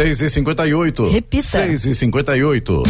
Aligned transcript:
6 0.00 0.22
e 0.22 0.30
58 0.30 1.10
Repita. 1.10 1.42
6 1.42 1.90
e 1.90 1.94
58 1.94 2.82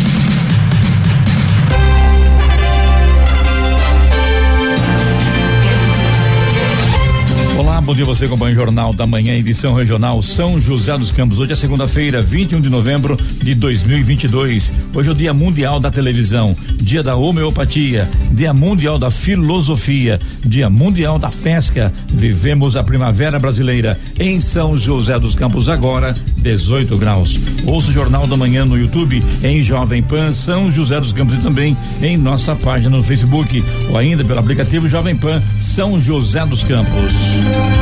bom 7.90 7.95
dia 7.96 8.04
você 8.04 8.26
acompanha 8.26 8.53
o 8.53 8.54
Jornal 8.54 8.92
da 8.92 9.04
Manhã, 9.04 9.34
edição 9.34 9.74
regional 9.74 10.23
São 10.23 10.61
José 10.61 10.96
dos 10.96 11.11
Campos. 11.11 11.41
Hoje 11.41 11.50
é 11.50 11.56
segunda-feira, 11.56 12.23
21 12.23 12.61
de 12.61 12.70
novembro 12.70 13.16
de 13.43 13.52
2022. 13.52 14.73
Hoje 14.95 15.09
é 15.09 15.12
o 15.12 15.14
Dia 15.14 15.34
Mundial 15.34 15.80
da 15.80 15.91
Televisão, 15.91 16.56
Dia 16.77 17.02
da 17.02 17.16
Homeopatia, 17.16 18.09
Dia 18.30 18.55
Mundial 18.55 18.96
da 18.96 19.11
Filosofia, 19.11 20.20
Dia 20.46 20.70
Mundial 20.70 21.18
da 21.18 21.30
Pesca. 21.30 21.92
Vivemos 22.06 22.77
a 22.77 22.84
primavera 22.84 23.41
brasileira 23.41 23.98
em 24.20 24.41
São 24.41 24.79
José 24.79 25.18
dos 25.18 25.34
Campos 25.34 25.68
agora, 25.68 26.14
18 26.37 26.96
graus. 26.96 27.41
Ouça 27.66 27.91
o 27.91 27.93
Jornal 27.93 28.24
da 28.24 28.37
Manhã 28.37 28.65
no 28.65 28.79
YouTube, 28.79 29.20
em 29.43 29.65
Jovem 29.65 30.01
Pan 30.01 30.32
São 30.32 30.70
José 30.70 31.01
dos 31.01 31.12
Campos 31.12 31.34
e 31.34 31.38
também 31.38 31.77
em 32.01 32.16
nossa 32.16 32.54
página 32.54 32.96
no 32.96 33.02
Facebook 33.02 33.65
ou 33.88 33.98
ainda 33.98 34.24
pelo 34.24 34.38
aplicativo 34.38 34.88
Jovem 34.88 35.16
Pan 35.16 35.43
São 35.59 36.01
José 36.01 36.46
dos 36.46 36.62
Campos. 36.62 37.80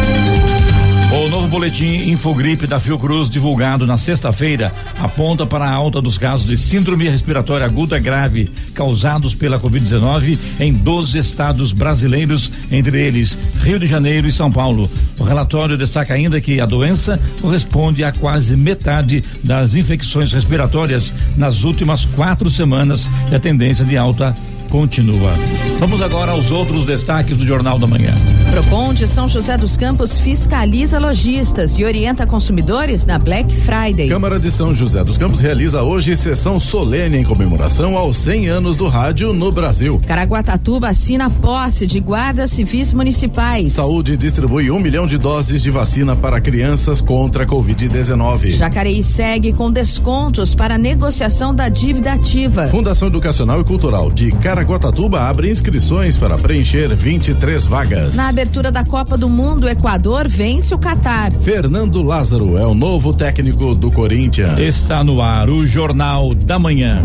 O 1.10 1.26
novo 1.26 1.48
boletim 1.48 2.10
Infogripe 2.10 2.66
da 2.66 2.78
Fiocruz, 2.78 3.30
divulgado 3.30 3.86
na 3.86 3.96
sexta-feira, 3.96 4.74
aponta 4.98 5.46
para 5.46 5.64
a 5.64 5.72
alta 5.72 6.02
dos 6.02 6.18
casos 6.18 6.46
de 6.46 6.58
síndrome 6.58 7.08
respiratória 7.08 7.64
aguda 7.64 7.98
grave 7.98 8.50
causados 8.74 9.34
pela 9.34 9.58
Covid-19 9.58 10.38
em 10.60 10.70
12 10.70 11.16
estados 11.16 11.72
brasileiros, 11.72 12.52
entre 12.70 13.00
eles 13.00 13.38
Rio 13.62 13.78
de 13.78 13.86
Janeiro 13.86 14.28
e 14.28 14.32
São 14.32 14.52
Paulo. 14.52 14.88
O 15.18 15.24
relatório 15.24 15.78
destaca 15.78 16.12
ainda 16.12 16.42
que 16.42 16.60
a 16.60 16.66
doença 16.66 17.18
corresponde 17.40 18.04
a 18.04 18.12
quase 18.12 18.54
metade 18.54 19.24
das 19.42 19.74
infecções 19.74 20.30
respiratórias 20.30 21.14
nas 21.38 21.64
últimas 21.64 22.04
quatro 22.04 22.50
semanas 22.50 23.08
e 23.32 23.34
a 23.34 23.40
tendência 23.40 23.84
de 23.84 23.96
alta 23.96 24.36
continua. 24.68 25.32
Vamos 25.78 26.02
agora 26.02 26.32
aos 26.32 26.50
outros 26.50 26.84
destaques 26.84 27.36
do 27.36 27.46
Jornal 27.46 27.78
da 27.78 27.86
Manhã. 27.86 28.14
Procon 28.50 28.92
de 28.92 29.06
São 29.06 29.28
José 29.28 29.56
dos 29.56 29.76
Campos 29.76 30.18
fiscaliza 30.18 30.98
lojistas 30.98 31.78
e 31.78 31.84
orienta 31.84 32.26
consumidores 32.26 33.04
na 33.04 33.18
Black 33.18 33.54
Friday. 33.54 34.08
Câmara 34.08 34.38
de 34.38 34.50
São 34.50 34.74
José 34.74 35.02
dos 35.02 35.16
Campos 35.16 35.40
realiza 35.40 35.82
hoje 35.82 36.16
sessão 36.16 36.60
solene 36.60 37.18
em 37.18 37.24
comemoração 37.24 37.96
aos 37.96 38.16
100 38.18 38.48
anos 38.48 38.78
do 38.78 38.88
rádio 38.88 39.32
no 39.32 39.50
Brasil. 39.50 40.00
Caraguatatuba 40.06 40.88
assina 40.88 41.30
posse 41.30 41.86
de 41.86 42.00
guardas 42.00 42.50
civis 42.50 42.92
municipais. 42.92 43.72
Saúde 43.72 44.16
distribui 44.16 44.70
um 44.70 44.78
milhão 44.78 45.06
de 45.06 45.16
doses 45.16 45.62
de 45.62 45.70
vacina 45.70 46.14
para 46.14 46.40
crianças 46.40 47.00
contra 47.00 47.44
a 47.44 47.46
Covid-19. 47.46 48.50
Jacareí 48.50 49.02
segue 49.02 49.52
com 49.52 49.70
descontos 49.70 50.54
para 50.54 50.76
negociação 50.76 51.54
da 51.54 51.68
dívida 51.68 52.12
ativa. 52.12 52.68
Fundação 52.68 53.08
Educacional 53.08 53.60
e 53.60 53.64
Cultural 53.64 54.10
de 54.10 54.30
Caraguatatuba 54.32 54.57
Caraguatatuba 54.58 55.20
abre 55.20 55.48
inscrições 55.48 56.16
para 56.16 56.36
preencher 56.36 56.88
23 56.88 57.64
vagas. 57.64 58.16
Na 58.16 58.28
abertura 58.28 58.72
da 58.72 58.84
Copa 58.84 59.16
do 59.16 59.28
Mundo, 59.28 59.66
o 59.66 59.68
Equador 59.68 60.26
vence 60.26 60.74
o 60.74 60.78
Catar. 60.78 61.32
Fernando 61.34 62.02
Lázaro 62.02 62.58
é 62.58 62.66
o 62.66 62.74
novo 62.74 63.14
técnico 63.14 63.72
do 63.76 63.88
Corinthians. 63.88 64.58
Está 64.58 65.04
no 65.04 65.22
ar 65.22 65.48
o 65.48 65.64
Jornal 65.64 66.34
da 66.34 66.58
Manhã. 66.58 67.02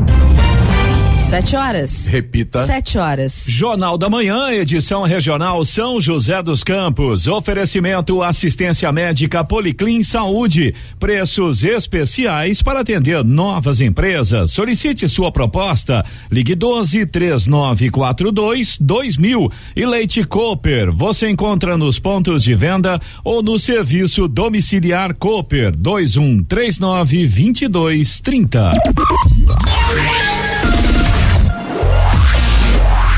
Sete 1.34 1.56
horas. 1.56 2.08
Repita. 2.10 2.64
Sete 2.64 3.00
horas. 3.00 3.48
Jornal 3.50 3.98
da 3.98 4.08
Manhã, 4.08 4.52
edição 4.52 5.02
regional 5.02 5.66
São 5.66 6.00
José 6.00 6.44
dos 6.44 6.64
Campos. 6.64 7.26
Oferecimento 7.26 8.22
assistência 8.22 8.92
médica 8.92 9.44
Policlin 9.44 10.04
Saúde. 10.04 10.76
Preços 11.00 11.64
especiais 11.64 12.62
para 12.62 12.82
atender 12.82 13.24
novas 13.24 13.82
empresas. 13.82 14.52
Solicite 14.52 15.10
sua 15.10 15.32
proposta. 15.32 16.06
Ligue 16.30 16.54
12 16.54 17.04
3942 17.08 18.78
2000. 18.80 19.52
E 19.76 19.88
Leite 19.88 20.24
Cooper. 20.26 20.92
Você 20.92 21.32
encontra 21.32 21.76
nos 21.76 21.98
pontos 21.98 22.44
de 22.44 22.54
venda 22.54 23.02
ou 23.24 23.42
no 23.42 23.58
serviço 23.58 24.28
domiciliar 24.28 25.16
Cooper 25.16 25.76
2139 25.76 27.26
2230. 27.26 28.72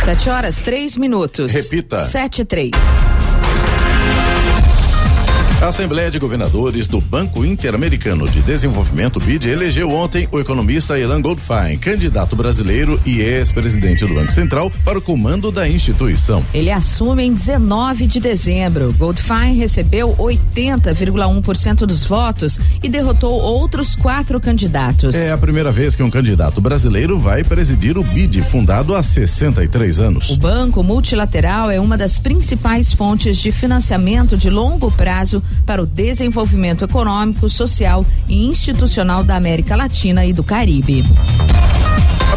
Sete 0.05 0.29
horas, 0.29 0.61
três 0.61 0.95
minutos. 0.95 1.51
Repita. 1.51 1.97
Sete 1.97 2.45
três. 2.45 2.69
A 5.61 5.69
Assembleia 5.69 6.11
de 6.11 6.19
Governadores 6.19 6.85
do 6.85 6.99
Banco 6.99 7.43
Interamericano 7.43 8.29
de 8.29 8.41
Desenvolvimento 8.41 9.19
BID 9.19 9.47
elegeu 9.47 9.89
ontem 9.89 10.27
o 10.31 10.39
economista 10.39 10.99
Elan 10.99 11.21
Goldfein, 11.21 11.77
candidato 11.79 12.35
brasileiro 12.35 12.99
e 13.05 13.21
ex-presidente 13.21 14.05
do 14.05 14.13
Banco 14.13 14.31
Central, 14.31 14.71
para 14.83 14.99
o 14.99 15.01
comando 15.01 15.51
da 15.51 15.67
instituição. 15.67 16.45
Ele 16.53 16.69
assume 16.69 17.23
em 17.23 17.33
19 17.33 18.05
de 18.05 18.19
dezembro. 18.19 18.93
Goldfein 18.99 19.55
recebeu 19.55 20.13
80,1% 20.17 21.77
dos 21.85 22.05
votos 22.05 22.59
e 22.83 22.89
derrotou 22.89 23.33
outros 23.33 23.95
quatro 23.95 24.39
candidatos. 24.39 25.15
É 25.15 25.31
a 25.31 25.37
primeira 25.37 25.71
vez 25.71 25.95
que 25.95 26.03
um 26.03 26.11
candidato 26.11 26.61
brasileiro 26.61 27.17
vai 27.17 27.43
presidir 27.43 27.97
o 27.97 28.03
BID, 28.03 28.43
fundado 28.43 28.93
há 28.93 29.01
63 29.01 29.99
anos. 29.99 30.29
O 30.29 30.37
Banco 30.37 30.83
Multilateral 30.83 31.71
é 31.71 31.79
uma 31.79 31.97
das 31.97 32.19
principais 32.19 32.93
fontes 32.93 33.37
de 33.37 33.51
financiamento 33.51 34.37
de 34.37 34.49
longo 34.49 34.91
prazo 34.91 35.41
para 35.65 35.81
o 35.81 35.85
desenvolvimento 35.85 36.83
econômico, 36.83 37.49
social 37.49 38.05
e 38.27 38.45
institucional 38.47 39.23
da 39.23 39.35
América 39.35 39.75
Latina 39.75 40.25
e 40.25 40.33
do 40.33 40.43
Caribe. 40.43 41.03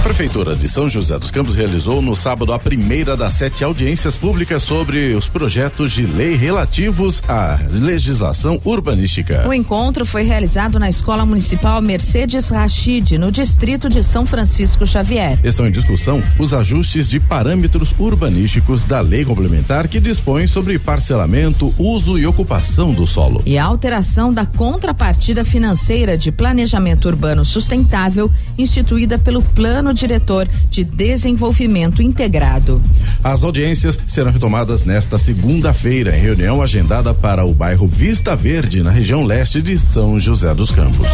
A 0.08 0.14
Prefeitura 0.18 0.56
de 0.56 0.70
São 0.70 0.88
José 0.88 1.18
dos 1.18 1.30
Campos 1.30 1.54
realizou 1.54 2.00
no 2.00 2.16
sábado 2.16 2.50
a 2.54 2.58
primeira 2.58 3.14
das 3.14 3.34
sete 3.34 3.62
audiências 3.62 4.16
públicas 4.16 4.62
sobre 4.62 5.12
os 5.12 5.28
projetos 5.28 5.92
de 5.92 6.06
lei 6.06 6.34
relativos 6.34 7.22
à 7.28 7.60
legislação 7.70 8.58
urbanística. 8.64 9.46
O 9.46 9.52
encontro 9.52 10.06
foi 10.06 10.22
realizado 10.22 10.78
na 10.78 10.88
Escola 10.88 11.26
Municipal 11.26 11.82
Mercedes 11.82 12.48
Rachid, 12.48 13.18
no 13.18 13.30
distrito 13.30 13.90
de 13.90 14.02
São 14.02 14.24
Francisco 14.24 14.86
Xavier. 14.86 15.38
Estão 15.44 15.66
em 15.66 15.70
discussão 15.70 16.22
os 16.38 16.54
ajustes 16.54 17.06
de 17.06 17.20
parâmetros 17.20 17.94
urbanísticos 17.98 18.84
da 18.84 19.00
lei 19.00 19.26
complementar 19.26 19.88
que 19.88 20.00
dispõe 20.00 20.46
sobre 20.46 20.78
parcelamento, 20.78 21.72
uso 21.76 22.18
e 22.18 22.26
ocupação 22.26 22.94
do 22.94 23.06
solo. 23.06 23.42
E 23.44 23.58
a 23.58 23.64
alteração 23.64 24.32
da 24.32 24.46
contrapartida 24.46 25.44
financeira 25.44 26.16
de 26.16 26.32
planejamento 26.32 27.06
urbano 27.08 27.44
sustentável 27.44 28.30
instituída 28.56 29.18
pelo 29.18 29.42
Plano 29.42 29.88
Plano 29.88 29.97
Diretor 29.98 30.48
de 30.70 30.84
Desenvolvimento 30.84 32.00
Integrado. 32.02 32.80
As 33.22 33.42
audiências 33.42 33.98
serão 34.06 34.30
retomadas 34.30 34.84
nesta 34.84 35.18
segunda-feira, 35.18 36.16
em 36.16 36.20
reunião 36.20 36.62
agendada 36.62 37.12
para 37.12 37.44
o 37.44 37.52
bairro 37.52 37.86
Vista 37.86 38.36
Verde, 38.36 38.82
na 38.82 38.90
região 38.90 39.24
leste 39.24 39.60
de 39.60 39.78
São 39.78 40.20
José 40.20 40.54
dos 40.54 40.70
Campos. 40.70 41.08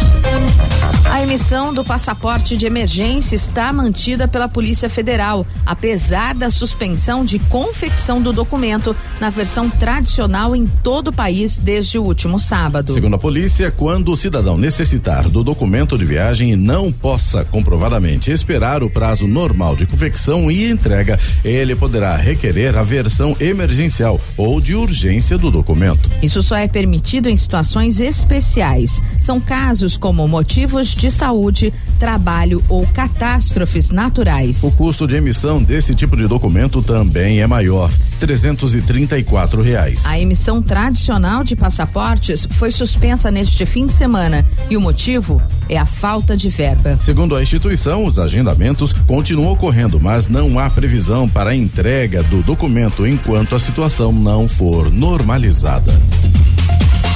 A 1.10 1.22
emissão 1.22 1.72
do 1.72 1.84
passaporte 1.84 2.56
de 2.56 2.66
emergência 2.66 3.36
está 3.36 3.72
mantida 3.72 4.26
pela 4.26 4.48
Polícia 4.48 4.90
Federal, 4.90 5.46
apesar 5.64 6.34
da 6.34 6.50
suspensão 6.50 7.24
de 7.24 7.38
confecção 7.38 8.20
do 8.20 8.32
documento 8.32 8.96
na 9.20 9.30
versão 9.30 9.70
tradicional 9.70 10.56
em 10.56 10.66
todo 10.66 11.08
o 11.08 11.12
país 11.12 11.56
desde 11.56 11.98
o 11.98 12.02
último 12.02 12.38
sábado. 12.40 12.92
Segundo 12.92 13.14
a 13.14 13.18
polícia, 13.18 13.70
quando 13.70 14.10
o 14.10 14.16
cidadão 14.16 14.58
necessitar 14.58 15.28
do 15.28 15.44
documento 15.44 15.96
de 15.96 16.04
viagem 16.04 16.50
e 16.50 16.56
não 16.56 16.90
possa 16.90 17.44
comprovadamente 17.44 18.32
esperar 18.32 18.73
o 18.82 18.90
prazo 18.90 19.26
normal 19.26 19.76
de 19.76 19.86
confecção 19.86 20.50
e 20.50 20.70
entrega, 20.70 21.18
ele 21.44 21.76
poderá 21.76 22.16
requerer 22.16 22.76
a 22.76 22.82
versão 22.82 23.36
emergencial 23.40 24.20
ou 24.36 24.60
de 24.60 24.74
urgência 24.74 25.36
do 25.38 25.50
documento. 25.50 26.10
Isso 26.22 26.42
só 26.42 26.56
é 26.56 26.66
permitido 26.66 27.28
em 27.28 27.36
situações 27.36 28.00
especiais. 28.00 29.02
São 29.20 29.40
casos 29.40 29.96
como 29.96 30.26
motivos 30.26 30.94
de 30.94 31.10
saúde, 31.10 31.72
trabalho 31.98 32.62
ou 32.68 32.86
catástrofes 32.86 33.90
naturais. 33.90 34.62
O 34.62 34.76
custo 34.76 35.06
de 35.06 35.16
emissão 35.16 35.62
desse 35.62 35.94
tipo 35.94 36.16
de 36.16 36.26
documento 36.26 36.82
também 36.82 37.40
é 37.40 37.46
maior, 37.46 37.90
trezentos 38.18 38.74
e 38.74 38.82
trinta 38.82 39.18
e 39.18 39.24
quatro 39.24 39.62
reais. 39.62 40.04
A 40.06 40.18
emissão 40.18 40.62
tradicional 40.62 41.44
de 41.44 41.54
passaportes 41.54 42.46
foi 42.50 42.70
suspensa 42.70 43.30
neste 43.30 43.64
fim 43.66 43.86
de 43.86 43.94
semana 43.94 44.44
e 44.70 44.76
o 44.76 44.80
motivo 44.80 45.42
é 45.68 45.76
a 45.76 45.86
falta 45.86 46.36
de 46.36 46.48
verba. 46.48 46.98
Segundo 46.98 47.34
a 47.36 47.42
instituição, 47.42 48.04
os 48.04 48.18
agendamentos 48.18 48.63
continuam 49.06 49.52
ocorrendo, 49.52 50.00
mas 50.00 50.26
não 50.26 50.58
há 50.58 50.70
previsão 50.70 51.28
para 51.28 51.50
a 51.50 51.54
entrega 51.54 52.22
do 52.22 52.42
documento 52.42 53.06
enquanto 53.06 53.54
a 53.54 53.58
situação 53.58 54.10
não 54.10 54.48
for 54.48 54.90
normalizada. 54.90 55.92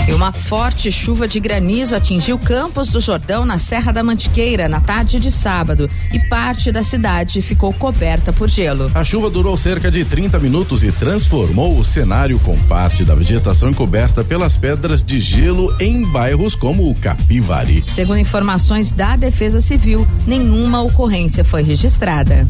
E 0.08 0.12
uma 0.14 0.32
forte 0.32 0.90
chuva 0.90 1.28
de 1.28 1.38
granizo 1.38 1.94
atingiu 1.94 2.38
Campos 2.38 2.88
do 2.88 2.98
Jordão 2.98 3.44
na 3.44 3.58
Serra 3.58 3.92
da 3.92 4.02
Mantiqueira 4.02 4.66
na 4.66 4.80
tarde 4.80 5.20
de 5.20 5.30
sábado 5.30 5.88
e 6.10 6.18
parte 6.18 6.72
da 6.72 6.82
cidade 6.82 7.42
ficou 7.42 7.74
coberta 7.74 8.32
por 8.32 8.48
gelo. 8.48 8.90
A 8.94 9.04
chuva 9.04 9.28
durou 9.28 9.54
cerca 9.54 9.90
de 9.90 10.06
30 10.06 10.38
minutos 10.38 10.82
e 10.82 10.90
transformou 10.90 11.78
o 11.78 11.84
cenário 11.84 12.38
com 12.40 12.56
parte 12.60 13.04
da 13.04 13.14
vegetação 13.14 13.68
encoberta 13.68 14.24
pelas 14.24 14.56
pedras 14.56 15.04
de 15.04 15.20
gelo 15.20 15.76
em 15.78 16.02
bairros 16.10 16.54
como 16.54 16.90
o 16.90 16.94
Capivari. 16.94 17.82
Segundo 17.84 18.18
informações 18.18 18.90
da 18.90 19.14
Defesa 19.14 19.60
Civil, 19.60 20.08
nenhuma 20.26 20.80
ocorrência 20.80 21.44
foi 21.44 21.62
registrada. 21.62 22.46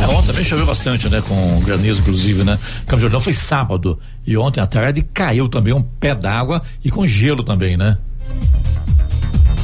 É, 0.00 0.06
ontem 0.06 0.26
também 0.28 0.44
choveu 0.44 0.66
bastante, 0.66 1.08
né? 1.08 1.22
Com 1.26 1.60
granizo, 1.60 2.00
inclusive, 2.00 2.44
né? 2.44 2.58
Campo 2.86 3.00
Jordão 3.00 3.20
foi 3.20 3.32
sábado. 3.32 3.98
E 4.26 4.36
ontem 4.36 4.60
à 4.60 4.66
tarde 4.66 5.02
caiu 5.02 5.48
também 5.48 5.74
um 5.74 5.82
pé 5.82 6.14
d'água 6.14 6.62
e 6.84 6.90
com 6.90 7.06
gelo 7.06 7.42
também, 7.42 7.76
né? 7.76 7.98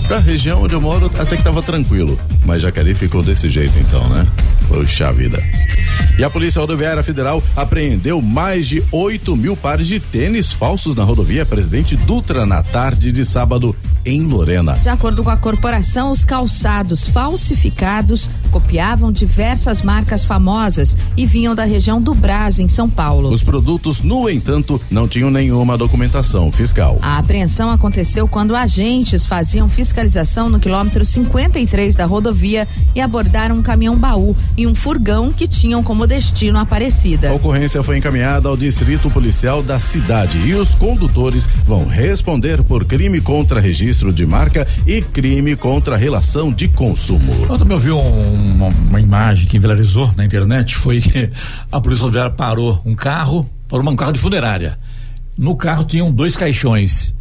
Pra 0.06 0.18
região 0.18 0.62
onde 0.62 0.74
eu 0.74 0.80
moro, 0.80 1.10
até 1.18 1.36
que 1.36 1.42
tava 1.42 1.62
tranquilo. 1.62 2.18
Mas 2.44 2.62
Jacareí 2.62 2.94
ficou 2.94 3.22
desse 3.22 3.48
jeito 3.48 3.78
então, 3.78 4.08
né? 4.08 4.26
Poxa 4.70 5.12
vida. 5.12 5.42
E 6.16 6.22
a 6.22 6.30
Polícia 6.30 6.60
Rodoviária 6.60 7.02
Federal 7.02 7.42
apreendeu 7.56 8.22
mais 8.22 8.68
de 8.68 8.84
8 8.92 9.34
mil 9.34 9.56
pares 9.56 9.88
de 9.88 9.98
tênis 9.98 10.52
falsos 10.52 10.94
na 10.94 11.02
rodovia 11.02 11.44
Presidente 11.44 11.96
Dutra 11.96 12.46
na 12.46 12.62
tarde 12.62 13.10
de 13.10 13.24
sábado 13.24 13.74
em 14.04 14.22
Lorena. 14.22 14.74
De 14.74 14.88
acordo 14.88 15.22
com 15.22 15.30
a 15.30 15.36
corporação, 15.36 16.10
os 16.10 16.24
calçados 16.24 17.06
falsificados 17.06 18.30
copiavam 18.50 19.12
diversas 19.12 19.82
marcas 19.82 20.24
famosas 20.24 20.96
e 21.16 21.26
vinham 21.26 21.54
da 21.54 21.64
região 21.64 22.00
do 22.00 22.14
Brás, 22.14 22.58
em 22.58 22.68
São 22.68 22.88
Paulo. 22.88 23.30
Os 23.30 23.42
produtos, 23.42 24.00
no 24.00 24.28
entanto, 24.28 24.80
não 24.90 25.06
tinham 25.06 25.30
nenhuma 25.30 25.76
documentação 25.76 26.50
fiscal. 26.50 26.98
A 27.02 27.18
apreensão 27.18 27.70
aconteceu 27.70 28.26
quando 28.26 28.56
agentes 28.56 29.26
faziam 29.26 29.68
fiscalização 29.68 30.48
no 30.48 30.58
quilômetro 30.58 31.04
53 31.04 31.96
da 31.96 32.06
rodovia 32.06 32.66
e 32.94 33.00
abordaram 33.00 33.56
um 33.56 33.62
caminhão 33.62 33.96
baú 33.96 34.34
e 34.60 34.66
um 34.66 34.74
furgão 34.74 35.32
que 35.32 35.48
tinham 35.48 35.82
como 35.82 36.06
destino 36.06 36.58
Aparecida. 36.58 37.30
A 37.30 37.32
ocorrência 37.32 37.82
foi 37.82 37.96
encaminhada 37.96 38.46
ao 38.46 38.58
distrito 38.58 39.10
policial 39.10 39.62
da 39.62 39.80
cidade 39.80 40.36
e 40.46 40.54
os 40.54 40.74
condutores 40.74 41.46
vão 41.66 41.86
responder 41.86 42.62
por 42.62 42.84
crime 42.84 43.22
contra 43.22 43.58
registro 43.58 44.12
de 44.12 44.26
marca 44.26 44.68
e 44.86 45.00
crime 45.00 45.56
contra 45.56 45.96
relação 45.96 46.52
de 46.52 46.68
consumo. 46.68 47.46
Eu 47.48 47.56
também 47.56 47.72
ouvi 47.72 47.90
um, 47.90 48.52
uma, 48.52 48.66
uma, 48.68 49.00
imagem 49.00 49.46
que 49.46 49.58
viralizou 49.58 50.12
na 50.14 50.26
internet, 50.26 50.76
foi 50.76 51.00
que 51.00 51.30
a 51.72 51.80
polícia 51.80 52.02
rodoviária 52.02 52.30
parou 52.30 52.82
um 52.84 52.94
carro, 52.94 53.48
parou 53.66 53.90
um 53.90 53.96
carro 53.96 54.12
de 54.12 54.18
funerária. 54.18 54.78
No 55.38 55.56
carro 55.56 55.84
tinham 55.84 56.12
dois 56.12 56.36
caixões. 56.36 57.14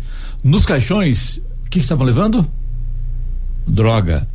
Nos 0.44 0.66
caixões, 0.66 1.38
o 1.66 1.70
que 1.70 1.80
estavam 1.80 2.06
levando? 2.06 2.46
Droga. 3.66 4.28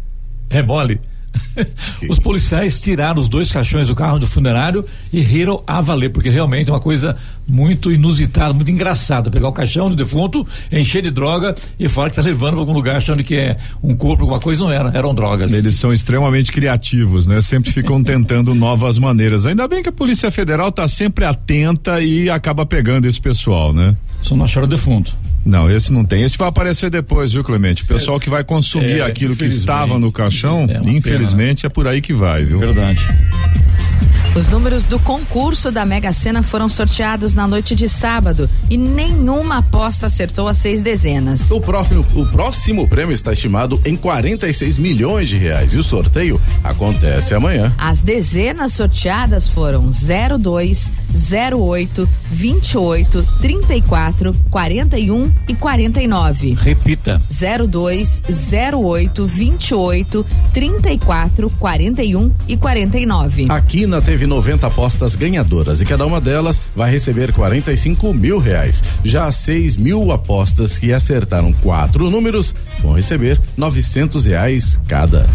Rebole. 0.49 0.99
Os 2.09 2.19
policiais 2.19 2.81
tiraram 2.81 3.21
os 3.21 3.29
dois 3.29 3.51
caixões 3.51 3.89
do 3.89 3.95
carro 3.95 4.19
do 4.19 4.27
funerário 4.27 4.85
e 5.13 5.21
riram 5.21 5.63
a 5.67 5.81
valer, 5.81 6.11
porque 6.11 6.29
realmente 6.29 6.71
é 6.71 6.73
uma 6.73 6.81
coisa 6.81 7.17
muito 7.47 7.93
inusitada, 7.93 8.53
muito 8.53 8.71
engraçada. 8.71 9.31
Pegar 9.31 9.49
o 9.49 9.53
caixão 9.53 9.89
do 9.89 9.97
defunto, 9.97 10.47
encher 10.71 11.03
de 11.03 11.11
droga 11.11 11.55
e 11.79 11.89
falar 11.89 12.09
que 12.09 12.13
está 12.19 12.23
levando 12.23 12.53
para 12.53 12.61
algum 12.61 12.73
lugar 12.73 12.97
achando 12.97 13.23
que 13.23 13.35
é 13.37 13.57
um 13.83 13.95
corpo, 13.95 14.23
alguma 14.23 14.41
coisa, 14.41 14.63
não 14.63 14.71
era, 14.71 14.91
eram 14.97 15.15
drogas. 15.15 15.53
Eles 15.53 15.77
são 15.77 15.93
extremamente 15.93 16.51
criativos, 16.53 17.27
né? 17.27 17.41
Sempre 17.43 17.73
ficam 17.73 18.03
tentando 18.05 18.55
novas 18.55 18.99
maneiras. 18.99 19.47
Ainda 19.47 19.67
bem 19.69 19.83
que 19.83 19.89
a 19.89 19.93
Polícia 19.93 20.31
Federal 20.31 20.69
está 20.69 20.89
sempre 20.89 21.25
atenta 21.25 22.01
e 22.01 22.31
acaba 22.31 22.65
pegando 22.65 23.07
esse 23.07 23.21
pessoal, 23.21 23.73
né? 23.73 23.97
Só 24.23 24.35
não 24.35 24.45
acharam 24.45 24.67
defunto. 24.67 25.15
Não, 25.45 25.71
esse 25.71 25.93
não 25.93 26.05
tem. 26.05 26.23
Esse 26.23 26.39
vai 26.39 26.49
aparecer 26.49 26.89
depois, 26.89 27.33
viu, 27.33 27.45
Clemente? 27.45 27.83
O 27.83 27.87
pessoal 27.87 28.19
que 28.19 28.31
vai 28.31 28.43
consumir 28.43 29.01
é, 29.01 29.03
aquilo 29.03 29.37
que 29.37 29.45
estava 29.45 29.99
no 29.99 30.11
caixão, 30.11 30.67
é 30.69 30.81
infelizmente 30.89 31.63
pena. 31.63 31.71
é 31.71 31.75
por 31.75 31.87
aí 31.87 32.01
que 32.01 32.15
vai, 32.15 32.45
viu? 32.45 32.59
Verdade. 32.59 32.99
Os 34.35 34.49
números 34.49 34.85
do 34.85 34.99
concurso 34.99 35.71
da 35.71 35.87
Mega 35.87 36.13
Sena 36.13 36.43
foram 36.43 36.69
sorteados 36.69 37.35
na 37.35 37.47
noite 37.47 37.77
de 37.77 37.89
sábado 37.89 38.51
e 38.69 38.77
nenhuma 38.77 39.59
aposta 39.59 40.07
acertou 40.07 40.49
as 40.49 40.57
seis 40.57 40.83
dezenas. 40.83 41.53
O 41.53 41.61
próximo, 41.61 42.05
o 42.15 42.27
próximo 42.27 42.89
prêmio 42.89 43.15
está 43.15 43.33
estimado 43.33 43.81
em 43.85 43.95
46 43.97 44.79
milhões 44.79 45.29
de 45.29 45.39
reais 45.39 45.73
e 45.73 45.77
o 45.77 45.85
sorteio 45.85 46.41
acontece 46.65 47.33
amanhã. 47.33 47.73
As 47.79 48.03
dezenas 48.03 48.73
sorteadas 48.73 49.49
foram 49.49 49.89
02, 49.89 50.91
08, 51.53 52.09
28, 52.33 53.27
34, 53.41 54.35
41 54.51 55.33
e 55.47 55.55
49. 55.55 56.55
Repita. 56.55 57.23
02, 57.69 58.23
08, 58.75 59.27
28, 59.27 60.27
34, 60.53 61.51
41 61.51 62.33
e 62.49 62.57
49. 62.57 63.47
Aqui 63.49 63.87
na 63.87 63.94
TV 64.01 64.15
teve 64.15 64.29
90 64.29 64.69
apostas 64.69 65.17
ganhadoras 65.17 65.81
e 65.81 65.85
cada 65.85 66.07
uma 66.07 66.21
delas 66.21 66.63
vai 66.77 66.89
receber 66.89 67.33
45 67.33 68.15
mil 68.15 68.39
reais. 68.39 68.81
Já 69.03 69.31
6 69.33 69.77
mil 69.77 70.13
apostas 70.13 70.79
que 70.79 70.93
acertaram 70.93 71.53
quatro 71.53 72.09
números 72.09 72.55
vão 72.81 72.95
receber 72.95 73.41
900 73.57 74.25
reais 74.25 74.81
cada. 74.87 75.27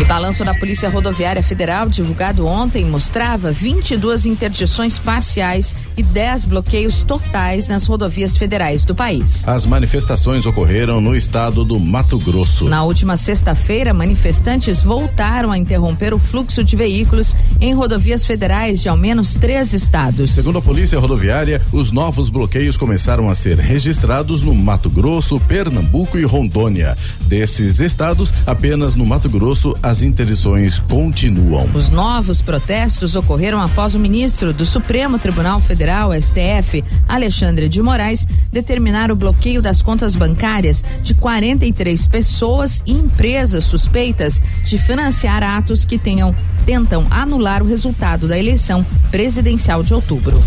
E 0.00 0.04
balanço 0.04 0.44
da 0.44 0.52
Polícia 0.52 0.90
Rodoviária 0.90 1.42
Federal, 1.42 1.88
divulgado 1.88 2.44
ontem, 2.46 2.84
mostrava 2.84 3.52
22 3.52 4.26
interdições 4.26 4.98
parciais 4.98 5.76
e 5.96 6.02
10 6.02 6.46
bloqueios 6.46 7.04
totais 7.04 7.68
nas 7.68 7.86
rodovias 7.86 8.36
federais 8.36 8.84
do 8.84 8.92
país. 8.92 9.46
As 9.46 9.64
manifestações 9.64 10.46
ocorreram 10.46 11.00
no 11.00 11.14
estado 11.14 11.64
do 11.64 11.78
Mato 11.78 12.18
Grosso. 12.18 12.64
Na 12.64 12.82
última 12.82 13.16
sexta-feira, 13.16 13.94
manifestantes 13.94 14.82
voltaram 14.82 15.52
a 15.52 15.58
interromper 15.58 16.12
o 16.12 16.18
fluxo 16.18 16.64
de 16.64 16.74
veículos 16.74 17.36
em 17.60 17.72
rodovias 17.72 18.26
federais 18.26 18.82
de 18.82 18.88
ao 18.88 18.96
menos 18.96 19.36
três 19.36 19.72
estados. 19.72 20.32
Segundo 20.32 20.58
a 20.58 20.62
Polícia 20.62 20.98
Rodoviária, 20.98 21.62
os 21.70 21.92
novos 21.92 22.28
bloqueios 22.28 22.76
começaram 22.76 23.30
a 23.30 23.34
ser 23.36 23.60
registrados 23.60 24.42
no 24.42 24.54
Mato 24.54 24.90
Grosso, 24.90 25.38
Pernambuco 25.38 26.18
e 26.18 26.24
Rondônia. 26.24 26.96
Desses 27.20 27.78
estados, 27.78 28.34
apenas 28.44 28.96
no 28.96 29.06
Mato 29.06 29.30
Grosso 29.30 29.76
as 29.84 30.00
interdições 30.00 30.78
continuam. 30.78 31.68
Os 31.74 31.90
novos 31.90 32.40
protestos 32.40 33.14
ocorreram 33.14 33.60
após 33.60 33.94
o 33.94 33.98
ministro 33.98 34.50
do 34.50 34.64
Supremo 34.64 35.18
Tribunal 35.18 35.60
Federal, 35.60 36.10
STF, 36.14 36.82
Alexandre 37.06 37.68
de 37.68 37.82
Moraes, 37.82 38.26
determinar 38.50 39.12
o 39.12 39.16
bloqueio 39.16 39.60
das 39.60 39.82
contas 39.82 40.16
bancárias 40.16 40.82
de 41.02 41.12
43 41.12 42.06
pessoas 42.06 42.82
e 42.86 42.92
empresas 42.92 43.64
suspeitas 43.64 44.40
de 44.64 44.78
financiar 44.78 45.42
atos 45.42 45.84
que 45.84 45.98
tenham 45.98 46.34
tentam 46.64 47.06
anular 47.10 47.62
o 47.62 47.66
resultado 47.66 48.26
da 48.26 48.38
eleição 48.38 48.84
presidencial 49.10 49.82
de 49.82 49.92
outubro. 49.92 50.42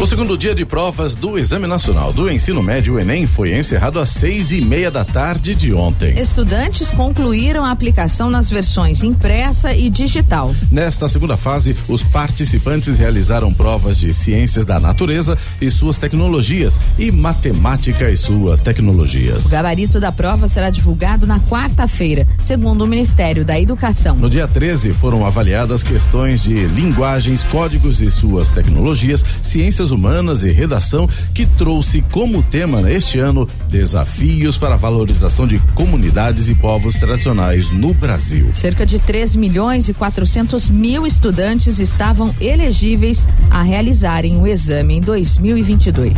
O 0.00 0.06
segundo 0.06 0.34
dia 0.38 0.54
de 0.54 0.64
provas 0.64 1.14
do 1.14 1.38
Exame 1.38 1.66
Nacional 1.66 2.10
do 2.10 2.30
Ensino 2.30 2.62
Médio, 2.62 2.98
Enem, 2.98 3.26
foi 3.26 3.54
encerrado 3.54 3.98
às 3.98 4.08
seis 4.08 4.50
e 4.50 4.58
meia 4.58 4.90
da 4.90 5.04
tarde 5.04 5.54
de 5.54 5.74
ontem. 5.74 6.18
Estudantes 6.18 6.90
concluíram 6.90 7.62
a 7.66 7.70
aplicação 7.70 8.30
nas 8.30 8.48
versões 8.48 9.04
impressa 9.04 9.74
e 9.74 9.90
digital. 9.90 10.54
Nesta 10.72 11.06
segunda 11.06 11.36
fase, 11.36 11.76
os 11.86 12.02
participantes 12.02 12.96
realizaram 12.96 13.52
provas 13.52 13.98
de 13.98 14.14
ciências 14.14 14.64
da 14.64 14.80
natureza 14.80 15.36
e 15.60 15.70
suas 15.70 15.98
tecnologias 15.98 16.80
e 16.98 17.12
matemática 17.12 18.10
e 18.10 18.16
suas 18.16 18.62
tecnologias. 18.62 19.44
O 19.44 19.50
gabarito 19.50 20.00
da 20.00 20.10
prova 20.10 20.48
será 20.48 20.70
divulgado 20.70 21.26
na 21.26 21.40
quarta-feira, 21.40 22.26
segundo 22.40 22.84
o 22.84 22.88
Ministério 22.88 23.44
da 23.44 23.60
Educação. 23.60 24.16
No 24.16 24.30
dia 24.30 24.48
13, 24.48 24.94
foram 24.94 25.26
avaliadas 25.26 25.84
questões 25.84 26.42
de 26.42 26.54
linguagens, 26.68 27.44
códigos 27.44 28.00
e 28.00 28.10
suas 28.10 28.48
tecnologias, 28.48 28.99
ciências 29.42 29.90
Humanas 29.90 30.42
e 30.42 30.50
Redação, 30.50 31.08
que 31.34 31.46
trouxe 31.46 32.02
como 32.10 32.42
tema 32.42 32.90
este 32.90 33.18
ano 33.18 33.48
desafios 33.68 34.58
para 34.58 34.74
a 34.74 34.78
valorização 34.78 35.46
de 35.46 35.58
comunidades 35.74 36.48
e 36.48 36.54
povos 36.54 36.94
tradicionais 36.96 37.70
no 37.70 37.94
Brasil. 37.94 38.48
Cerca 38.52 38.84
de 38.84 38.98
3 38.98 39.36
milhões 39.36 39.88
e 39.88 39.94
400 39.94 40.68
mil 40.70 41.06
estudantes 41.06 41.78
estavam 41.78 42.34
elegíveis 42.40 43.26
a 43.50 43.62
realizarem 43.62 44.36
o 44.36 44.46
exame 44.46 44.96
em 44.96 45.00
2022. 45.00 46.14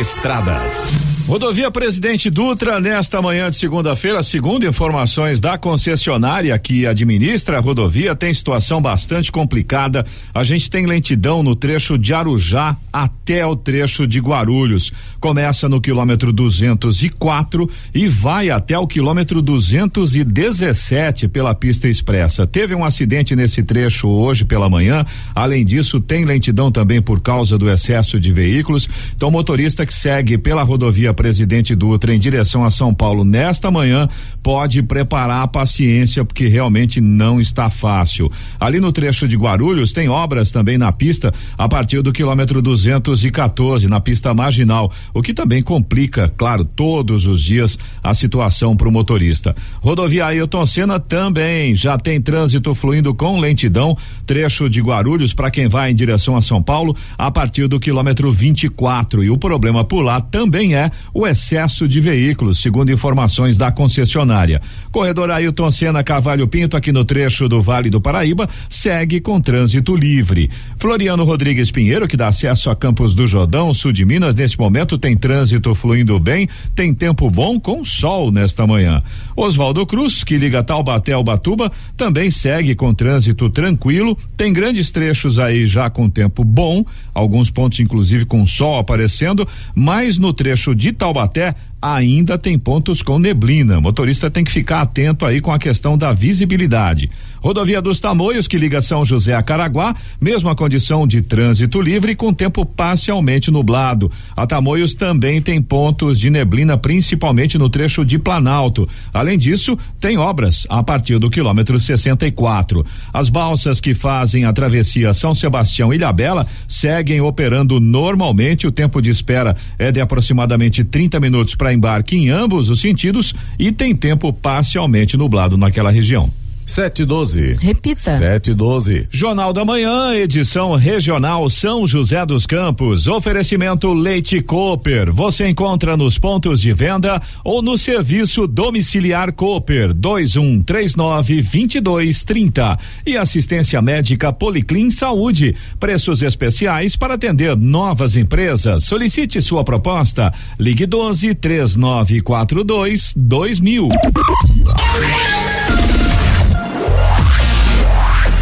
Estradas. 0.00 1.17
Rodovia 1.28 1.70
Presidente 1.70 2.30
Dutra, 2.30 2.80
nesta 2.80 3.20
manhã 3.20 3.50
de 3.50 3.56
segunda-feira, 3.56 4.22
segundo 4.22 4.66
informações 4.66 5.38
da 5.38 5.58
concessionária 5.58 6.58
que 6.58 6.86
administra 6.86 7.58
a 7.58 7.60
rodovia, 7.60 8.16
tem 8.16 8.32
situação 8.32 8.80
bastante 8.80 9.30
complicada. 9.30 10.06
A 10.32 10.42
gente 10.42 10.70
tem 10.70 10.86
lentidão 10.86 11.42
no 11.42 11.54
trecho 11.54 11.98
de 11.98 12.14
Arujá 12.14 12.74
até 12.90 13.44
o 13.44 13.54
trecho 13.54 14.06
de 14.06 14.20
Guarulhos. 14.20 14.90
Começa 15.20 15.68
no 15.68 15.82
quilômetro 15.82 16.32
204 16.32 17.68
e 17.94 18.08
vai 18.08 18.48
até 18.48 18.78
o 18.78 18.86
quilômetro 18.86 19.42
217 19.42 21.28
pela 21.28 21.54
pista 21.54 21.88
expressa. 21.88 22.46
Teve 22.46 22.74
um 22.74 22.86
acidente 22.86 23.36
nesse 23.36 23.62
trecho 23.62 24.08
hoje 24.08 24.46
pela 24.46 24.70
manhã. 24.70 25.04
Além 25.34 25.62
disso, 25.62 26.00
tem 26.00 26.24
lentidão 26.24 26.72
também 26.72 27.02
por 27.02 27.20
causa 27.20 27.58
do 27.58 27.70
excesso 27.70 28.18
de 28.18 28.32
veículos. 28.32 28.88
Então, 29.14 29.30
motorista 29.30 29.84
que 29.84 29.92
segue 29.92 30.38
pela 30.38 30.62
rodovia 30.62 31.17
Presidente 31.18 31.74
Dutra 31.74 32.14
em 32.14 32.18
direção 32.18 32.64
a 32.64 32.70
São 32.70 32.94
Paulo 32.94 33.24
nesta 33.24 33.72
manhã, 33.72 34.08
pode 34.40 34.80
preparar 34.84 35.42
a 35.42 35.48
paciência 35.48 36.24
porque 36.24 36.46
realmente 36.46 37.00
não 37.00 37.40
está 37.40 37.68
fácil. 37.68 38.30
Ali 38.60 38.78
no 38.78 38.92
trecho 38.92 39.26
de 39.26 39.36
Guarulhos 39.36 39.90
tem 39.90 40.08
obras 40.08 40.52
também 40.52 40.78
na 40.78 40.92
pista 40.92 41.34
a 41.58 41.68
partir 41.68 42.02
do 42.02 42.12
quilômetro 42.12 42.62
214 42.62 43.88
na 43.88 43.98
pista 43.98 44.32
marginal, 44.32 44.92
o 45.12 45.20
que 45.20 45.34
também 45.34 45.60
complica, 45.60 46.32
claro, 46.36 46.64
todos 46.64 47.26
os 47.26 47.42
dias 47.42 47.76
a 48.00 48.14
situação 48.14 48.76
para 48.76 48.88
o 48.88 48.92
motorista. 48.92 49.56
Rodovia 49.80 50.26
Ailton 50.26 50.66
Senna 50.66 51.00
também 51.00 51.74
já 51.74 51.98
tem 51.98 52.20
trânsito 52.20 52.76
fluindo 52.76 53.12
com 53.12 53.40
lentidão, 53.40 53.96
trecho 54.24 54.70
de 54.70 54.80
Guarulhos 54.80 55.34
para 55.34 55.50
quem 55.50 55.66
vai 55.66 55.90
em 55.90 55.96
direção 55.96 56.36
a 56.36 56.42
São 56.42 56.62
Paulo 56.62 56.96
a 57.18 57.28
partir 57.28 57.66
do 57.66 57.80
quilômetro 57.80 58.30
24 58.30 59.24
e 59.24 59.30
o 59.30 59.36
problema 59.36 59.82
por 59.82 60.02
lá 60.02 60.20
também 60.20 60.76
é 60.76 60.92
o 61.12 61.26
excesso 61.26 61.88
de 61.88 62.00
veículos, 62.00 62.60
segundo 62.60 62.92
informações 62.92 63.56
da 63.56 63.70
concessionária. 63.70 64.60
Corredor 64.90 65.30
Ailton 65.30 65.70
Senna 65.70 66.02
Cavalho 66.02 66.46
Pinto, 66.48 66.76
aqui 66.76 66.92
no 66.92 67.04
trecho 67.04 67.48
do 67.48 67.60
Vale 67.60 67.90
do 67.90 68.00
Paraíba, 68.00 68.48
segue 68.68 69.20
com 69.20 69.40
trânsito 69.40 69.94
livre. 69.94 70.50
Floriano 70.76 71.24
Rodrigues 71.24 71.70
Pinheiro, 71.70 72.08
que 72.08 72.16
dá 72.16 72.28
acesso 72.28 72.70
a 72.70 72.76
Campos 72.76 73.14
do 73.14 73.26
Jordão, 73.26 73.72
sul 73.74 73.92
de 73.92 74.04
Minas, 74.04 74.34
neste 74.34 74.58
momento 74.58 74.98
tem 74.98 75.16
trânsito 75.16 75.74
fluindo 75.74 76.18
bem, 76.18 76.48
tem 76.74 76.94
tempo 76.94 77.30
bom 77.30 77.58
com 77.58 77.84
sol 77.84 78.30
nesta 78.30 78.66
manhã. 78.66 79.02
Oswaldo 79.36 79.86
Cruz, 79.86 80.24
que 80.24 80.36
liga 80.36 80.62
Taubaté 80.62 81.12
ao 81.12 81.24
Batuba, 81.24 81.70
também 81.96 82.30
segue 82.30 82.74
com 82.74 82.92
trânsito 82.92 83.48
tranquilo, 83.50 84.16
tem 84.36 84.52
grandes 84.52 84.90
trechos 84.90 85.38
aí 85.38 85.66
já 85.66 85.88
com 85.90 86.08
tempo 86.08 86.44
bom, 86.44 86.84
alguns 87.14 87.50
pontos 87.50 87.80
inclusive 87.80 88.24
com 88.24 88.46
sol 88.46 88.78
aparecendo, 88.78 89.46
mas 89.74 90.18
no 90.18 90.32
trecho 90.32 90.74
de 90.74 90.87
Taubaté 90.96 91.52
ainda 91.80 92.36
tem 92.36 92.58
pontos 92.58 93.02
com 93.02 93.18
neblina. 93.18 93.78
O 93.78 93.82
motorista 93.82 94.30
tem 94.30 94.42
que 94.42 94.50
ficar 94.50 94.82
atento 94.82 95.24
aí 95.24 95.40
com 95.40 95.52
a 95.52 95.58
questão 95.58 95.96
da 95.96 96.12
visibilidade. 96.12 97.10
Rodovia 97.40 97.80
dos 97.80 98.00
Tamoios, 98.00 98.48
que 98.48 98.58
liga 98.58 98.82
São 98.82 99.04
José 99.04 99.34
a 99.34 99.42
Caraguá, 99.42 99.94
mesma 100.20 100.56
condição 100.56 101.06
de 101.06 101.22
trânsito 101.22 101.80
livre 101.80 102.16
com 102.16 102.32
tempo 102.32 102.66
parcialmente 102.66 103.50
nublado. 103.50 104.10
A 104.36 104.46
Tamoios 104.46 104.92
também 104.92 105.40
tem 105.40 105.62
pontos 105.62 106.18
de 106.18 106.30
neblina, 106.30 106.76
principalmente 106.76 107.56
no 107.56 107.68
trecho 107.68 108.04
de 108.04 108.18
Planalto. 108.18 108.88
Além 109.12 109.38
disso, 109.38 109.78
tem 110.00 110.18
obras 110.18 110.66
a 110.68 110.82
partir 110.82 111.18
do 111.18 111.30
quilômetro 111.30 111.78
64. 111.78 112.84
As 113.12 113.28
balsas 113.28 113.80
que 113.80 113.94
fazem 113.94 114.44
a 114.44 114.52
travessia 114.52 115.14
São 115.14 115.34
Sebastião 115.34 115.94
Ilhabela 115.94 116.46
seguem 116.66 117.20
operando 117.20 117.78
normalmente. 117.78 118.66
O 118.66 118.72
tempo 118.72 119.00
de 119.00 119.10
espera 119.10 119.56
é 119.78 119.92
de 119.92 120.00
aproximadamente 120.00 120.82
30 120.82 121.20
minutos 121.20 121.54
para 121.54 121.67
embarque 121.72 122.16
em 122.16 122.30
ambos 122.30 122.68
os 122.68 122.80
sentidos 122.80 123.34
e 123.58 123.70
tem 123.72 123.94
tempo 123.94 124.32
parcialmente 124.32 125.16
nublado 125.16 125.56
naquela 125.56 125.90
região. 125.90 126.30
Sete 126.68 127.06
doze. 127.06 127.56
Repita. 127.62 128.18
Sete 128.18 128.52
doze. 128.52 129.08
Jornal 129.10 129.54
da 129.54 129.64
Manhã, 129.64 130.14
edição 130.14 130.76
regional 130.76 131.48
São 131.48 131.86
José 131.86 132.26
dos 132.26 132.44
Campos. 132.44 133.08
Oferecimento 133.08 133.90
Leite 133.94 134.42
Cooper. 134.42 135.10
Você 135.10 135.48
encontra 135.48 135.96
nos 135.96 136.18
pontos 136.18 136.60
de 136.60 136.74
venda 136.74 137.22
ou 137.42 137.62
no 137.62 137.78
serviço 137.78 138.46
domiciliar 138.46 139.32
Cooper. 139.32 139.94
Dois 139.94 140.36
um 140.36 140.62
três 140.62 140.94
nove 140.94 141.40
vinte 141.40 141.76
e 141.76 141.80
dois 141.80 142.22
trinta. 142.22 142.78
E 143.06 143.16
assistência 143.16 143.80
médica 143.80 144.30
Policlin 144.30 144.90
Saúde. 144.90 145.56
Preços 145.80 146.20
especiais 146.20 146.96
para 146.96 147.14
atender 147.14 147.56
novas 147.56 148.14
empresas. 148.14 148.84
Solicite 148.84 149.40
sua 149.40 149.64
proposta. 149.64 150.34
Ligue 150.60 150.84
doze 150.84 151.34
três 151.34 151.76
nove 151.76 152.20
quatro 152.20 152.62
dois 152.62 153.14
dois 153.16 153.58
mil. 153.58 153.88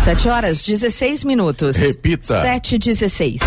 Sete 0.06 0.28
horas, 0.28 0.64
16 0.64 1.24
minutos. 1.24 1.74
Repita. 1.78 2.40
Sete, 2.40 2.78
dezesseis. 2.78 3.40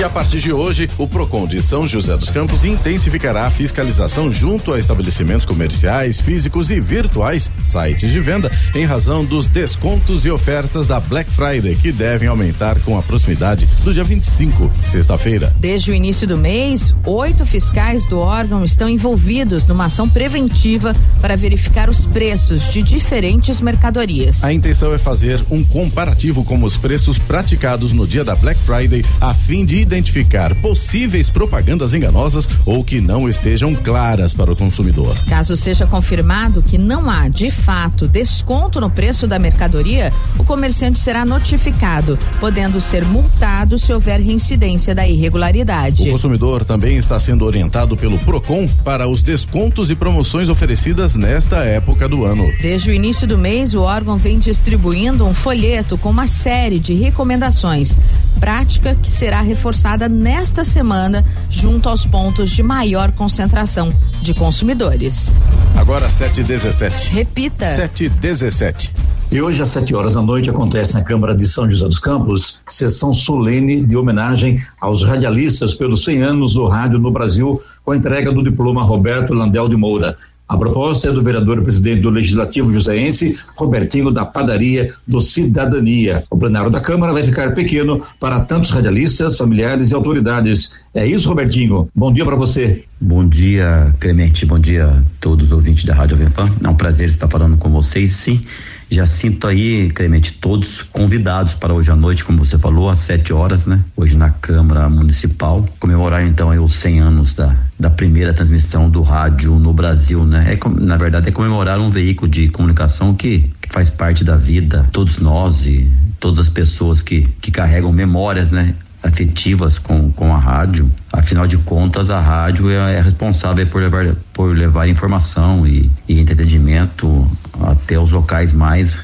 E 0.00 0.02
a 0.02 0.08
partir 0.08 0.38
de 0.38 0.50
hoje, 0.50 0.88
o 0.96 1.06
Procon 1.06 1.46
de 1.46 1.60
São 1.60 1.86
José 1.86 2.16
dos 2.16 2.30
Campos 2.30 2.64
intensificará 2.64 3.46
a 3.46 3.50
fiscalização 3.50 4.32
junto 4.32 4.72
a 4.72 4.78
estabelecimentos 4.78 5.44
comerciais, 5.44 6.22
físicos 6.22 6.70
e 6.70 6.80
virtuais, 6.80 7.50
sites 7.62 8.10
de 8.10 8.18
venda, 8.18 8.50
em 8.74 8.86
razão 8.86 9.22
dos 9.22 9.46
descontos 9.46 10.24
e 10.24 10.30
ofertas 10.30 10.88
da 10.88 10.98
Black 10.98 11.30
Friday, 11.30 11.74
que 11.74 11.92
devem 11.92 12.28
aumentar 12.28 12.80
com 12.80 12.96
a 12.98 13.02
proximidade 13.02 13.68
do 13.84 13.92
dia 13.92 14.02
25, 14.02 14.70
sexta-feira. 14.80 15.52
Desde 15.58 15.90
o 15.90 15.94
início 15.94 16.26
do 16.26 16.38
mês, 16.38 16.94
oito 17.04 17.44
fiscais 17.44 18.06
do 18.06 18.20
órgão 18.20 18.64
estão 18.64 18.88
envolvidos 18.88 19.66
numa 19.66 19.84
ação 19.84 20.08
preventiva 20.08 20.96
para 21.20 21.36
verificar 21.36 21.90
os 21.90 22.06
preços 22.06 22.70
de 22.70 22.82
diferentes 22.82 23.60
mercadorias. 23.60 24.42
A 24.42 24.50
intenção 24.50 24.94
é 24.94 24.98
fazer 24.98 25.44
um 25.50 25.62
comparativo 25.62 26.42
com 26.42 26.62
os 26.62 26.74
preços 26.74 27.18
praticados 27.18 27.92
no 27.92 28.06
dia 28.06 28.24
da 28.24 28.34
Black 28.34 28.58
Friday, 28.62 29.04
a 29.20 29.34
fim 29.34 29.62
de 29.62 29.89
identificar 29.90 30.54
possíveis 30.54 31.28
propagandas 31.28 31.92
enganosas 31.92 32.48
ou 32.64 32.84
que 32.84 33.00
não 33.00 33.28
estejam 33.28 33.74
claras 33.74 34.32
para 34.32 34.52
o 34.52 34.56
consumidor. 34.56 35.16
Caso 35.24 35.56
seja 35.56 35.86
confirmado 35.86 36.62
que 36.62 36.78
não 36.78 37.10
há, 37.10 37.28
de 37.28 37.50
fato, 37.50 38.06
desconto 38.06 38.80
no 38.80 38.88
preço 38.88 39.26
da 39.26 39.38
mercadoria, 39.38 40.12
o 40.38 40.44
comerciante 40.44 41.00
será 41.00 41.24
notificado, 41.24 42.16
podendo 42.38 42.80
ser 42.80 43.04
multado 43.04 43.78
se 43.78 43.92
houver 43.92 44.20
reincidência 44.20 44.94
da 44.94 45.06
irregularidade. 45.06 46.08
O 46.08 46.12
consumidor 46.12 46.64
também 46.64 46.96
está 46.96 47.18
sendo 47.18 47.44
orientado 47.44 47.96
pelo 47.96 48.18
Procon 48.20 48.68
para 48.84 49.08
os 49.08 49.22
descontos 49.22 49.90
e 49.90 49.96
promoções 49.96 50.48
oferecidas 50.48 51.16
nesta 51.16 51.64
época 51.64 52.08
do 52.08 52.24
ano. 52.24 52.46
Desde 52.62 52.90
o 52.90 52.94
início 52.94 53.26
do 53.26 53.36
mês, 53.36 53.74
o 53.74 53.80
órgão 53.80 54.16
vem 54.16 54.38
distribuindo 54.38 55.26
um 55.26 55.34
folheto 55.34 55.98
com 55.98 56.10
uma 56.10 56.26
série 56.26 56.78
de 56.78 56.94
recomendações, 56.94 57.98
prática 58.40 58.96
que 58.96 59.10
será 59.10 59.42
reforçada 59.42 60.08
nesta 60.08 60.64
semana 60.64 61.24
junto 61.50 61.88
aos 61.88 62.06
pontos 62.06 62.50
de 62.50 62.62
maior 62.62 63.12
concentração 63.12 63.94
de 64.22 64.32
consumidores. 64.32 65.40
Agora 65.76 66.08
717. 66.08 67.10
Repita. 67.10 67.76
717. 67.76 68.92
E 69.30 69.40
hoje, 69.40 69.62
às 69.62 69.68
7 69.68 69.94
horas 69.94 70.14
da 70.14 70.22
noite, 70.22 70.50
acontece 70.50 70.94
na 70.94 71.04
Câmara 71.04 71.36
de 71.36 71.46
São 71.46 71.70
José 71.70 71.86
dos 71.86 72.00
Campos 72.00 72.62
sessão 72.66 73.12
solene 73.12 73.84
de 73.84 73.96
homenagem 73.96 74.60
aos 74.80 75.04
radialistas 75.04 75.72
pelos 75.72 76.02
100 76.02 76.22
anos 76.22 76.54
do 76.54 76.66
rádio 76.66 76.98
no 76.98 77.12
Brasil, 77.12 77.62
com 77.84 77.92
a 77.92 77.96
entrega 77.96 78.32
do 78.32 78.42
diploma 78.42 78.82
Roberto 78.82 79.32
Landel 79.32 79.68
de 79.68 79.76
Moura. 79.76 80.16
A 80.50 80.56
proposta 80.56 81.08
é 81.08 81.12
do 81.12 81.22
vereador 81.22 81.62
presidente 81.62 82.00
do 82.00 82.10
Legislativo 82.10 82.72
Joseense, 82.72 83.38
Robertinho 83.56 84.10
da 84.10 84.26
Padaria 84.26 84.92
do 85.06 85.20
Cidadania. 85.20 86.24
O 86.28 86.36
plenário 86.36 86.72
da 86.72 86.80
Câmara 86.80 87.12
vai 87.12 87.22
ficar 87.22 87.54
pequeno 87.54 88.02
para 88.18 88.40
tantos 88.40 88.72
radialistas, 88.72 89.38
familiares 89.38 89.92
e 89.92 89.94
autoridades. 89.94 90.72
É 90.92 91.06
isso, 91.06 91.28
Robertinho. 91.28 91.88
Bom 91.94 92.12
dia 92.12 92.24
para 92.24 92.34
você. 92.34 92.82
Bom 93.00 93.28
dia, 93.28 93.94
Clemente. 94.00 94.44
Bom 94.44 94.58
dia 94.58 94.86
a 94.86 95.02
todos 95.20 95.46
os 95.46 95.52
ouvintes 95.52 95.84
da 95.84 95.94
Rádio 95.94 96.16
Vempan. 96.16 96.52
É 96.64 96.68
um 96.68 96.74
prazer 96.74 97.06
estar 97.06 97.28
falando 97.28 97.56
com 97.56 97.70
vocês, 97.70 98.16
sim. 98.16 98.44
Já 98.90 99.06
sinto 99.06 99.46
aí, 99.46 99.88
Clemente, 99.90 100.32
todos 100.32 100.82
convidados 100.82 101.54
para 101.54 101.72
hoje 101.72 101.92
à 101.92 101.96
noite, 101.96 102.24
como 102.24 102.44
você 102.44 102.58
falou, 102.58 102.90
às 102.90 102.98
7 102.98 103.32
horas, 103.32 103.64
né? 103.64 103.84
Hoje 103.96 104.16
na 104.16 104.30
Câmara 104.30 104.88
Municipal. 104.88 105.64
Comemorar 105.78 106.26
então 106.26 106.50
aí 106.50 106.58
os 106.58 106.74
100 106.74 106.98
anos 106.98 107.34
da, 107.34 107.56
da 107.78 107.88
primeira 107.88 108.32
transmissão 108.32 108.90
do 108.90 109.00
rádio 109.02 109.60
no 109.60 109.72
Brasil, 109.72 110.24
né? 110.24 110.54
É, 110.54 110.80
na 110.80 110.96
verdade, 110.96 111.28
é 111.28 111.32
comemorar 111.32 111.78
um 111.78 111.88
veículo 111.88 112.28
de 112.28 112.48
comunicação 112.48 113.14
que, 113.14 113.48
que 113.62 113.72
faz 113.72 113.88
parte 113.88 114.24
da 114.24 114.36
vida, 114.36 114.88
todos 114.90 115.18
nós 115.18 115.66
e 115.66 115.88
todas 116.18 116.40
as 116.40 116.48
pessoas 116.48 117.00
que, 117.00 117.28
que 117.40 117.52
carregam 117.52 117.92
memórias, 117.92 118.50
né? 118.50 118.74
Afetivas 119.02 119.78
com, 119.78 120.12
com 120.12 120.34
a 120.34 120.38
rádio. 120.38 120.90
Afinal 121.12 121.46
de 121.46 121.58
contas, 121.58 122.10
a 122.10 122.20
rádio 122.20 122.70
é, 122.70 122.96
é 122.96 123.00
responsável 123.00 123.66
por 123.66 123.80
levar, 123.80 124.14
por 124.32 124.56
levar 124.56 124.88
informação 124.88 125.66
e, 125.66 125.90
e 126.08 126.20
entretenimento 126.20 127.30
até 127.60 127.98
os 127.98 128.12
locais 128.12 128.52
mais 128.52 128.98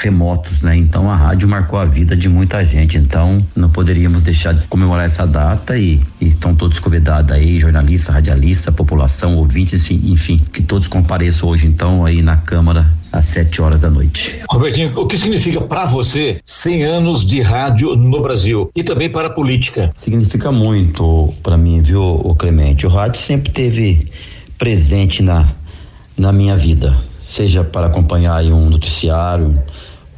remotos, 0.00 0.62
né? 0.62 0.74
Então 0.76 1.10
a 1.10 1.14
rádio 1.14 1.46
marcou 1.46 1.78
a 1.78 1.84
vida 1.84 2.16
de 2.16 2.28
muita 2.28 2.64
gente. 2.64 2.96
Então 2.96 3.38
não 3.54 3.68
poderíamos 3.68 4.22
deixar 4.22 4.54
de 4.54 4.66
comemorar 4.66 5.04
essa 5.04 5.26
data 5.26 5.76
e, 5.76 6.00
e 6.20 6.26
estão 6.26 6.54
todos 6.54 6.78
convidados 6.78 7.32
aí, 7.32 7.60
jornalista, 7.60 8.12
radialista, 8.12 8.72
população, 8.72 9.36
ouvintes, 9.36 9.90
enfim, 9.90 10.38
que 10.52 10.62
todos 10.62 10.88
compareçam 10.88 11.48
hoje 11.48 11.66
então 11.66 12.04
aí 12.04 12.22
na 12.22 12.38
Câmara 12.38 12.90
às 13.12 13.26
7 13.26 13.60
horas 13.60 13.82
da 13.82 13.90
noite. 13.90 14.40
Robertinho, 14.48 14.98
o 14.98 15.06
que 15.06 15.16
significa 15.16 15.60
para 15.60 15.84
você 15.84 16.40
100 16.44 16.84
anos 16.84 17.26
de 17.26 17.42
rádio 17.42 17.94
no 17.96 18.22
Brasil 18.22 18.70
e 18.74 18.82
também 18.82 19.10
para 19.10 19.26
a 19.28 19.30
política? 19.30 19.92
Significa 19.94 20.50
muito 20.50 21.34
para 21.42 21.56
mim, 21.56 21.82
viu, 21.82 22.02
o 22.02 22.34
Clemente? 22.34 22.86
O 22.86 22.90
rádio 22.90 23.20
sempre 23.20 23.52
teve 23.52 24.10
presente 24.56 25.22
na, 25.22 25.52
na 26.16 26.32
minha 26.32 26.56
vida, 26.56 26.96
seja 27.18 27.64
para 27.64 27.86
acompanhar 27.86 28.44
um 28.44 28.68
noticiário, 28.70 29.60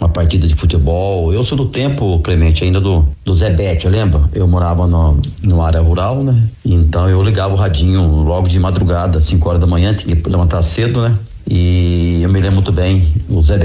uma 0.02 0.09
partida 0.09 0.47
de 0.49 0.54
futebol. 0.54 1.32
Eu 1.32 1.44
sou 1.44 1.56
do 1.56 1.66
tempo, 1.66 2.18
Clemente, 2.21 2.64
ainda 2.64 2.80
do, 2.80 3.06
do 3.25 3.32
Zé 3.35 3.50
Bete, 3.50 3.88
lembra? 3.88 4.28
Eu 4.35 4.49
morava 4.49 4.87
no, 4.87 5.21
no 5.42 5.62
área 5.62 5.80
rural, 5.80 6.23
né? 6.25 6.42
Então 6.64 7.09
eu 7.09 7.23
ligava 7.23 7.54
o 7.54 7.56
radinho 7.56 8.02
logo 8.23 8.49
de 8.49 8.59
madrugada, 8.59 9.21
5 9.21 9.49
horas 9.49 9.61
da 9.61 9.66
manhã, 9.66 9.94
tinha 9.94 10.16
que 10.16 10.28
levantar 10.28 10.62
cedo, 10.62 11.02
né? 11.02 11.16
E 11.54 12.23
eu 12.23 12.30
me 12.30 12.40
lembro 12.40 12.54
muito 12.54 12.73
bem, 12.73 13.12
o 13.28 13.42
Zé 13.42 13.59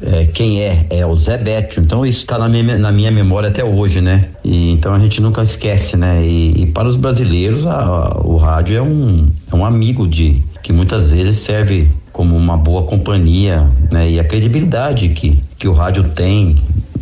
é, 0.00 0.26
quem 0.26 0.62
é? 0.62 0.86
É 0.88 1.04
o 1.04 1.16
Zé 1.16 1.36
Bétio. 1.36 1.82
Então 1.82 2.06
isso 2.06 2.20
está 2.20 2.38
na 2.38 2.48
minha, 2.48 2.78
na 2.78 2.92
minha 2.92 3.10
memória 3.10 3.48
até 3.48 3.64
hoje, 3.64 4.00
né? 4.00 4.28
E, 4.44 4.70
então 4.70 4.94
a 4.94 5.00
gente 5.00 5.20
nunca 5.20 5.42
esquece, 5.42 5.96
né? 5.96 6.24
E, 6.24 6.62
e 6.62 6.66
para 6.66 6.86
os 6.86 6.94
brasileiros, 6.94 7.66
a, 7.66 7.74
a, 7.74 8.20
o 8.20 8.36
rádio 8.36 8.76
é 8.76 8.82
um, 8.82 9.26
é 9.50 9.56
um 9.56 9.64
amigo 9.64 10.06
de 10.06 10.44
que 10.62 10.72
muitas 10.72 11.10
vezes 11.10 11.38
serve 11.38 11.90
como 12.12 12.36
uma 12.36 12.56
boa 12.56 12.84
companhia, 12.84 13.68
né? 13.90 14.08
E 14.08 14.20
a 14.20 14.24
credibilidade 14.24 15.08
que, 15.08 15.42
que 15.58 15.66
o 15.66 15.72
rádio 15.72 16.04
tem 16.10 16.54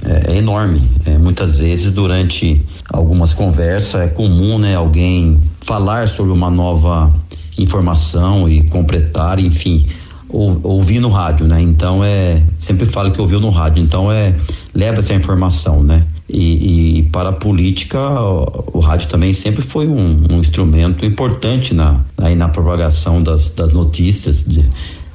é, 0.03 0.33
é 0.33 0.37
enorme. 0.39 0.81
É, 1.05 1.19
muitas 1.19 1.59
vezes 1.59 1.93
durante 1.93 2.65
algumas 2.91 3.35
conversas 3.35 4.01
é 4.01 4.09
comum, 4.09 4.59
né? 4.59 4.77
Alguém 4.77 5.39
falar 5.61 6.09
sobre 6.09 6.33
uma 6.33 6.49
nova 6.49 7.15
informação 7.59 8.49
e 8.49 8.63
completar, 8.63 9.39
enfim 9.39 9.87
ou, 10.29 10.61
ouvir 10.63 11.01
no 11.01 11.09
rádio, 11.09 11.47
né? 11.47 11.61
Então 11.61 12.03
é 12.03 12.43
sempre 12.59 12.87
falo 12.87 13.11
que 13.11 13.21
ouviu 13.21 13.41
no 13.41 13.51
rádio, 13.51 13.83
então 13.83 14.11
é 14.11 14.35
leva 14.75 14.99
essa 14.99 15.15
informação, 15.15 15.83
né? 15.83 16.07
E, 16.29 16.99
e 16.99 17.03
para 17.05 17.29
a 17.29 17.33
política 17.33 17.99
o, 17.99 18.79
o, 18.79 18.81
rádio 18.81 19.09
também 19.09 19.33
sempre 19.33 19.63
foi 19.63 19.87
um, 19.87 20.25
um 20.29 20.41
instrumento 20.41 21.05
importante 21.07 21.73
na 21.73 22.01
aí 22.19 22.35
na 22.35 22.49
propagação 22.49 23.23
das, 23.23 23.49
das 23.51 23.73
notícias 23.73 24.45
de 24.45 24.65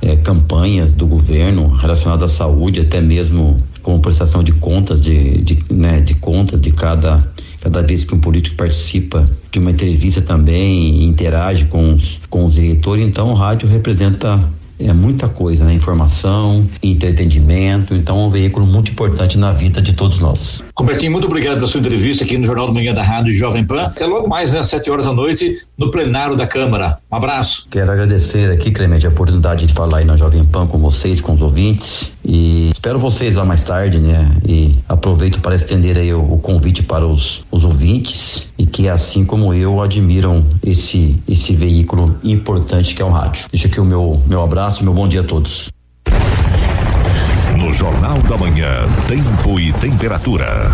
é, 0.01 0.15
campanhas 0.15 0.94
do 0.94 1.06
governo 1.06 1.68
relacionadas 1.68 2.32
à 2.32 2.34
saúde, 2.34 2.80
até 2.80 3.01
mesmo 3.01 3.58
com 3.84 4.00
prestação 4.00 4.41
de 4.41 4.53
contas 4.53 5.01
de, 5.01 5.41
de, 5.41 5.63
né, 5.70 6.00
de 6.00 6.15
contas 6.15 6.62
de 6.62 6.72
cada 6.72 7.30
cada 7.60 7.84
vez 7.84 8.03
que 8.03 8.15
um 8.15 8.20
político 8.20 8.56
participa 8.56 9.24
de 9.51 9.60
uma 9.60 9.70
entrevista 9.70 10.20
também 10.20 11.03
interage 11.03 11.65
com 11.65 11.94
os, 11.94 12.20
com 12.27 12.46
os 12.46 12.58
eleitores, 12.58 13.06
então 13.06 13.30
o 13.30 13.34
rádio 13.36 13.70
representa 13.70 14.44
é 14.88 14.93
muita 14.93 15.27
coisa, 15.27 15.63
né? 15.63 15.73
Informação, 15.73 16.65
entretenimento, 16.81 17.93
então 17.93 18.19
é 18.19 18.25
um 18.25 18.29
veículo 18.29 18.65
muito 18.65 18.91
importante 18.91 19.38
na 19.38 19.51
vida 19.51 19.81
de 19.81 19.93
todos 19.93 20.19
nós. 20.19 20.63
Robertinho, 20.77 21.11
muito 21.11 21.25
obrigado 21.27 21.55
pela 21.55 21.67
sua 21.67 21.79
entrevista 21.79 22.23
aqui 22.23 22.38
no 22.38 22.45
Jornal 22.45 22.67
do 22.67 22.73
Manhã 22.73 22.93
da 22.93 23.03
Rádio 23.03 23.33
Jovem 23.33 23.65
Pan. 23.65 23.83
Até 23.83 24.05
logo 24.05 24.27
mais, 24.27 24.53
né, 24.53 24.59
às 24.59 24.67
7 24.67 24.89
horas 24.89 25.05
da 25.05 25.13
noite, 25.13 25.57
no 25.81 25.89
plenário 25.89 26.38
da 26.38 26.45
Câmara. 26.45 27.00
Um 27.11 27.15
abraço. 27.15 27.65
Quero 27.67 27.91
agradecer 27.91 28.51
aqui, 28.51 28.69
Clemente, 28.69 29.07
a 29.07 29.09
oportunidade 29.09 29.65
de 29.65 29.73
falar 29.73 29.97
aí 29.97 30.05
na 30.05 30.15
Jovem 30.15 30.45
Pan 30.45 30.67
com 30.67 30.77
vocês, 30.77 31.19
com 31.19 31.33
os 31.33 31.41
ouvintes. 31.41 32.13
E 32.23 32.69
espero 32.69 33.00
vocês 33.00 33.33
lá 33.33 33.43
mais 33.43 33.63
tarde, 33.63 33.97
né? 33.97 34.31
E 34.47 34.77
aproveito 34.88 35.41
para 35.41 35.55
estender 35.55 35.97
aí 35.97 36.13
o, 36.13 36.33
o 36.33 36.38
convite 36.38 36.83
para 36.83 37.07
os, 37.07 37.43
os 37.50 37.63
ouvintes 37.63 38.53
e 38.59 38.67
que, 38.67 38.88
assim 38.88 39.25
como 39.25 39.55
eu, 39.55 39.81
admiram 39.81 40.45
esse, 40.63 41.19
esse 41.27 41.55
veículo 41.55 42.15
importante 42.23 42.93
que 42.93 43.01
é 43.01 43.05
o 43.05 43.09
rádio. 43.09 43.47
Deixa 43.51 43.67
aqui 43.67 43.81
o 43.81 43.85
meu, 43.85 44.21
meu 44.27 44.43
abraço, 44.43 44.83
meu 44.83 44.93
bom 44.93 45.07
dia 45.07 45.21
a 45.21 45.23
todos. 45.23 45.69
No 47.57 47.73
Jornal 47.73 48.19
da 48.19 48.38
Manhã, 48.38 48.85
Tempo 49.07 49.59
e 49.59 49.73
Temperatura. 49.73 50.71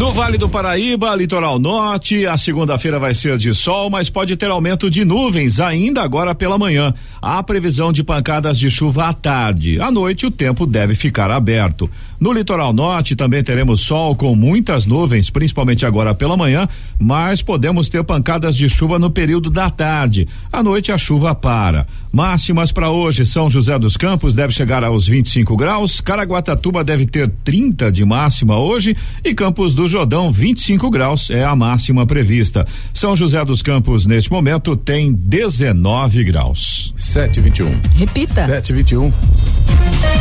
No 0.00 0.14
Vale 0.14 0.38
do 0.38 0.48
Paraíba, 0.48 1.14
litoral 1.14 1.58
norte, 1.58 2.26
a 2.26 2.34
segunda-feira 2.38 2.98
vai 2.98 3.12
ser 3.12 3.36
de 3.36 3.54
sol, 3.54 3.90
mas 3.90 4.08
pode 4.08 4.34
ter 4.34 4.50
aumento 4.50 4.88
de 4.88 5.04
nuvens 5.04 5.60
ainda 5.60 6.00
agora 6.00 6.34
pela 6.34 6.56
manhã. 6.56 6.94
Há 7.20 7.42
previsão 7.42 7.92
de 7.92 8.02
pancadas 8.02 8.58
de 8.58 8.70
chuva 8.70 9.08
à 9.08 9.12
tarde. 9.12 9.78
À 9.78 9.90
noite, 9.90 10.24
o 10.24 10.30
tempo 10.30 10.64
deve 10.64 10.94
ficar 10.94 11.30
aberto. 11.30 11.88
No 12.20 12.34
litoral 12.34 12.74
norte 12.74 13.16
também 13.16 13.42
teremos 13.42 13.80
sol 13.80 14.14
com 14.14 14.34
muitas 14.36 14.84
nuvens, 14.84 15.30
principalmente 15.30 15.86
agora 15.86 16.14
pela 16.14 16.36
manhã, 16.36 16.68
mas 16.98 17.40
podemos 17.40 17.88
ter 17.88 18.04
pancadas 18.04 18.54
de 18.54 18.68
chuva 18.68 18.98
no 18.98 19.10
período 19.10 19.48
da 19.48 19.70
tarde. 19.70 20.28
À 20.52 20.62
noite 20.62 20.92
a 20.92 20.98
chuva 20.98 21.34
para. 21.34 21.86
Máximas 22.12 22.72
para 22.72 22.90
hoje: 22.90 23.24
São 23.24 23.48
José 23.48 23.78
dos 23.78 23.96
Campos 23.96 24.34
deve 24.34 24.52
chegar 24.52 24.84
aos 24.84 25.08
25 25.08 25.56
graus, 25.56 26.02
Caraguatatuba 26.02 26.84
deve 26.84 27.06
ter 27.06 27.30
30 27.42 27.90
de 27.90 28.04
máxima 28.04 28.58
hoje 28.58 28.94
e 29.24 29.32
Campos 29.32 29.72
do 29.72 29.88
Jordão 29.88 30.30
25 30.30 30.90
graus 30.90 31.30
é 31.30 31.42
a 31.42 31.56
máxima 31.56 32.04
prevista. 32.06 32.66
São 32.92 33.16
José 33.16 33.42
dos 33.46 33.62
Campos 33.62 34.06
neste 34.06 34.30
momento 34.30 34.76
tem 34.76 35.10
19 35.10 36.22
graus. 36.24 36.92
721. 36.98 37.98
Repita. 37.98 38.44
721. 38.44 40.19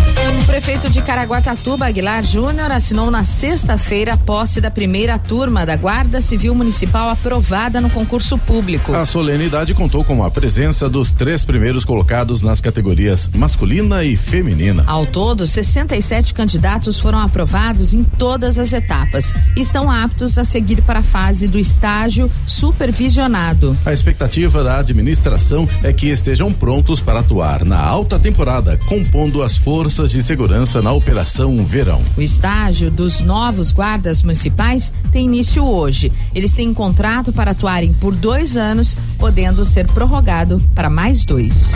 O 0.59 0.61
prefeito 0.61 0.89
de 0.89 1.01
Caraguatatuba, 1.01 1.85
Aguilar 1.85 2.21
Júnior, 2.21 2.69
assinou 2.69 3.09
na 3.09 3.23
sexta-feira 3.23 4.15
a 4.15 4.17
posse 4.17 4.59
da 4.59 4.69
primeira 4.69 5.17
turma 5.17 5.65
da 5.65 5.77
Guarda 5.77 6.19
Civil 6.19 6.53
Municipal 6.53 7.09
aprovada 7.09 7.79
no 7.79 7.89
concurso 7.89 8.37
público. 8.37 8.93
A 8.93 9.05
solenidade 9.05 9.73
contou 9.73 10.03
com 10.03 10.21
a 10.21 10.29
presença 10.29 10.89
dos 10.89 11.13
três 11.13 11.45
primeiros 11.45 11.85
colocados 11.85 12.41
nas 12.41 12.59
categorias 12.59 13.29
masculina 13.33 14.03
e 14.03 14.17
feminina. 14.17 14.83
Ao 14.85 15.05
todo, 15.05 15.47
67 15.47 16.33
candidatos 16.33 16.99
foram 16.99 17.19
aprovados 17.19 17.93
em 17.93 18.03
todas 18.03 18.59
as 18.59 18.73
etapas 18.73 19.33
e 19.55 19.61
estão 19.61 19.89
aptos 19.89 20.37
a 20.37 20.43
seguir 20.43 20.81
para 20.81 20.99
a 20.99 21.03
fase 21.03 21.47
do 21.47 21.57
estágio 21.57 22.29
supervisionado. 22.45 23.77
A 23.85 23.93
expectativa 23.93 24.61
da 24.61 24.79
administração 24.79 25.69
é 25.81 25.93
que 25.93 26.07
estejam 26.07 26.51
prontos 26.51 26.99
para 26.99 27.21
atuar 27.21 27.63
na 27.63 27.79
alta 27.79 28.19
temporada, 28.19 28.77
compondo 28.85 29.41
as 29.41 29.55
forças 29.55 30.11
de 30.11 30.21
segurança 30.21 30.48
na 30.49 30.91
Operação 30.91 31.63
Verão. 31.63 32.01
O 32.17 32.21
estágio 32.23 32.89
dos 32.89 33.21
novos 33.21 33.71
guardas 33.71 34.23
municipais 34.23 34.91
tem 35.12 35.25
início 35.25 35.63
hoje. 35.63 36.12
Eles 36.33 36.53
têm 36.53 36.69
um 36.69 36.73
contrato 36.73 37.31
para 37.31 37.51
atuarem 37.51 37.93
por 37.93 38.15
dois 38.15 38.57
anos, 38.57 38.97
podendo 39.19 39.63
ser 39.63 39.88
prorrogado 39.88 40.59
para 40.73 40.89
mais 40.89 41.23
dois. 41.23 41.75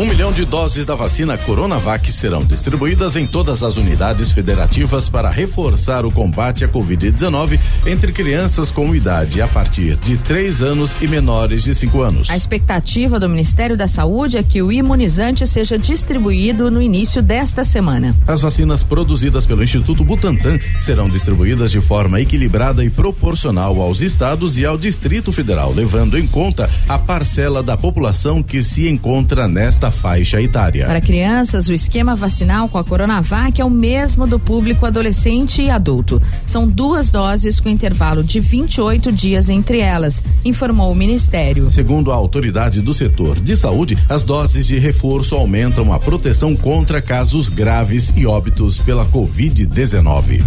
Um 0.00 0.06
milhão 0.06 0.32
de 0.32 0.46
doses 0.46 0.86
da 0.86 0.94
vacina 0.94 1.36
Coronavac 1.36 2.10
serão 2.10 2.42
distribuídas 2.42 3.16
em 3.16 3.26
todas 3.26 3.62
as 3.62 3.76
unidades 3.76 4.32
federativas 4.32 5.10
para 5.10 5.28
reforçar 5.28 6.06
o 6.06 6.10
combate 6.10 6.64
à 6.64 6.68
Covid-19 6.68 7.60
entre 7.84 8.10
crianças 8.10 8.70
com 8.70 8.94
idade 8.94 9.42
a 9.42 9.48
partir 9.48 9.96
de 9.96 10.16
três 10.16 10.62
anos 10.62 10.96
e 11.02 11.06
menores 11.06 11.64
de 11.64 11.74
cinco 11.74 12.00
anos. 12.00 12.30
A 12.30 12.36
expectativa 12.36 13.20
do 13.20 13.28
Ministério 13.28 13.76
da 13.76 13.86
Saúde 13.86 14.38
é 14.38 14.42
que 14.42 14.62
o 14.62 14.72
imunizante 14.72 15.46
seja 15.46 15.78
distribuído 15.78 16.70
no 16.70 16.80
início 16.80 17.20
desta 17.20 17.59
semana. 17.64 18.14
As 18.26 18.40
vacinas 18.40 18.82
produzidas 18.82 19.46
pelo 19.46 19.62
Instituto 19.62 20.04
Butantan 20.04 20.58
serão 20.80 21.08
distribuídas 21.08 21.70
de 21.70 21.80
forma 21.80 22.20
equilibrada 22.20 22.84
e 22.84 22.90
proporcional 22.90 23.80
aos 23.80 24.00
estados 24.00 24.58
e 24.58 24.64
ao 24.64 24.78
Distrito 24.78 25.32
Federal, 25.32 25.72
levando 25.72 26.18
em 26.18 26.26
conta 26.26 26.68
a 26.88 26.98
parcela 26.98 27.62
da 27.62 27.76
população 27.76 28.42
que 28.42 28.62
se 28.62 28.88
encontra 28.88 29.48
nesta 29.48 29.90
faixa 29.90 30.40
etária. 30.40 30.86
Para 30.86 31.00
crianças, 31.00 31.68
o 31.68 31.72
esquema 31.72 32.14
vacinal 32.14 32.68
com 32.68 32.78
a 32.78 32.84
Coronavac 32.84 33.60
é 33.60 33.64
o 33.64 33.70
mesmo 33.70 34.26
do 34.26 34.38
público 34.38 34.86
adolescente 34.86 35.62
e 35.62 35.70
adulto. 35.70 36.20
São 36.46 36.68
duas 36.68 37.10
doses 37.10 37.60
com 37.60 37.68
intervalo 37.68 38.22
de 38.22 38.40
28 38.40 39.12
dias 39.12 39.48
entre 39.48 39.78
elas, 39.78 40.22
informou 40.44 40.92
o 40.92 40.94
Ministério. 40.94 41.70
Segundo 41.70 42.12
a 42.12 42.14
autoridade 42.14 42.80
do 42.80 42.92
setor 42.92 43.38
de 43.40 43.56
saúde, 43.56 43.96
as 44.08 44.22
doses 44.22 44.66
de 44.66 44.78
reforço 44.78 45.34
aumentam 45.34 45.92
a 45.92 45.98
proteção 45.98 46.54
contra 46.56 47.02
casos 47.40 47.48
graves 47.48 48.12
e 48.16 48.26
óbitos 48.26 48.78
pela 48.78 49.06
Covid-19. 49.06 50.44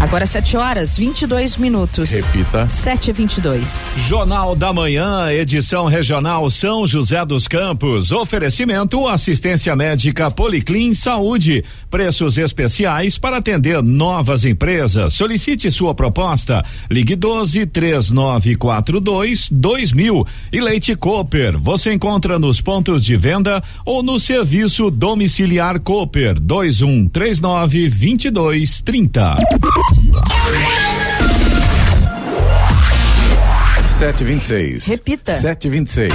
Agora 0.00 0.26
7 0.26 0.56
horas 0.56 0.96
22 0.96 1.56
minutos. 1.56 2.12
Repita. 2.12 2.68
7 2.68 3.10
e 3.10 3.12
22 3.12 3.94
Jornal 3.96 4.54
da 4.54 4.72
Manhã, 4.72 5.28
edição 5.32 5.86
regional 5.86 6.48
São 6.50 6.86
José 6.86 7.26
dos 7.26 7.48
Campos. 7.48 8.12
Oferecimento 8.12 9.08
assistência 9.08 9.74
médica 9.74 10.30
Policlin 10.30 10.94
Saúde. 10.94 11.64
Preços 11.90 12.38
especiais 12.38 13.18
para 13.18 13.38
atender 13.38 13.82
novas 13.82 14.44
empresas. 14.44 15.14
Solicite 15.14 15.68
sua 15.68 15.92
proposta. 15.92 16.64
Ligue 16.88 17.16
12 17.16 17.66
3942 17.66 19.48
2000. 19.50 20.24
E 20.52 20.60
Leite 20.60 20.94
Cooper. 20.94 21.58
Você 21.58 21.92
encontra 21.92 22.38
nos 22.38 22.60
pontos 22.60 23.04
de 23.04 23.16
venda 23.16 23.60
ou 23.84 24.04
no 24.04 24.20
serviço 24.20 24.92
domiciliar 24.92 25.80
Cooper 25.80 26.38
2139 26.38 27.88
2230. 27.88 29.87
Sete 33.88 34.24
vinte 34.24 34.42
e 34.42 34.44
seis. 34.44 34.86
Repita. 34.86 35.32
Sete 35.32 35.68
vinte 35.68 35.88
e 35.88 35.90
seis. 35.90 36.14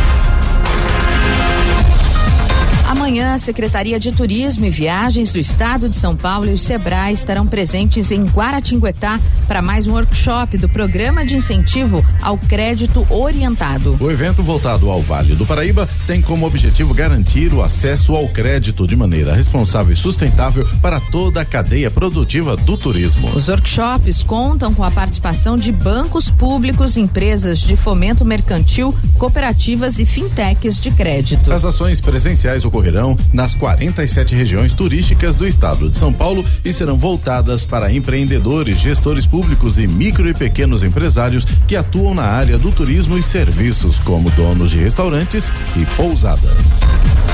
Amanhã, 3.03 3.33
a 3.33 3.37
Secretaria 3.37 3.99
de 3.99 4.13
Turismo 4.13 4.65
e 4.65 4.69
Viagens 4.69 5.33
do 5.33 5.37
Estado 5.37 5.89
de 5.89 5.95
São 5.95 6.15
Paulo 6.15 6.49
e 6.49 6.53
o 6.53 6.57
Sebrae 6.57 7.13
estarão 7.13 7.45
presentes 7.45 8.11
em 8.11 8.23
Guaratinguetá 8.23 9.19
para 9.45 9.61
mais 9.61 9.87
um 9.87 9.91
workshop 9.91 10.57
do 10.57 10.69
Programa 10.69 11.25
de 11.25 11.35
Incentivo 11.35 12.01
ao 12.21 12.37
Crédito 12.37 13.05
Orientado. 13.09 13.97
O 13.99 14.09
evento 14.09 14.41
voltado 14.41 14.89
ao 14.89 15.01
Vale 15.01 15.35
do 15.35 15.45
Paraíba 15.45 15.85
tem 16.07 16.21
como 16.21 16.47
objetivo 16.47 16.93
garantir 16.93 17.53
o 17.53 17.61
acesso 17.61 18.15
ao 18.15 18.25
crédito 18.29 18.87
de 18.87 18.95
maneira 18.95 19.35
responsável 19.35 19.91
e 19.91 19.97
sustentável 19.97 20.65
para 20.81 21.01
toda 21.01 21.41
a 21.41 21.45
cadeia 21.45 21.91
produtiva 21.91 22.55
do 22.55 22.77
turismo. 22.77 23.35
Os 23.35 23.49
workshops 23.49 24.23
contam 24.23 24.73
com 24.73 24.81
a 24.81 24.89
participação 24.89 25.57
de 25.57 25.73
bancos 25.73 26.31
públicos, 26.31 26.95
empresas 26.95 27.59
de 27.59 27.75
fomento 27.75 28.23
mercantil, 28.23 28.95
cooperativas 29.19 29.99
e 29.99 30.05
fintechs 30.05 30.79
de 30.79 30.89
crédito. 30.89 31.51
As 31.51 31.65
ações 31.65 31.99
presenciais 31.99 32.63
ocorrerão 32.63 32.92
nas 33.33 33.55
47 33.55 34.35
regiões 34.35 34.73
turísticas 34.73 35.35
do 35.35 35.47
estado 35.47 35.89
de 35.89 35.97
São 35.97 36.13
Paulo 36.13 36.45
e 36.63 36.71
serão 36.71 36.95
voltadas 36.95 37.65
para 37.65 37.91
empreendedores, 37.91 38.79
gestores 38.79 39.25
públicos 39.25 39.79
e 39.79 39.87
micro 39.87 40.29
e 40.29 40.33
pequenos 40.33 40.83
empresários 40.83 41.45
que 41.67 41.75
atuam 41.75 42.13
na 42.13 42.23
área 42.23 42.57
do 42.57 42.71
turismo 42.71 43.17
e 43.17 43.23
serviços, 43.23 43.97
como 43.99 44.29
donos 44.31 44.69
de 44.69 44.77
restaurantes 44.77 45.51
e 45.75 45.85
pousadas. 45.95 46.81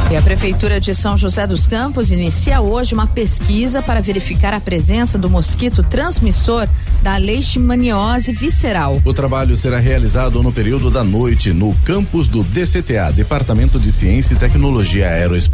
E 0.10 0.16
a 0.16 0.22
Prefeitura 0.22 0.80
de 0.80 0.96
São 0.96 1.16
José 1.16 1.46
dos 1.46 1.68
Campos 1.68 2.12
inicia 2.12 2.62
hoje 2.62 2.96
uma 2.96 3.06
pesquisa 3.06 3.82
para 3.82 4.02
verificar 4.02 4.54
a 4.54 4.60
presença 4.60 5.20
do 5.20 5.30
mosquito 5.30 5.84
transmissor 5.84 6.68
da 7.04 7.18
leishmaniose 7.18 8.34
visceral. 8.34 9.00
O 9.06 9.14
trabalho 9.14 9.56
será 9.56 9.78
realizado 9.78 10.42
no 10.42 10.52
período 10.52 10.90
da 10.90 11.04
noite 11.04 11.54
no 11.54 11.76
campus 11.86 12.28
do 12.28 12.44
DCTA, 12.44 13.12
Departamento 13.12 13.78
de 13.80 13.92
Ciência 13.92 14.34
e 14.34 14.38
Tecnologia 14.38 15.10
Aeroespacial. 15.10 15.49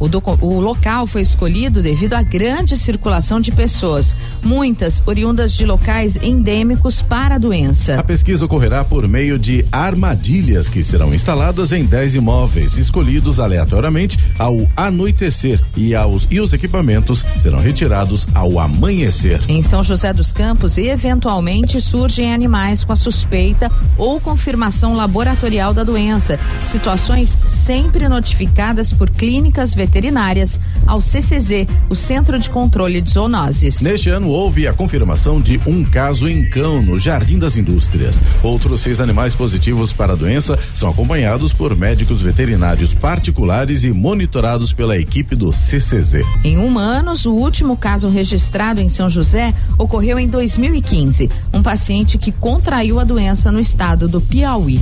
O, 0.00 0.08
o 0.46 0.60
local 0.60 1.06
foi 1.06 1.22
escolhido 1.22 1.82
devido 1.82 2.14
à 2.14 2.22
grande 2.22 2.76
circulação 2.76 3.40
de 3.40 3.52
pessoas, 3.52 4.16
muitas 4.42 5.02
oriundas 5.06 5.52
de 5.52 5.66
locais 5.66 6.16
endêmicos 6.16 7.02
para 7.02 7.34
a 7.34 7.38
doença. 7.38 7.98
A 8.00 8.02
pesquisa 8.02 8.44
ocorrerá 8.44 8.84
por 8.84 9.06
meio 9.06 9.38
de 9.38 9.64
armadilhas 9.70 10.68
que 10.68 10.82
serão 10.82 11.14
instaladas 11.14 11.72
em 11.72 11.84
10 11.84 12.14
imóveis, 12.14 12.78
escolhidos 12.78 13.38
aleatoriamente 13.38 14.18
ao 14.38 14.66
anoitecer 14.74 15.60
e, 15.76 15.94
aos, 15.94 16.26
e 16.30 16.40
os 16.40 16.52
equipamentos 16.52 17.24
serão 17.38 17.60
retirados 17.60 18.26
ao 18.34 18.58
amanhecer. 18.58 19.40
Em 19.48 19.62
São 19.62 19.84
José 19.84 20.12
dos 20.12 20.32
Campos, 20.32 20.78
eventualmente 20.78 21.80
surgem 21.80 22.32
animais 22.32 22.82
com 22.82 22.92
a 22.92 22.96
suspeita 22.96 23.70
ou 23.98 24.18
confirmação 24.20 24.94
laboratorial 24.94 25.74
da 25.74 25.84
doença, 25.84 26.38
situações 26.64 27.38
sempre 27.44 28.08
notificadas 28.08 28.92
por 28.92 29.10
clínicas 29.10 29.33
veterinárias 29.74 30.60
ao 30.86 31.00
CCZ, 31.00 31.66
o 31.88 31.94
Centro 31.94 32.38
de 32.38 32.50
Controle 32.50 33.00
de 33.00 33.10
Zoonoses. 33.10 33.80
Neste 33.80 34.10
ano 34.10 34.28
houve 34.28 34.66
a 34.68 34.72
confirmação 34.72 35.40
de 35.40 35.60
um 35.66 35.84
caso 35.84 36.28
em 36.28 36.48
cão 36.48 36.82
no 36.82 36.98
Jardim 36.98 37.38
das 37.38 37.56
Indústrias. 37.56 38.20
Outros 38.42 38.80
seis 38.80 39.00
animais 39.00 39.34
positivos 39.34 39.92
para 39.92 40.12
a 40.12 40.16
doença 40.16 40.58
são 40.74 40.90
acompanhados 40.90 41.52
por 41.52 41.76
médicos 41.76 42.20
veterinários 42.20 42.94
particulares 42.94 43.84
e 43.84 43.92
monitorados 43.92 44.72
pela 44.72 44.96
equipe 44.96 45.34
do 45.34 45.52
CCZ. 45.52 46.22
Em 46.44 46.58
humanos, 46.58 47.26
o 47.26 47.32
último 47.32 47.76
caso 47.76 48.08
registrado 48.08 48.80
em 48.80 48.88
São 48.88 49.08
José 49.08 49.54
ocorreu 49.78 50.18
em 50.18 50.28
2015. 50.28 51.30
Um 51.52 51.62
paciente 51.62 52.18
que 52.18 52.32
contraiu 52.32 53.00
a 53.00 53.04
doença 53.04 53.50
no 53.50 53.60
estado 53.60 54.08
do 54.08 54.20
Piauí. 54.20 54.80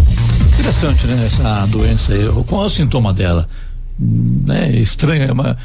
Interessante, 0.55 1.07
né? 1.07 1.25
Essa 1.27 1.67
doença 1.67 2.13
aí. 2.13 2.29
Qual 2.47 2.63
é 2.63 2.67
o 2.67 2.69
sintoma 2.69 3.13
dela? 3.13 3.49
Hum, 4.01 4.45
É 4.49 4.71
estranho, 4.81 5.23
é 5.25 5.33
uma, 5.33 5.57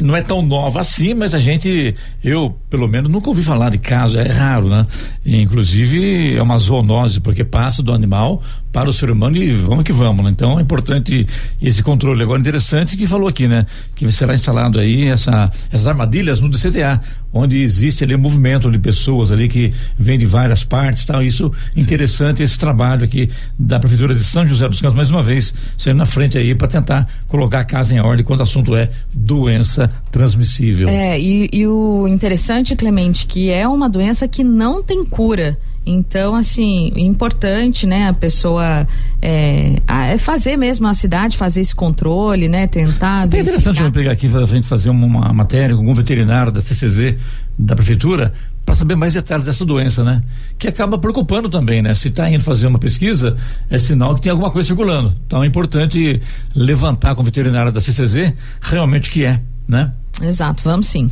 não 0.00 0.16
é 0.16 0.22
tão 0.22 0.40
nova 0.42 0.80
assim, 0.80 1.14
mas 1.14 1.34
a 1.34 1.40
gente, 1.40 1.94
eu 2.22 2.56
pelo 2.68 2.86
menos 2.88 3.10
nunca 3.10 3.28
ouvi 3.28 3.42
falar 3.42 3.70
de 3.70 3.78
caso, 3.78 4.16
é 4.18 4.28
raro, 4.28 4.68
né? 4.68 4.86
Inclusive 5.26 6.36
é 6.36 6.42
uma 6.42 6.56
zoonose, 6.58 7.20
porque 7.20 7.44
passa 7.44 7.82
do 7.82 7.92
animal 7.92 8.42
para 8.72 8.88
o 8.88 8.92
ser 8.92 9.10
humano 9.10 9.36
e 9.36 9.52
vamos 9.52 9.84
que 9.84 9.92
vamos, 9.92 10.24
né? 10.24 10.30
Então 10.30 10.58
é 10.58 10.62
importante 10.62 11.26
esse 11.60 11.82
controle. 11.82 12.22
Agora, 12.22 12.40
interessante 12.40 12.96
que 12.96 13.06
falou 13.06 13.28
aqui, 13.28 13.48
né? 13.48 13.66
Que 13.94 14.10
será 14.12 14.34
instalado 14.34 14.78
aí 14.78 15.06
essa, 15.08 15.50
essas 15.70 15.86
armadilhas 15.86 16.40
no 16.40 16.48
DCTA, 16.48 17.00
onde 17.32 17.58
existe 17.58 18.04
ali 18.04 18.16
movimento 18.16 18.70
de 18.70 18.78
pessoas 18.78 19.32
ali 19.32 19.48
que 19.48 19.72
vem 19.98 20.18
de 20.18 20.26
várias 20.26 20.62
partes 20.62 21.04
tal. 21.04 21.22
Isso 21.22 21.52
interessante 21.76 22.42
esse 22.42 22.58
trabalho 22.58 23.04
aqui 23.04 23.28
da 23.58 23.78
Prefeitura 23.78 24.14
de 24.14 24.24
São 24.24 24.46
José 24.46 24.68
dos 24.68 24.80
Campos, 24.80 24.96
mais 24.96 25.10
uma 25.10 25.22
vez, 25.22 25.52
saindo 25.76 25.98
na 25.98 26.06
frente 26.06 26.38
aí 26.38 26.54
para 26.54 26.68
tentar 26.68 27.08
colocar 27.26 27.60
a 27.60 27.64
casa 27.64 27.94
em 27.94 28.00
ordem 28.00 28.24
quando 28.24 28.40
o 28.40 28.44
assunto 28.44 28.76
é 28.76 28.90
doença 29.12 29.90
transmissível. 30.10 30.88
É, 30.88 31.18
e, 31.20 31.48
e 31.52 31.66
o 31.66 32.06
interessante, 32.08 32.76
Clemente, 32.76 33.26
que 33.26 33.50
é 33.50 33.66
uma 33.66 33.88
doença 33.88 34.28
que 34.28 34.44
não 34.44 34.82
tem 34.82 35.04
cura. 35.04 35.58
Então, 35.84 36.34
assim, 36.34 36.92
importante, 36.94 37.86
né, 37.86 38.06
a 38.08 38.12
pessoa 38.12 38.86
é, 39.20 39.80
a- 39.88 40.06
é 40.08 40.18
fazer 40.18 40.56
mesmo 40.56 40.86
a 40.86 40.94
cidade, 40.94 41.36
fazer 41.36 41.60
esse 41.62 41.74
controle, 41.74 42.48
né, 42.48 42.66
tentar. 42.66 43.22
É 43.34 43.40
interessante 43.40 43.80
eu 43.80 43.90
pegar 43.90 44.12
aqui 44.12 44.28
pra 44.28 44.44
gente 44.44 44.66
fazer 44.66 44.90
uma, 44.90 45.06
uma 45.06 45.32
matéria 45.32 45.74
com 45.74 45.80
algum 45.82 45.94
veterinário 45.94 46.52
da 46.52 46.60
CCZ, 46.60 47.16
da 47.58 47.74
prefeitura, 47.74 48.32
para 48.64 48.74
saber 48.74 48.94
mais 48.94 49.14
detalhes 49.14 49.46
dessa 49.46 49.64
doença, 49.64 50.04
né? 50.04 50.22
Que 50.58 50.68
acaba 50.68 50.96
preocupando 50.98 51.48
também, 51.48 51.82
né? 51.82 51.94
Se 51.94 52.08
está 52.08 52.30
indo 52.30 52.44
fazer 52.44 52.66
uma 52.66 52.78
pesquisa, 52.78 53.34
é 53.68 53.78
sinal 53.78 54.14
que 54.14 54.20
tem 54.20 54.30
alguma 54.30 54.50
coisa 54.50 54.66
circulando. 54.68 55.16
Então 55.26 55.42
é 55.42 55.46
importante 55.46 56.20
levantar 56.54 57.14
com 57.14 57.22
o 57.22 57.24
veterinário 57.24 57.72
da 57.72 57.80
CCZ 57.80 58.32
realmente 58.60 59.08
o 59.08 59.12
que 59.12 59.24
é, 59.24 59.40
né? 59.66 59.90
Exato, 60.22 60.62
vamos 60.62 60.86
sim. 60.86 61.10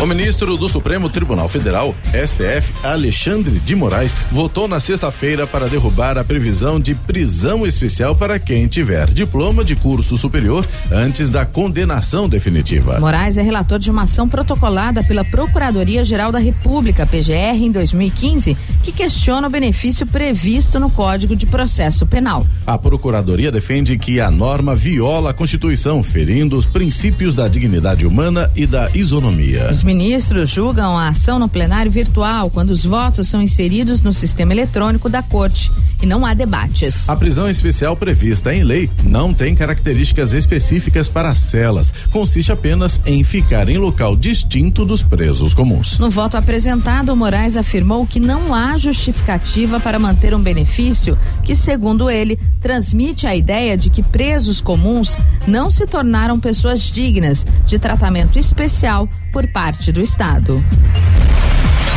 O 0.00 0.06
ministro 0.06 0.56
do 0.56 0.68
Supremo 0.68 1.08
Tribunal 1.08 1.48
Federal, 1.48 1.92
STF, 2.14 2.72
Alexandre 2.84 3.58
de 3.58 3.74
Moraes, 3.74 4.14
votou 4.30 4.68
na 4.68 4.78
sexta-feira 4.78 5.44
para 5.44 5.68
derrubar 5.68 6.16
a 6.16 6.22
previsão 6.22 6.78
de 6.78 6.94
prisão 6.94 7.66
especial 7.66 8.14
para 8.14 8.38
quem 8.38 8.68
tiver 8.68 9.12
diploma 9.12 9.64
de 9.64 9.74
curso 9.74 10.16
superior 10.16 10.64
antes 10.92 11.28
da 11.28 11.44
condenação 11.44 12.28
definitiva. 12.28 13.00
Moraes 13.00 13.36
é 13.38 13.42
relator 13.42 13.80
de 13.80 13.90
uma 13.90 14.02
ação 14.02 14.28
protocolada 14.28 15.02
pela 15.02 15.24
Procuradoria-Geral 15.24 16.30
da 16.30 16.38
República, 16.38 17.04
PGR, 17.04 17.60
em 17.60 17.72
2015, 17.72 18.56
que 18.84 18.92
questiona 18.92 19.48
o 19.48 19.50
benefício 19.50 20.06
previsto 20.06 20.78
no 20.78 20.90
Código 20.90 21.34
de 21.34 21.44
Processo 21.44 22.06
Penal. 22.06 22.46
A 22.64 22.78
Procuradoria 22.78 23.50
defende 23.50 23.98
que 23.98 24.20
a 24.20 24.30
norma 24.30 24.76
viola 24.76 25.30
a 25.30 25.34
Constituição, 25.34 26.04
ferindo 26.04 26.56
os 26.56 26.66
princípios 26.66 27.34
da 27.34 27.48
dignidade 27.48 28.06
humana 28.06 28.48
e 28.54 28.64
da 28.64 28.88
isonomia. 28.94 29.66
Os 29.68 29.87
ministros 29.88 30.50
julgam 30.50 30.98
a 30.98 31.08
ação 31.08 31.38
no 31.38 31.48
plenário 31.48 31.90
virtual 31.90 32.50
quando 32.50 32.68
os 32.68 32.84
votos 32.84 33.26
são 33.26 33.40
inseridos 33.40 34.02
no 34.02 34.12
sistema 34.12 34.52
eletrônico 34.52 35.08
da 35.08 35.22
Corte 35.22 35.72
e 36.00 36.06
não 36.06 36.24
há 36.24 36.34
debates. 36.34 37.08
A 37.08 37.16
prisão 37.16 37.48
especial 37.48 37.96
prevista 37.96 38.54
em 38.54 38.62
lei 38.62 38.90
não 39.02 39.34
tem 39.34 39.54
características 39.54 40.32
específicas 40.32 41.08
para 41.08 41.34
celas. 41.34 41.92
Consiste 42.10 42.52
apenas 42.52 43.00
em 43.04 43.24
ficar 43.24 43.68
em 43.68 43.78
local 43.78 44.16
distinto 44.16 44.84
dos 44.84 45.02
presos 45.02 45.54
comuns. 45.54 45.98
No 45.98 46.10
voto 46.10 46.36
apresentado, 46.36 47.14
Moraes 47.16 47.56
afirmou 47.56 48.06
que 48.06 48.20
não 48.20 48.54
há 48.54 48.76
justificativa 48.78 49.80
para 49.80 49.98
manter 49.98 50.34
um 50.34 50.40
benefício 50.40 51.18
que, 51.42 51.54
segundo 51.54 52.10
ele, 52.10 52.38
transmite 52.60 53.26
a 53.26 53.34
ideia 53.34 53.76
de 53.76 53.90
que 53.90 54.02
presos 54.02 54.60
comuns 54.60 55.16
não 55.46 55.70
se 55.70 55.86
tornaram 55.86 56.38
pessoas 56.38 56.82
dignas 56.82 57.46
de 57.66 57.78
tratamento 57.78 58.38
especial 58.38 59.08
por 59.32 59.46
parte 59.48 59.92
do 59.92 60.00
Estado. 60.00 60.62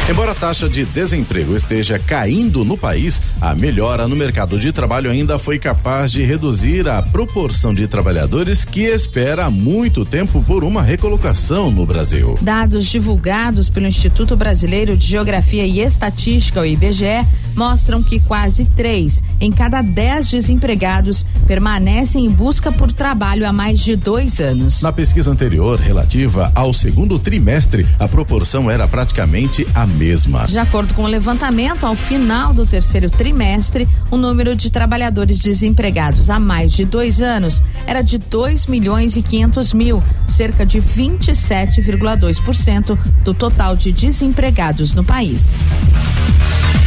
Embora 0.10 0.32
a 0.32 0.36
taxa 0.36 0.68
de 0.68 0.84
desemprego 0.84 1.56
esteja 1.56 1.98
caindo 1.98 2.66
no 2.66 2.78
país, 2.78 3.22
a 3.40 3.56
melhora 3.56 4.08
no 4.08 4.16
mercado 4.16 4.60
de 4.60 4.72
trabalho 4.72 5.10
ainda 5.10 5.40
foi 5.40 5.58
capaz 5.58 6.12
de 6.12 6.22
reduzir 6.24 6.88
a 6.90 7.02
proporção 7.02 7.74
de 7.74 7.88
trabalhadores 7.88 8.66
que 8.66 8.82
espera 8.82 9.46
há 9.46 9.50
muito 9.50 10.04
tempo 10.04 10.44
por 10.44 10.64
uma 10.64 10.82
recolocação 10.82 11.72
no 11.72 11.86
Brasil. 11.86 12.38
Dados 12.42 12.88
divulgados 12.88 13.70
pelo 13.70 13.88
Instituto 13.88 14.36
Brasileiro 14.36 14.98
de 14.98 15.08
Geografia 15.08 15.66
e 15.66 15.80
Estatística, 15.80 16.60
o 16.60 16.66
IBGE, 16.66 17.26
mostram 17.56 18.02
que 18.02 18.20
quase 18.20 18.66
três 18.66 19.22
em 19.40 19.52
cada 19.52 19.82
dez 19.82 20.30
desempregados 20.30 21.26
permanecem 21.48 22.26
em 22.26 22.30
busca 22.30 22.72
por 22.72 22.92
trabalho 22.92 23.48
há 23.48 23.52
mais 23.52 23.80
de 23.80 23.96
dois 23.96 24.40
anos. 24.40 24.82
Na 24.82 24.92
pesquisa 24.92 25.32
anterior, 25.32 25.80
relativa 25.80 26.52
ao 26.56 26.74
segundo 26.74 27.20
trimestre, 27.20 27.86
a 28.00 28.08
proporção 28.08 28.70
era 28.70 28.88
praticamente 28.88 29.68
a 29.74 29.86
mesma. 29.92 30.46
De 30.46 30.58
acordo 30.58 30.94
com 30.94 31.04
o 31.04 31.08
levantamento, 31.08 31.86
ao 31.86 31.94
final 31.96 32.54
do 32.54 32.66
terceiro 32.66 33.10
trimestre, 33.10 33.90
o 34.10 34.16
número 34.18 34.56
de 34.56 34.72
trabalhadores 34.72 35.40
desempregados 35.40 36.30
há 36.30 36.40
mais 36.40 36.72
de 36.72 36.86
dois 36.86 37.22
anos 37.22 37.62
era 37.86 38.02
de 38.02 38.18
2 38.18 38.68
milhões 38.68 39.18
e 39.18 39.22
500 39.22 39.74
mil, 39.74 40.02
cerca 40.26 40.66
de 40.66 40.82
27,2% 40.82 42.98
do 43.24 43.34
total 43.34 43.76
de 43.76 43.92
desempregados 43.92 44.94
no 44.94 45.04
país. 45.04 45.60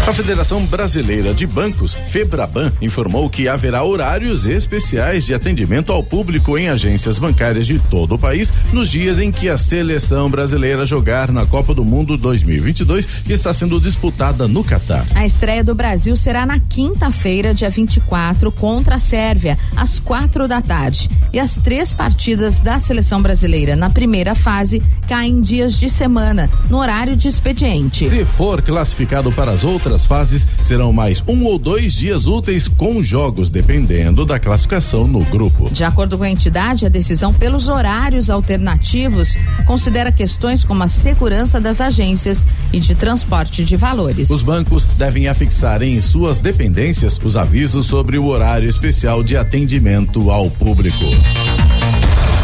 A 0.07 0.13
Federação 0.13 0.63
Brasileira 0.67 1.33
de 1.33 1.47
Bancos, 1.47 1.95
Febraban, 1.95 2.71
informou 2.83 3.31
que 3.31 3.49
haverá 3.49 3.83
horários 3.83 4.45
especiais 4.45 5.25
de 5.25 5.33
atendimento 5.33 5.91
ao 5.91 6.03
público 6.03 6.59
em 6.59 6.69
agências 6.69 7.19
bancárias 7.19 7.67
de 7.67 7.79
todo 7.79 8.17
o 8.17 8.19
país 8.19 8.53
nos 8.71 8.91
dias 8.91 9.19
em 9.19 9.33
que 9.33 9.49
a 9.49 9.57
seleção 9.57 10.29
brasileira 10.29 10.85
jogar 10.85 11.33
na 11.33 11.47
Copa 11.47 11.73
do 11.73 11.83
Mundo 11.83 12.19
2022, 12.19 13.07
que 13.07 13.33
está 13.33 13.55
sendo 13.55 13.81
disputada 13.81 14.47
no 14.47 14.63
Catar. 14.63 15.07
A 15.15 15.25
estreia 15.25 15.65
do 15.65 15.75
Brasil 15.75 16.15
será 16.17 16.45
na 16.45 16.61
quinta-feira, 16.61 17.55
dia 17.55 17.71
24, 17.71 18.53
contra 18.53 18.97
a 18.97 18.99
Sérvia, 18.99 19.57
às 19.75 19.99
quatro 19.99 20.47
da 20.47 20.61
tarde. 20.61 21.09
E 21.33 21.41
as 21.41 21.57
três 21.57 21.95
partidas 21.95 22.61
da 22.61 22.79
seleção 22.79 23.23
brasileira 23.23 23.75
na 23.75 23.89
primeira 23.89 24.35
fase 24.35 24.83
caem 25.09 25.41
dias 25.41 25.79
de 25.79 25.89
semana, 25.89 26.51
no 26.69 26.77
horário 26.77 27.17
de 27.17 27.27
expediente. 27.27 28.07
Se 28.07 28.23
for 28.27 28.61
classificado 28.61 29.33
para 29.33 29.51
as 29.51 29.65
outras 29.65 29.94
fases, 30.03 30.47
serão 30.63 30.93
mais 30.93 31.23
um 31.29 31.45
ou 31.45 31.59
dois 31.59 31.93
dias 31.93 32.27
úteis 32.27 32.67
com 32.67 33.03
jogos, 33.03 33.51
dependendo 33.51 34.25
da 34.25 34.39
classificação 34.39 35.07
no 35.07 35.21
grupo. 35.25 35.69
De 35.71 35.85
acordo 35.85 36.17
com 36.17 36.25
a 36.25 36.31
entidade, 36.31 36.87
a 36.87 36.89
decisão 36.89 37.35
pelos 37.35 37.69
horários 37.69 38.31
alternativos 38.31 39.37
considera 39.67 40.11
questões 40.11 40.65
como 40.65 40.83
a 40.83 40.89
segurança 40.89 41.61
das 41.61 41.81
agências 41.81 42.47
e 42.73 42.81
de 42.81 42.95
transporte 42.95 43.65
de 43.65 43.77
valores. 43.77 44.31
Os 44.31 44.43
bancos 44.43 44.87
devem 44.97 45.29
afixar 45.29 45.83
em 45.83 46.01
suas 46.01 46.39
dependências 46.39 47.19
os 47.23 47.37
avisos 47.37 47.87
sobre 47.87 48.17
o 48.17 48.27
horário 48.27 48.69
especial 48.69 49.23
de 49.23 49.37
atendimento 49.37 50.31
ao 50.31 50.51
público. 50.51 51.05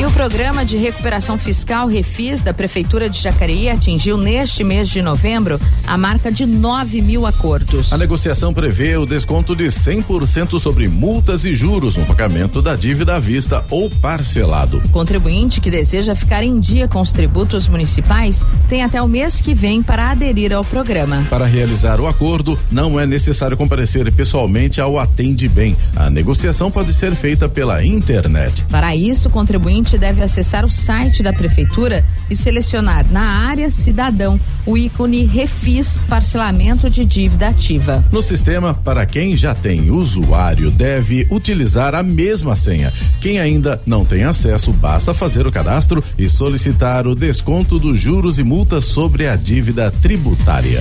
E 0.00 0.04
o 0.06 0.10
programa 0.10 0.64
de 0.64 0.78
recuperação 0.78 1.36
fiscal 1.36 1.86
Refis 1.86 2.40
da 2.40 2.54
Prefeitura 2.54 3.06
de 3.06 3.20
Jacareí 3.20 3.68
atingiu 3.68 4.16
neste 4.16 4.64
mês 4.64 4.88
de 4.88 5.02
novembro 5.02 5.60
a 5.86 5.98
marca 5.98 6.32
de 6.32 6.46
9 6.46 7.02
mil 7.02 7.26
acordos. 7.26 7.92
A 7.92 7.98
negociação 7.98 8.54
prevê 8.54 8.96
o 8.96 9.04
desconto 9.04 9.54
de 9.54 9.66
100% 9.66 10.58
sobre 10.58 10.88
multas 10.88 11.44
e 11.44 11.52
juros 11.54 11.98
no 11.98 12.06
pagamento 12.06 12.62
da 12.62 12.76
dívida 12.76 13.16
à 13.16 13.20
vista 13.20 13.62
ou 13.68 13.90
parcelado. 13.90 14.78
O 14.86 14.88
contribuinte 14.88 15.60
que 15.60 15.70
deseja 15.70 16.16
ficar 16.16 16.42
em 16.42 16.58
dia 16.58 16.88
com 16.88 17.02
os 17.02 17.12
tributos 17.12 17.68
municipais 17.68 18.46
tem 18.70 18.82
até 18.82 19.02
o 19.02 19.08
mês 19.08 19.42
que 19.42 19.52
vem 19.52 19.82
para 19.82 20.12
aderir 20.12 20.50
ao 20.54 20.64
programa. 20.64 21.26
Para 21.28 21.44
realizar 21.44 22.00
o 22.00 22.06
acordo, 22.06 22.58
não 22.70 22.98
é 22.98 23.04
necessário 23.04 23.54
comparecer 23.54 24.10
pessoalmente 24.10 24.80
ao 24.80 24.98
Atende 24.98 25.46
Bem. 25.46 25.76
A 25.94 26.08
negociação 26.08 26.70
pode 26.70 26.94
ser 26.94 27.14
feita 27.14 27.50
pela 27.50 27.84
internet. 27.84 28.64
Para 28.70 28.96
isso, 28.96 29.28
o 29.28 29.30
contribuinte 29.30 29.89
deve 29.98 30.22
acessar 30.22 30.64
o 30.64 30.70
site 30.70 31.22
da 31.22 31.32
prefeitura 31.32 32.04
e 32.28 32.36
selecionar 32.36 33.06
na 33.10 33.46
área 33.48 33.70
cidadão 33.70 34.38
o 34.66 34.76
ícone 34.76 35.24
Refis 35.24 35.98
parcelamento 36.08 36.88
de 36.88 37.04
dívida 37.04 37.48
ativa. 37.48 38.04
No 38.12 38.22
sistema, 38.22 38.74
para 38.74 39.06
quem 39.06 39.36
já 39.36 39.54
tem 39.54 39.90
usuário, 39.90 40.70
deve 40.70 41.26
utilizar 41.30 41.94
a 41.94 42.02
mesma 42.02 42.56
senha. 42.56 42.92
Quem 43.20 43.38
ainda 43.38 43.80
não 43.84 44.04
tem 44.04 44.24
acesso, 44.24 44.72
basta 44.72 45.14
fazer 45.14 45.46
o 45.46 45.52
cadastro 45.52 46.02
e 46.18 46.28
solicitar 46.28 47.06
o 47.06 47.14
desconto 47.14 47.78
dos 47.78 47.98
juros 47.98 48.38
e 48.38 48.42
multas 48.42 48.84
sobre 48.84 49.26
a 49.26 49.36
dívida 49.36 49.90
tributária. 49.90 50.80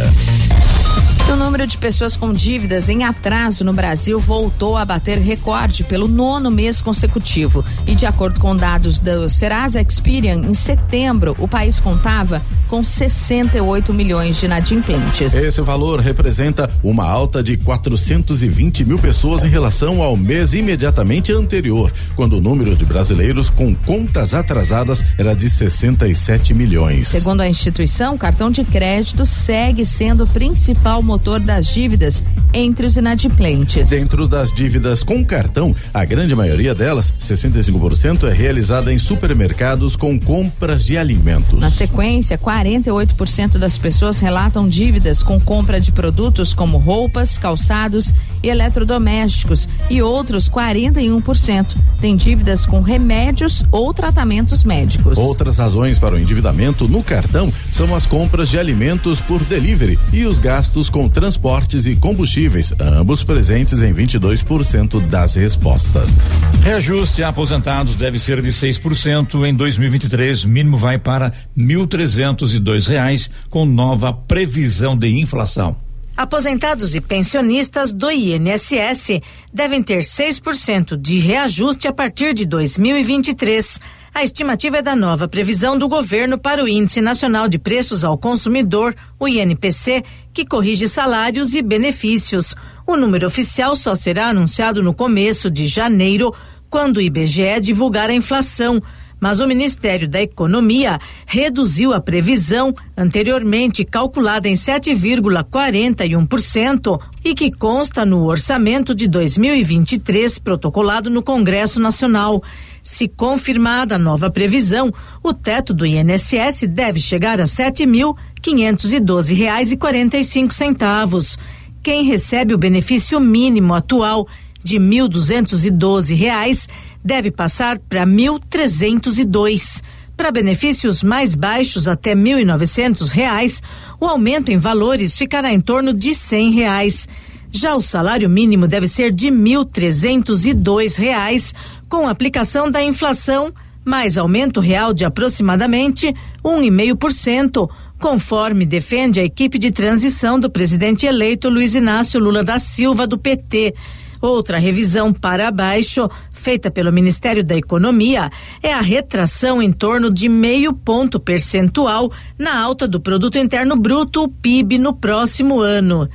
O 1.31 1.35
número 1.35 1.67
de 1.67 1.77
pessoas 1.77 2.15
com 2.15 2.33
dívidas 2.33 2.89
em 2.89 3.03
atraso 3.03 3.63
no 3.63 3.71
Brasil 3.71 4.19
voltou 4.19 4.75
a 4.75 4.83
bater 4.83 5.19
recorde 5.19 5.83
pelo 5.83 6.07
nono 6.07 6.49
mês 6.49 6.81
consecutivo. 6.81 7.63
E 7.85 7.93
de 7.93 8.07
acordo 8.07 8.39
com 8.39 8.55
dados 8.55 8.97
do 8.97 9.29
Serasa 9.29 9.79
Experian, 9.79 10.37
em 10.37 10.55
setembro 10.55 11.35
o 11.37 11.47
país 11.47 11.79
contava 11.79 12.41
com 12.67 12.83
68 12.83 13.93
milhões 13.93 14.37
de 14.37 14.47
inadimplentes. 14.47 15.33
Esse 15.35 15.61
valor 15.61 15.99
representa 15.99 16.69
uma 16.83 17.05
alta 17.05 17.43
de 17.43 17.57
420 17.57 18.85
mil 18.85 18.97
pessoas 18.97 19.43
em 19.43 19.49
relação 19.49 20.01
ao 20.01 20.17
mês 20.17 20.53
imediatamente 20.53 21.31
anterior, 21.31 21.91
quando 22.15 22.37
o 22.37 22.41
número 22.41 22.75
de 22.75 22.85
brasileiros 22.85 23.51
com 23.51 23.73
contas 23.75 24.33
atrasadas 24.33 25.03
era 25.17 25.35
de 25.35 25.49
67 25.49 26.55
milhões. 26.55 27.07
Segundo 27.07 27.41
a 27.41 27.47
instituição, 27.47 28.15
o 28.15 28.17
cartão 28.17 28.49
de 28.49 28.63
crédito 28.63 29.25
segue 29.25 29.85
sendo 29.85 30.23
o 30.23 30.27
principal 30.27 31.01
motor 31.03 31.18
motor 31.19 31.41
das 31.41 31.67
dívidas 31.67 32.23
entre 32.53 32.87
os 32.87 32.95
inadimplentes. 32.95 33.89
Dentro 33.89 34.25
das 34.25 34.51
dívidas 34.51 35.03
com 35.03 35.23
cartão, 35.23 35.75
a 35.93 36.05
grande 36.05 36.33
maioria 36.33 36.73
delas, 36.73 37.13
65%, 37.19 38.27
é 38.27 38.33
realizada 38.33 38.91
em 38.93 38.97
supermercados 38.97 39.97
com 39.97 40.17
compras 40.17 40.85
de 40.85 40.97
alimentos. 40.97 41.59
Na 41.59 41.69
sequência, 41.69 42.37
48% 42.37 43.57
das 43.57 43.77
pessoas 43.77 44.19
relatam 44.19 44.67
dívidas 44.67 45.21
com 45.21 45.39
compra 45.39 45.79
de 45.79 45.91
produtos 45.91 46.53
como 46.53 46.77
roupas, 46.77 47.37
calçados 47.37 48.13
e 48.41 48.47
eletrodomésticos 48.47 49.67
e 49.89 50.01
outros 50.01 50.49
41% 50.49 51.75
têm 51.99 52.15
dívidas 52.15 52.65
com 52.65 52.79
remédios 52.79 53.63
ou 53.71 53.93
tratamentos 53.93 54.63
médicos. 54.63 55.17
Outras 55.17 55.57
razões 55.57 55.99
para 55.99 56.15
o 56.15 56.19
endividamento 56.19 56.87
no 56.87 57.03
cartão 57.03 57.51
são 57.71 57.93
as 57.93 58.05
compras 58.05 58.49
de 58.49 58.57
alimentos 58.57 59.19
por 59.19 59.43
delivery 59.43 59.99
e 60.13 60.25
os 60.25 60.39
gastos 60.39 60.89
com 60.89 61.08
transportes 61.09 61.85
e 61.85 61.95
combustíveis, 61.95 62.73
ambos 62.79 63.23
presentes 63.23 63.81
em 63.81 63.93
22% 63.93 64.99
das 65.07 65.35
respostas. 65.35 66.31
Reajuste 66.63 67.23
a 67.23 67.29
aposentados 67.29 67.95
deve 67.95 68.19
ser 68.19 68.41
de 68.41 68.49
6% 68.49 69.47
em 69.47 69.53
2023, 69.53 70.45
mínimo 70.45 70.77
vai 70.77 70.97
para 70.97 71.33
1.302 71.57 72.87
reais 72.87 73.29
com 73.49 73.65
nova 73.65 74.13
previsão 74.13 74.97
de 74.97 75.07
inflação. 75.07 75.75
Aposentados 76.19 76.95
e 76.95 76.99
pensionistas 76.99 77.93
do 77.93 78.11
INSS 78.11 79.21
devem 79.53 79.81
ter 79.81 79.99
6% 79.99 80.97
de 80.97 81.17
reajuste 81.19 81.87
a 81.87 81.93
partir 81.93 82.33
de 82.33 82.45
2023. 82.45 83.79
A 84.13 84.23
estimativa 84.23 84.77
é 84.77 84.81
da 84.81 84.95
nova 84.95 85.27
previsão 85.27 85.77
do 85.77 85.87
governo 85.87 86.37
para 86.37 86.63
o 86.63 86.67
Índice 86.67 86.99
Nacional 86.99 87.47
de 87.47 87.59
Preços 87.59 88.03
ao 88.03 88.17
Consumidor, 88.17 88.95
o 89.19 89.27
INPC, 89.27 90.03
que 90.33 90.45
corrige 90.45 90.87
salários 90.87 91.53
e 91.53 91.61
benefícios. 91.61 92.55
O 92.87 92.97
número 92.97 93.27
oficial 93.27 93.75
só 93.75 93.93
será 93.93 94.27
anunciado 94.27 94.81
no 94.81 94.93
começo 94.93 95.49
de 95.49 95.67
janeiro, 95.67 96.33
quando 96.69 96.97
o 96.97 97.01
IBGE 97.01 97.61
divulgar 97.61 98.09
a 98.09 98.13
inflação 98.13 98.81
mas 99.19 99.39
o 99.39 99.47
Ministério 99.47 100.07
da 100.07 100.21
Economia 100.21 100.99
reduziu 101.25 101.91
a 101.93 101.99
previsão 101.99 102.71
anteriormente 102.95 103.83
calculada 103.83 104.47
em 104.47 104.53
7,41% 104.53 107.01
e 107.23 107.33
que 107.35 107.51
consta 107.51 108.05
no 108.05 108.25
orçamento 108.25 108.95
de 108.95 109.07
2023 109.07 110.39
protocolado 110.39 111.09
no 111.09 111.21
Congresso 111.21 111.81
Nacional. 111.81 112.41
Se 112.83 113.07
confirmada 113.07 113.95
a 113.95 113.99
nova 113.99 114.29
previsão, 114.29 114.93
o 115.23 115.33
teto 115.33 115.73
do 115.73 115.85
INSS 115.85 116.67
deve 116.67 116.99
chegar 116.99 117.39
a 117.39 117.45
7.512 117.45 119.35
reais 119.35 119.71
e 119.71 119.77
quarenta 119.77 120.17
e 120.17 120.23
cinco 120.23 120.53
centavos. 120.53 121.37
Quem 121.81 122.03
recebe 122.03 122.53
o 122.53 122.57
benefício 122.57 123.19
mínimo 123.19 123.73
atual 123.73 124.27
de 124.63 124.77
1.212 124.77 126.15
reais 126.15 126.67
deve 127.03 127.31
passar 127.31 127.79
para 127.79 128.05
1.302. 128.05 129.81
Para 130.17 130.31
benefícios 130.31 131.01
mais 131.01 131.33
baixos 131.33 131.87
até 131.87 132.13
1.900 132.13 133.09
reais, 133.11 133.63
o 133.99 134.05
aumento 134.05 134.51
em 134.51 134.57
valores 134.57 135.17
ficará 135.17 135.53
em 135.53 135.61
torno 135.61 135.93
de 135.93 136.13
100 136.13 136.51
reais. 136.51 137.07
Já 137.51 137.73
o 137.73 137.81
salário 137.81 138.29
mínimo 138.29 138.67
deve 138.67 138.87
ser 138.87 139.13
de 139.13 139.27
1.302 139.27 140.99
reais, 140.99 141.55
com 141.89 142.07
aplicação 142.07 142.69
da 142.69 142.81
inflação 142.83 143.51
mais 143.83 144.17
aumento 144.17 144.59
real 144.59 144.93
de 144.93 145.03
aproximadamente 145.03 146.13
1,5%, 146.43 147.69
conforme 147.97 148.65
defende 148.65 149.19
a 149.19 149.23
equipe 149.23 149.57
de 149.57 149.71
transição 149.71 150.39
do 150.39 150.49
presidente 150.49 151.05
eleito 151.05 151.49
Luiz 151.49 151.75
Inácio 151.75 152.19
Lula 152.19 152.43
da 152.43 152.59
Silva, 152.59 153.07
do 153.07 153.17
PT. 153.17 153.73
Outra 154.21 154.59
revisão 154.59 155.13
para 155.13 155.49
baixo, 155.49 156.09
feita 156.31 156.69
pelo 156.69 156.91
Ministério 156.91 157.43
da 157.43 157.55
Economia, 157.55 158.29
é 158.61 158.73
a 158.73 158.81
retração 158.81 159.61
em 159.61 159.71
torno 159.71 160.11
de 160.11 160.27
meio 160.27 160.73
ponto 160.73 161.19
percentual 161.19 162.11
na 162.37 162.59
alta 162.59 162.87
do 162.87 162.99
Produto 162.99 163.39
Interno 163.39 163.75
Bruto, 163.77 164.23
o 164.23 164.27
PIB, 164.27 164.77
no 164.77 164.93
próximo 164.93 165.61
ano. 165.61 166.09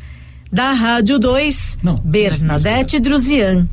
Da 0.52 0.72
Rádio 0.72 1.18
2, 1.18 1.78
Bernadette 2.04 3.00
Druzian. 3.00 3.66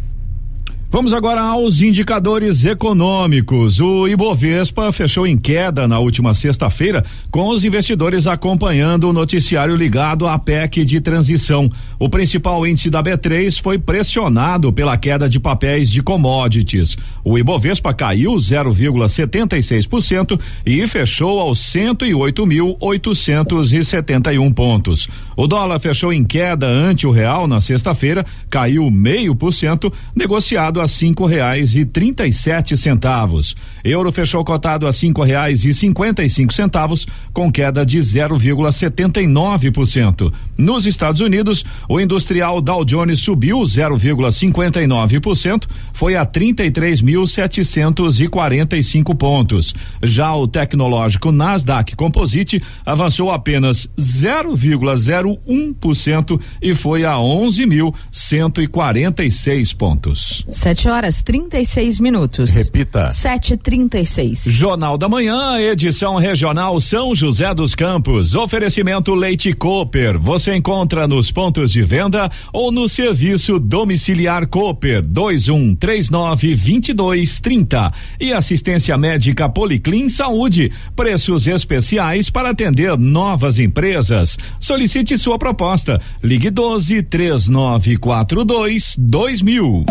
Vamos 0.92 1.14
agora 1.14 1.40
aos 1.40 1.82
indicadores 1.82 2.66
econômicos. 2.66 3.80
O 3.80 4.10
Ibovespa 4.10 4.92
fechou 4.92 5.26
em 5.26 5.38
queda 5.38 5.88
na 5.88 6.00
última 6.00 6.34
sexta-feira, 6.34 7.06
com 7.32 7.48
os 7.48 7.64
investidores 7.64 8.28
acompanhando 8.28 9.08
o 9.08 9.14
noticiário 9.14 9.74
ligado 9.74 10.28
à 10.28 10.38
PEC 10.38 10.84
de 10.84 11.00
transição. 11.00 11.70
O 11.98 12.10
principal 12.10 12.68
índice 12.68 12.90
da 12.90 13.02
B3 13.02 13.62
foi 13.62 13.80
pressionado 13.80 14.74
pela 14.74 14.98
queda 14.98 15.30
de 15.30 15.40
papéis 15.40 15.90
de 15.90 16.04
commodities. 16.04 16.98
O 17.24 17.40
Ibovespa 17.40 17.94
caiu 17.94 18.34
0,76% 18.34 20.38
e 20.66 20.86
fechou 20.88 21.40
aos 21.40 21.60
108.871 21.60 24.54
pontos. 24.54 25.08
O 25.38 25.48
dólar 25.48 25.80
fechou 25.80 26.12
em 26.12 26.26
queda 26.26 26.68
ante 26.68 27.08
o 27.08 27.12
real 27.12 27.48
na 27.48 27.62
sexta-feira, 27.62 28.26
caiu 28.50 28.92
meio 28.92 29.34
por 29.34 29.54
cento, 29.54 29.90
negociado 30.14 30.81
a 30.82 30.88
cinco 30.88 31.26
reais 31.26 31.76
e 31.76 31.86
trinta 31.86 32.28
e 32.28 32.34
sete 32.34 32.76
centavos. 32.76 33.56
Euro 33.84 34.12
fechou 34.12 34.44
cotado 34.44 34.88
a 34.88 34.94
cinco 34.94 35.22
reais 35.24 35.64
e 35.64 35.72
cinquenta 35.74 36.24
e 36.24 36.30
cinco 36.30 36.54
centavos, 36.54 37.08
com 37.34 37.52
queda 37.52 37.86
de 37.86 38.00
0,79%. 38.00 40.34
Nos 40.58 40.86
Estados 40.86 41.22
Unidos, 41.22 41.64
o 41.90 42.00
industrial 42.00 42.62
Dow 42.62 42.86
Jones 42.86 43.20
subiu 43.20 43.60
0,59%, 43.60 45.68
foi 45.94 46.16
a 46.16 46.26
33.745 46.26 49.16
pontos. 49.16 49.76
Já 50.04 50.36
o 50.36 50.48
tecnológico 50.48 51.32
Nasdaq 51.32 51.96
Composite 51.96 52.62
avançou 52.86 53.32
apenas 53.32 53.88
0,01% 53.98 56.40
e 56.62 56.76
foi 56.76 57.06
a 57.06 57.16
11.146 57.16 59.76
pontos. 59.76 60.46
7 60.72 60.88
horas 60.88 61.22
36 61.22 62.00
minutos. 62.00 62.50
Repita. 62.52 63.08
7h36. 63.08 64.50
Jornal 64.50 64.98
da 64.98 65.10
Manhã, 65.10 65.60
edição 65.60 66.16
regional 66.16 66.80
São 66.80 67.14
José 67.14 67.54
dos 67.54 67.76
Campos. 67.76 68.36
Oferecimento 68.36 69.14
Leite 69.14 69.52
Cooper. 69.52 70.18
Você 70.18 70.56
encontra 70.56 71.10
nos 71.10 71.30
pontos 71.30 71.74
de 71.74 71.82
venda 71.82 72.32
ou 72.54 72.72
no 72.72 72.88
serviço 72.88 73.60
domiciliar 73.60 74.48
Cooper 74.48 75.02
2139 75.02 76.56
2230. 76.56 77.92
E 78.18 78.32
assistência 78.32 78.98
médica 78.98 79.50
Policlin 79.50 80.08
Saúde. 80.08 80.72
Preços 80.96 81.48
especiais 81.48 82.30
para 82.30 82.52
atender 82.52 82.98
novas 82.98 83.60
empresas. 83.60 84.38
Solicite 84.58 85.18
sua 85.18 85.38
proposta. 85.38 86.00
Ligue 86.24 86.50
12 86.50 87.04
3942 87.04 88.96
2000. 88.98 89.86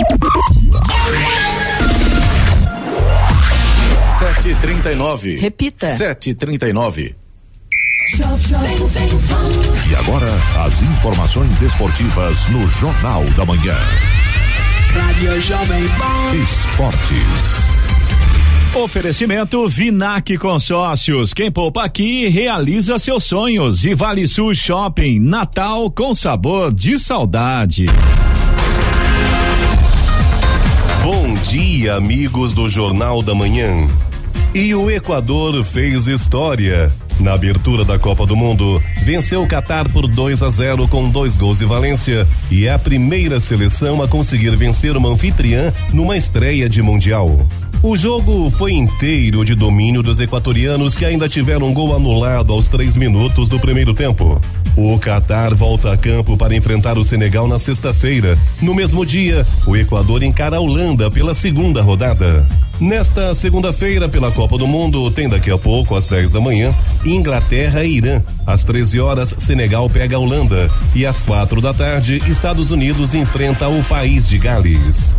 Sete 4.19 4.55
trinta 4.57 4.93
e 4.93 4.95
nove. 4.95 5.37
Repita. 5.37 5.95
Sete 5.95 6.35
trinta 6.35 6.69
e 6.69 6.73
nove. 6.73 7.15
E 9.89 9.97
agora, 9.97 10.29
as 10.67 10.83
informações 10.83 11.63
esportivas 11.63 12.49
no 12.49 12.67
Jornal 12.69 13.25
da 13.37 13.45
Manhã. 13.47 13.77
Rádio 14.93 15.41
Jovem 15.41 15.89
Pan. 15.89 16.37
Esportes. 16.43 17.71
Oferecimento 18.75 19.69
Vinac 19.69 20.37
Consórcios. 20.39 21.35
Quem 21.35 21.51
poupa 21.51 21.85
aqui 21.85 22.29
realiza 22.29 22.99
seus 22.99 23.25
sonhos. 23.25 23.85
E 23.85 23.95
Vale 23.95 24.29
Sul 24.29 24.55
Shopping. 24.55 25.19
Natal 25.21 25.91
com 25.91 26.15
sabor 26.15 26.73
de 26.73 26.99
saudade. 26.99 27.87
Dia, 31.43 31.95
amigos 31.95 32.53
do 32.53 32.69
Jornal 32.69 33.23
da 33.23 33.35
Manhã. 33.35 33.87
E 34.55 34.75
o 34.75 34.91
Equador 34.91 35.65
fez 35.65 36.07
história. 36.07 36.93
Na 37.19 37.35
abertura 37.35 37.85
da 37.85 37.99
Copa 37.99 38.25
do 38.27 38.37
Mundo, 38.37 38.83
venceu 39.03 39.43
o 39.43 39.47
Catar 39.47 39.89
por 39.89 40.07
2 40.07 40.43
a 40.43 40.49
0 40.49 40.87
com 40.89 41.09
dois 41.09 41.37
gols 41.37 41.59
de 41.59 41.65
Valência 41.65 42.27
e 42.51 42.67
é 42.67 42.73
a 42.73 42.79
primeira 42.79 43.41
seleção 43.41 44.03
a 44.03 44.09
conseguir 44.09 44.55
vencer 44.57 44.97
uma 44.97 45.09
anfitriã 45.09 45.73
numa 45.93 46.17
estreia 46.17 46.69
de 46.69 46.83
Mundial. 46.83 47.47
O 47.83 47.97
jogo 47.97 48.51
foi 48.51 48.73
inteiro 48.73 49.43
de 49.43 49.55
domínio 49.55 50.03
dos 50.03 50.21
equatorianos 50.21 50.99
que 50.99 51.05
ainda 51.07 51.31
tiveram 51.31 51.69
um 51.69 51.73
gol 51.73 51.97
anulado 51.97 52.53
aos 52.53 52.69
três 52.69 52.95
minutos 52.95 53.49
do 53.49 53.59
primeiro 53.59 53.95
tempo. 53.95 54.39
O 54.77 54.99
Catar 54.99 55.55
volta 55.55 55.91
a 55.91 55.97
campo 55.97 56.37
para 56.37 56.55
enfrentar 56.55 56.99
o 56.99 57.05
Senegal 57.05 57.49
na 57.49 57.59
sexta-feira. 57.59 58.39
No 58.61 58.75
mesmo 58.75 59.05
dia, 59.07 59.47
o 59.67 59.75
Equador 59.75 60.23
encara 60.23 60.59
a 60.59 60.61
Holanda 60.61 61.11
pela 61.11 61.33
segunda 61.33 61.81
rodada. 61.81 62.47
Nesta 62.79 63.35
segunda-feira, 63.35 64.09
pela 64.09 64.31
Copa 64.31 64.57
do 64.57 64.67
Mundo, 64.67 65.11
tem 65.11 65.29
daqui 65.29 65.51
a 65.51 65.59
pouco, 65.59 65.95
às 65.95 66.09
10 66.09 66.31
da 66.31 66.41
manhã, 66.41 66.75
Inglaterra 67.05 67.85
e 67.85 67.97
Irã. 67.97 68.23
Às 68.47 68.65
13 68.65 68.90
horas, 68.99 69.35
Senegal 69.39 69.89
pega 69.89 70.17
a 70.17 70.19
Holanda. 70.19 70.71
E 70.95 71.07
às 71.07 71.23
quatro 71.23 71.61
da 71.61 71.73
tarde, 71.73 72.21
Estados 72.27 72.71
Unidos 72.73 73.15
enfrenta 73.15 73.69
o 73.69 73.85
país 73.85 74.27
de 74.27 74.39
Gales. 74.39 75.17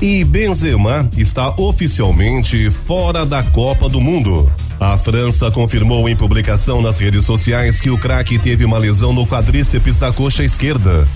E 0.00 0.24
Benzema 0.24 1.10
está 1.14 1.54
oficialmente 1.58 2.70
fora 2.70 3.26
da 3.26 3.42
Copa 3.42 3.86
do 3.86 4.00
Mundo. 4.00 4.50
A 4.80 4.96
França 4.96 5.50
confirmou 5.50 6.08
em 6.08 6.16
publicação 6.16 6.80
nas 6.80 6.98
redes 6.98 7.26
sociais 7.26 7.82
que 7.82 7.90
o 7.90 7.98
craque 7.98 8.38
teve 8.38 8.64
uma 8.64 8.78
lesão 8.78 9.12
no 9.12 9.26
quadríceps 9.26 9.98
da 9.98 10.10
coxa 10.10 10.42
esquerda. 10.42 11.06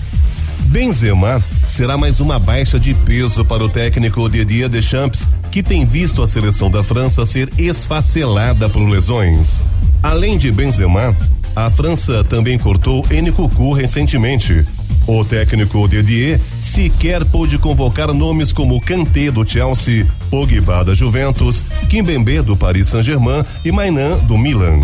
Benzema 0.67 1.43
será 1.67 1.97
mais 1.97 2.19
uma 2.19 2.37
baixa 2.37 2.79
de 2.79 2.93
peso 2.93 3.43
para 3.43 3.63
o 3.63 3.69
técnico 3.69 4.29
Didier 4.29 4.69
Deschamps, 4.69 5.31
que 5.51 5.63
tem 5.63 5.83
visto 5.83 6.21
a 6.21 6.27
seleção 6.27 6.69
da 6.69 6.83
França 6.83 7.25
ser 7.25 7.51
esfacelada 7.57 8.69
por 8.69 8.87
lesões. 8.87 9.67
Além 10.03 10.37
de 10.37 10.51
Benzema, 10.51 11.15
a 11.55 11.69
França 11.69 12.23
também 12.23 12.57
cortou 12.57 13.05
Nkuku 13.09 13.73
recentemente. 13.73 14.65
O 15.07 15.23
técnico 15.23 15.87
Didier 15.87 16.39
sequer 16.59 17.23
pôde 17.23 17.57
convocar 17.57 18.11
nomes 18.13 18.51
como 18.51 18.81
Kanté 18.81 19.29
do 19.29 19.47
Chelsea, 19.47 20.05
Pogba 20.29 20.83
da 20.83 20.93
Juventus, 20.93 21.63
Kimpembe 21.89 22.41
do 22.41 22.57
Paris 22.57 22.87
Saint-Germain 22.87 23.43
e 23.63 23.71
Mainan 23.71 24.17
do 24.19 24.37
Milan. 24.37 24.81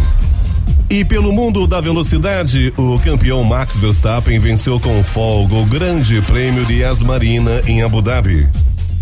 E 0.89 1.03
pelo 1.03 1.31
mundo 1.31 1.65
da 1.65 1.81
velocidade, 1.81 2.73
o 2.77 2.99
campeão 2.99 3.43
Max 3.43 3.79
Verstappen 3.79 4.37
venceu 4.39 4.79
com 4.79 5.03
folga 5.03 5.55
o 5.55 5.65
Grande 5.65 6.21
Prêmio 6.21 6.65
de 6.65 6.83
Asmarina 6.83 7.61
em 7.65 7.81
Abu 7.81 8.01
Dhabi. 8.01 8.47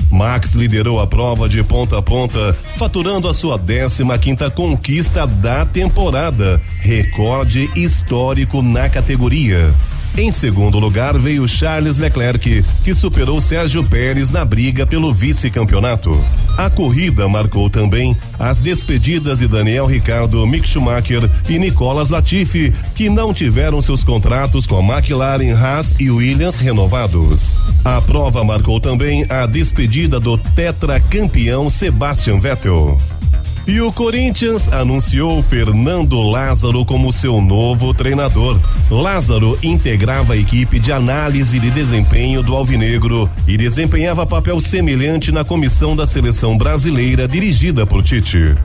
Max 0.09 0.55
liderou 0.55 0.99
a 0.99 1.07
prova 1.07 1.47
de 1.47 1.63
ponta 1.63 1.97
a 1.97 2.01
ponta, 2.01 2.55
faturando 2.77 3.27
a 3.27 3.33
sua 3.33 3.59
15 3.59 4.03
quinta 4.19 4.49
conquista 4.49 5.25
da 5.27 5.65
temporada, 5.65 6.61
recorde 6.79 7.69
histórico 7.75 8.61
na 8.61 8.89
categoria. 8.89 9.73
Em 10.17 10.31
segundo 10.31 10.79
lugar 10.79 11.17
veio 11.17 11.47
Charles 11.47 11.97
Leclerc, 11.97 12.63
que 12.83 12.93
superou 12.93 13.39
Sérgio 13.39 13.83
Pérez 13.83 14.31
na 14.31 14.43
briga 14.43 14.85
pelo 14.85 15.13
vice-campeonato. 15.13 16.19
A 16.57 16.69
corrida 16.69 17.27
marcou 17.29 17.69
também 17.69 18.17
as 18.37 18.59
despedidas 18.59 19.39
de 19.39 19.47
Daniel 19.47 19.85
Ricardo, 19.85 20.45
Mick 20.45 20.67
Schumacher 20.67 21.29
e 21.47 21.57
Nicolas 21.57 22.09
Latifi, 22.09 22.73
que 22.95 23.09
não 23.09 23.33
tiveram 23.33 23.81
seus 23.81 24.03
contratos 24.03 24.67
com 24.67 24.77
a 24.77 24.97
McLaren, 24.97 25.53
Haas 25.53 25.95
e 25.99 26.11
Williams 26.11 26.57
renovados. 26.57 27.57
A 27.85 28.01
prova 28.01 28.43
marcou 28.43 28.79
também 28.79 29.25
a 29.29 29.45
despedida 29.45 30.19
do 30.19 30.37
tetracampeão 30.37 31.69
Sebastian 31.69 32.39
Vettel. 32.39 32.99
E 33.69 33.79
o 33.81 33.93
Corinthians 33.93 34.73
anunciou 34.73 35.43
Fernando 35.43 36.19
Lázaro 36.23 36.83
como 36.83 37.13
seu 37.13 37.39
novo 37.39 37.93
treinador. 37.93 38.59
Lázaro 38.89 39.59
integrava 39.61 40.33
a 40.33 40.37
equipe 40.37 40.79
de 40.79 40.91
análise 40.91 41.59
de 41.59 41.69
desempenho 41.69 42.41
do 42.41 42.55
Alvinegro 42.55 43.29
e 43.49 43.57
desempenhava 43.57 44.27
papel 44.27 44.61
semelhante 44.61 45.31
na 45.31 45.43
comissão 45.43 45.95
da 45.95 46.05
seleção 46.05 46.55
brasileira 46.55 47.27
dirigida 47.27 47.83
por 47.83 48.03
Tite. 48.03 48.55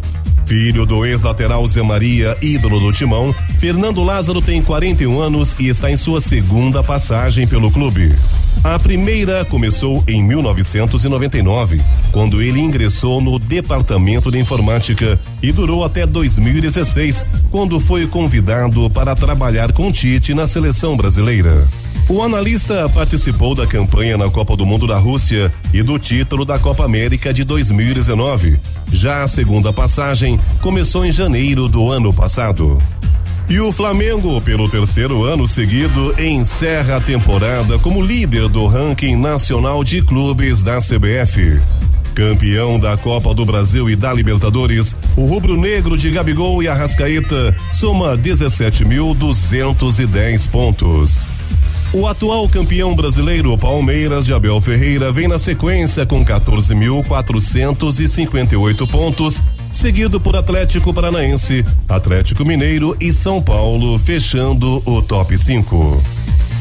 Filho 0.44 0.84
do 0.84 1.06
ex-lateral 1.06 1.66
Zé 1.66 1.82
Maria, 1.82 2.36
ídolo 2.42 2.78
do 2.78 2.92
timão, 2.92 3.34
Fernando 3.58 4.04
Lázaro 4.04 4.42
tem 4.42 4.62
41 4.62 5.18
anos 5.18 5.56
e 5.58 5.68
está 5.68 5.90
em 5.90 5.96
sua 5.96 6.20
segunda 6.20 6.82
passagem 6.82 7.46
pelo 7.46 7.70
clube. 7.70 8.14
A 8.62 8.78
primeira 8.78 9.42
começou 9.46 10.04
em 10.06 10.22
1999, 10.22 11.80
quando 12.12 12.42
ele 12.42 12.60
ingressou 12.60 13.22
no 13.22 13.38
Departamento 13.38 14.30
de 14.30 14.38
Informática 14.38 15.18
e 15.42 15.50
durou 15.50 15.82
até 15.82 16.04
2016, 16.04 17.24
quando 17.50 17.80
foi 17.80 18.06
convidado 18.06 18.90
para 18.90 19.16
trabalhar 19.16 19.72
com 19.72 19.90
Tite 19.90 20.34
na 20.34 20.46
seleção 20.46 20.94
brasileira. 20.94 21.66
O 22.08 22.22
analista 22.22 22.88
participou 22.88 23.54
da 23.54 23.66
campanha 23.66 24.18
na 24.18 24.30
Copa 24.30 24.56
do 24.56 24.66
Mundo 24.66 24.86
da 24.86 24.98
Rússia 24.98 25.52
e 25.72 25.82
do 25.82 25.98
título 25.98 26.44
da 26.44 26.58
Copa 26.58 26.84
América 26.84 27.32
de 27.32 27.44
2019. 27.44 28.58
Já 28.92 29.22
a 29.22 29.28
segunda 29.28 29.72
passagem 29.72 30.38
começou 30.60 31.06
em 31.06 31.10
janeiro 31.10 31.66
do 31.68 31.90
ano 31.90 32.12
passado. 32.12 32.78
E 33.48 33.58
o 33.60 33.72
Flamengo, 33.72 34.40
pelo 34.40 34.68
terceiro 34.68 35.24
ano 35.24 35.46
seguido, 35.46 36.14
encerra 36.20 36.96
a 36.96 37.00
temporada 37.00 37.78
como 37.78 38.02
líder 38.02 38.48
do 38.48 38.66
ranking 38.66 39.16
nacional 39.16 39.84
de 39.84 40.00
clubes 40.00 40.62
da 40.62 40.78
CBF. 40.78 41.60
Campeão 42.14 42.78
da 42.78 42.96
Copa 42.96 43.34
do 43.34 43.44
Brasil 43.44 43.90
e 43.90 43.96
da 43.96 44.14
Libertadores, 44.14 44.94
o 45.16 45.26
rubro-negro 45.26 45.98
de 45.98 46.08
Gabigol 46.10 46.62
e 46.62 46.68
Arrascaeta 46.68 47.56
soma 47.72 48.16
17.210 48.16 50.48
pontos. 50.48 51.33
O 51.94 52.06
atual 52.08 52.48
campeão 52.48 52.96
brasileiro 52.96 53.56
Palmeiras 53.56 54.26
de 54.26 54.34
Abel 54.34 54.60
Ferreira 54.60 55.12
vem 55.12 55.28
na 55.28 55.38
sequência 55.38 56.04
com 56.04 56.24
14.458 56.24 58.90
pontos 58.90 59.40
seguido 59.70 60.20
por 60.20 60.34
Atlético 60.34 60.92
Paranaense, 60.92 61.64
Atlético 61.88 62.44
Mineiro 62.44 62.96
e 63.00 63.12
São 63.12 63.40
Paulo, 63.40 63.96
fechando 63.96 64.82
o 64.84 65.00
top 65.02 65.38
5. 65.38 66.02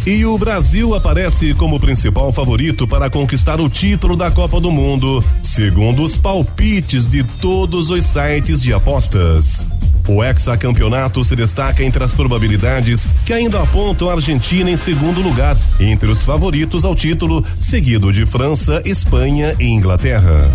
E 0.05 0.23
o 0.23 0.37
Brasil 0.37 0.93
aparece 0.93 1.55
como 1.55 1.79
principal 1.79 2.31
favorito 2.31 2.87
para 2.87 3.09
conquistar 3.09 3.59
o 3.59 3.67
título 3.67 4.15
da 4.15 4.29
Copa 4.29 4.61
do 4.61 4.69
Mundo, 4.69 5.25
segundo 5.41 6.03
os 6.03 6.15
palpites 6.15 7.07
de 7.07 7.23
todos 7.23 7.89
os 7.89 8.05
sites 8.05 8.61
de 8.61 8.71
apostas. 8.71 9.67
O 10.07 10.23
hexacampeonato 10.23 11.23
se 11.23 11.35
destaca 11.35 11.83
entre 11.83 12.03
as 12.03 12.13
probabilidades 12.13 13.07
que 13.25 13.31
ainda 13.31 13.61
apontam 13.61 14.09
a 14.09 14.13
Argentina 14.13 14.69
em 14.69 14.75
segundo 14.75 15.21
lugar, 15.21 15.57
entre 15.79 16.09
os 16.09 16.23
favoritos 16.23 16.83
ao 16.83 16.95
título, 16.95 17.43
seguido 17.57 18.11
de 18.11 18.25
França, 18.25 18.81
Espanha 18.85 19.55
e 19.59 19.65
Inglaterra. 19.65 20.51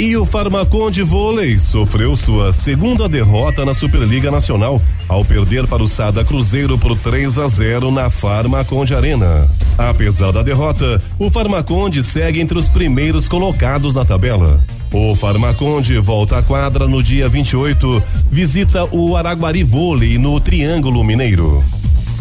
E 0.00 0.16
o 0.16 0.24
Farmaconde 0.24 1.02
Vôlei 1.02 1.60
sofreu 1.60 2.16
sua 2.16 2.54
segunda 2.54 3.06
derrota 3.06 3.66
na 3.66 3.74
Superliga 3.74 4.30
Nacional 4.30 4.80
ao 5.06 5.22
perder 5.22 5.66
para 5.66 5.82
o 5.82 5.86
Sada 5.86 6.24
Cruzeiro 6.24 6.78
por 6.78 6.98
3 6.98 7.38
a 7.38 7.46
0 7.46 7.90
na 7.90 8.08
Farmaconde 8.08 8.94
Arena. 8.94 9.46
Apesar 9.76 10.32
da 10.32 10.42
derrota, 10.42 11.02
o 11.18 11.30
Farmaconde 11.30 12.02
segue 12.02 12.40
entre 12.40 12.56
os 12.56 12.66
primeiros 12.66 13.28
colocados 13.28 13.96
na 13.96 14.04
tabela. 14.06 14.58
O 14.90 15.14
Farmaconde 15.14 15.98
volta 15.98 16.38
à 16.38 16.42
quadra 16.42 16.88
no 16.88 17.02
dia 17.02 17.28
28, 17.28 18.02
visita 18.32 18.86
o 18.90 19.14
Araguari 19.18 19.62
Vôlei 19.62 20.16
no 20.16 20.40
Triângulo 20.40 21.04
Mineiro. 21.04 21.62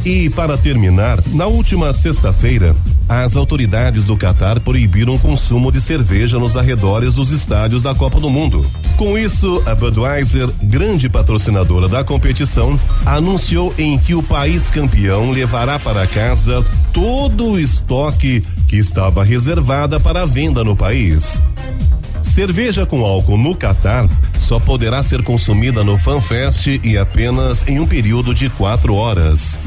E 0.03 0.29
para 0.29 0.57
terminar, 0.57 1.17
na 1.27 1.47
última 1.47 1.93
sexta-feira, 1.93 2.75
as 3.09 3.35
autoridades 3.35 4.05
do 4.05 4.15
Catar 4.15 4.59
proibiram 4.59 5.15
o 5.15 5.19
consumo 5.19 5.71
de 5.71 5.81
cerveja 5.81 6.37
nos 6.37 6.55
arredores 6.55 7.15
dos 7.15 7.31
estádios 7.31 7.81
da 7.81 7.95
Copa 7.95 8.19
do 8.19 8.29
Mundo. 8.29 8.63
Com 8.95 9.17
isso, 9.17 9.63
a 9.65 9.73
Budweiser, 9.73 10.47
grande 10.61 11.09
patrocinadora 11.09 11.87
da 11.87 12.03
competição, 12.03 12.79
anunciou 13.03 13.73
em 13.79 13.97
que 13.97 14.13
o 14.13 14.21
país 14.21 14.69
campeão 14.69 15.31
levará 15.31 15.79
para 15.79 16.05
casa 16.05 16.63
todo 16.93 17.53
o 17.53 17.59
estoque 17.59 18.45
que 18.67 18.77
estava 18.77 19.23
reservada 19.23 19.99
para 19.99 20.27
venda 20.27 20.63
no 20.63 20.75
país. 20.75 21.43
Cerveja 22.21 22.85
com 22.85 23.03
álcool 23.03 23.37
no 23.37 23.55
Catar 23.55 24.07
só 24.37 24.59
poderá 24.59 25.01
ser 25.01 25.23
consumida 25.23 25.83
no 25.83 25.97
FanFest 25.97 26.79
e 26.83 26.97
apenas 26.97 27.67
em 27.67 27.79
um 27.79 27.87
período 27.87 28.35
de 28.35 28.49
quatro 28.49 28.93
horas. 28.93 29.59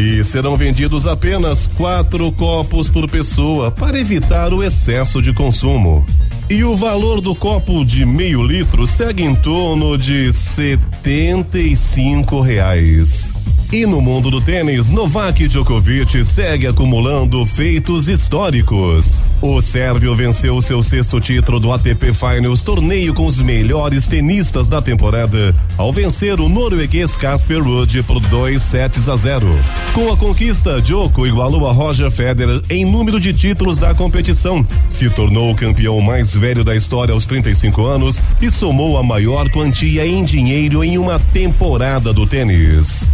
E 0.00 0.24
serão 0.24 0.56
vendidos 0.56 1.06
apenas 1.06 1.66
quatro 1.66 2.32
copos 2.32 2.88
por 2.88 3.06
pessoa 3.06 3.70
para 3.70 4.00
evitar 4.00 4.50
o 4.50 4.64
excesso 4.64 5.20
de 5.20 5.30
consumo. 5.30 6.06
E 6.48 6.64
o 6.64 6.74
valor 6.74 7.20
do 7.20 7.34
copo 7.34 7.84
de 7.84 8.06
meio 8.06 8.42
litro 8.42 8.86
segue 8.86 9.22
em 9.22 9.34
torno 9.34 9.98
de 9.98 10.32
setenta 10.32 11.58
e 11.58 11.76
cinco 11.76 12.40
reais. 12.40 13.30
E 13.72 13.86
no 13.86 14.00
mundo 14.02 14.32
do 14.32 14.40
tênis, 14.40 14.88
Novak 14.88 15.46
Djokovic 15.46 16.24
segue 16.24 16.66
acumulando 16.66 17.46
feitos 17.46 18.08
históricos. 18.08 19.22
O 19.40 19.60
sérvio 19.60 20.16
venceu 20.16 20.60
seu 20.60 20.82
sexto 20.82 21.20
título 21.20 21.60
do 21.60 21.72
ATP 21.72 22.12
Finals, 22.12 22.62
torneio 22.62 23.14
com 23.14 23.24
os 23.24 23.40
melhores 23.40 24.08
tenistas 24.08 24.66
da 24.66 24.82
temporada, 24.82 25.54
ao 25.78 25.92
vencer 25.92 26.40
o 26.40 26.48
norueguês 26.48 27.16
Casper 27.16 27.62
Ruud 27.62 28.02
por 28.02 28.18
2 28.18 28.60
sets 28.60 29.08
a 29.08 29.16
0. 29.16 29.46
Com 29.92 30.12
a 30.12 30.16
conquista, 30.16 30.82
Djoko 30.82 31.24
igualou 31.24 31.68
a 31.68 31.72
Roger 31.72 32.10
Federer 32.10 32.60
em 32.68 32.84
número 32.84 33.20
de 33.20 33.32
títulos 33.32 33.78
da 33.78 33.94
competição, 33.94 34.66
se 34.88 35.08
tornou 35.08 35.48
o 35.48 35.54
campeão 35.54 36.00
mais 36.00 36.34
velho 36.34 36.64
da 36.64 36.74
história 36.74 37.14
aos 37.14 37.24
35 37.24 37.86
anos 37.86 38.20
e 38.42 38.50
somou 38.50 38.98
a 38.98 39.02
maior 39.04 39.48
quantia 39.48 40.04
em 40.04 40.24
dinheiro 40.24 40.82
em 40.82 40.98
uma 40.98 41.20
temporada 41.20 42.12
do 42.12 42.26
tênis. 42.26 43.08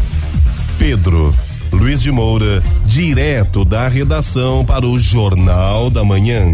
Pedro 0.87 1.35
Luiz 1.73 2.01
de 2.01 2.13
Moura, 2.13 2.63
direto 2.85 3.65
da 3.65 3.89
redação 3.89 4.65
para 4.65 4.87
o 4.87 5.01
Jornal 5.01 5.91
da 5.91 6.05
Manhã. 6.05 6.45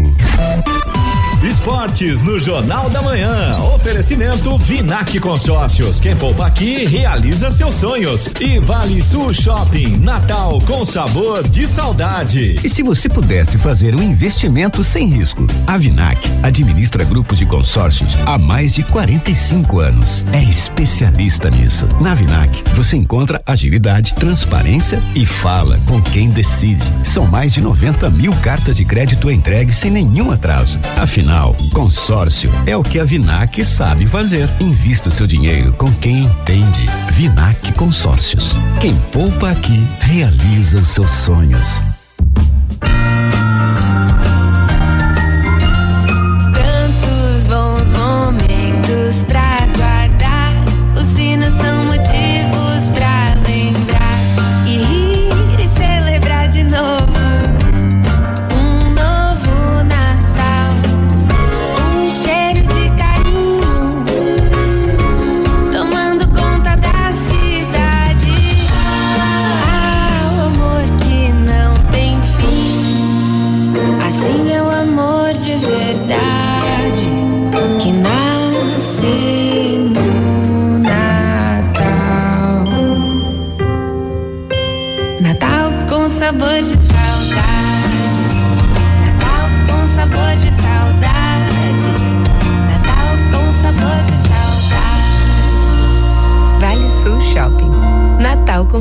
Esportes 1.43 2.21
no 2.21 2.39
Jornal 2.39 2.89
da 2.89 3.01
Manhã. 3.01 3.57
Oferecimento 3.75 4.57
Vinac 4.57 5.19
Consórcios. 5.19 5.99
Quem 5.99 6.15
poupa 6.15 6.47
aqui 6.47 6.85
realiza 6.85 7.51
seus 7.51 7.75
sonhos. 7.75 8.29
E 8.39 8.59
Vale 8.59 9.03
Sul 9.03 9.33
Shopping. 9.33 9.97
Natal 9.97 10.57
com 10.61 10.85
sabor 10.85 11.45
de 11.45 11.67
saudade. 11.67 12.57
E 12.63 12.69
se 12.69 12.81
você 12.81 13.09
pudesse 13.09 13.57
fazer 13.57 13.93
um 13.93 14.01
investimento 14.01 14.85
sem 14.85 15.07
risco? 15.07 15.45
A 15.67 15.77
Vinac 15.77 16.17
administra 16.41 17.03
grupos 17.03 17.39
de 17.39 17.45
consórcios 17.45 18.17
há 18.25 18.37
mais 18.37 18.73
de 18.73 18.83
45 18.83 19.79
anos. 19.81 20.25
É 20.31 20.41
especialista 20.41 21.49
nisso. 21.49 21.89
Na 21.99 22.15
Vinac 22.15 22.63
você 22.73 22.95
encontra 22.95 23.41
agilidade, 23.45 24.13
transparência 24.13 25.03
e 25.13 25.25
fala 25.25 25.77
com 25.87 26.01
quem 26.01 26.29
decide. 26.29 26.85
São 27.03 27.25
mais 27.25 27.51
de 27.51 27.59
90 27.59 28.09
mil 28.09 28.31
cartas 28.37 28.77
de 28.77 28.85
crédito 28.85 29.29
entregues 29.29 29.77
sem 29.77 29.91
nenhum 29.91 30.31
atraso. 30.31 30.79
Afinal, 30.95 31.32
consórcio 31.73 32.51
é 32.65 32.77
o 32.77 32.83
que 32.83 32.99
a 32.99 33.03
Vinac 33.03 33.63
sabe 33.65 34.05
fazer. 34.05 34.49
Invista 34.59 35.09
o 35.09 35.11
seu 35.11 35.25
dinheiro 35.25 35.73
com 35.73 35.91
quem 35.95 36.23
entende. 36.23 36.85
Vinac 37.11 37.73
Consórcios. 37.73 38.55
Quem 38.79 38.95
poupa 39.11 39.49
aqui 39.49 39.83
realiza 39.99 40.79
os 40.79 40.89
seus 40.89 41.11
sonhos. 41.11 41.92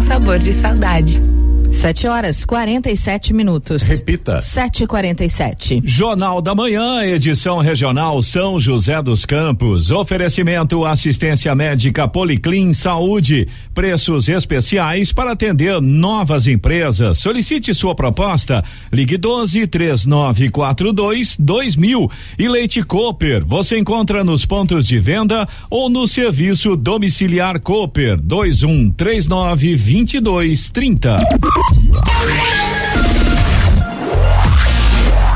Sabor 0.03 0.39
de 0.39 0.53
saudade. 0.53 1.32
7 1.83 2.07
horas 2.07 2.45
47 2.45 3.35
minutos. 3.35 3.83
Repita. 3.83 4.39
7h47. 4.39 5.83
Jornal 5.85 6.41
da 6.41 6.55
Manhã, 6.55 7.05
edição 7.05 7.59
regional 7.59 8.23
São 8.23 8.61
José 8.61 9.03
dos 9.03 9.27
Campos. 9.27 9.91
Oferecimento 9.91 10.85
assistência 10.85 11.53
médica 11.57 12.07
Policlin 12.07 12.73
Saúde. 12.73 13.49
Preços 13.75 14.29
especiais 14.29 15.13
para 15.13 15.33
atender 15.33 15.81
novas 15.81 16.47
empresas. 16.47 17.19
Solicite 17.19 17.75
sua 17.75 17.97
proposta. 17.97 18.63
Ligue 18.93 19.17
12 19.17 19.67
3942 19.67 21.37
2000. 21.37 22.09
E 22.39 22.49
Leite 22.49 22.81
Cooper. 22.85 23.45
Você 23.45 23.77
encontra 23.77 24.23
nos 24.23 24.47
pontos 24.47 24.87
de 24.87 25.01
venda 25.01 25.49
ou 25.69 25.91
no 25.91 26.07
serviço 26.07 26.77
domiciliar 26.77 27.59
Cooper 27.59 28.21
2139 28.21 29.77
2230. 29.77 31.72
Yeah. 31.75 33.42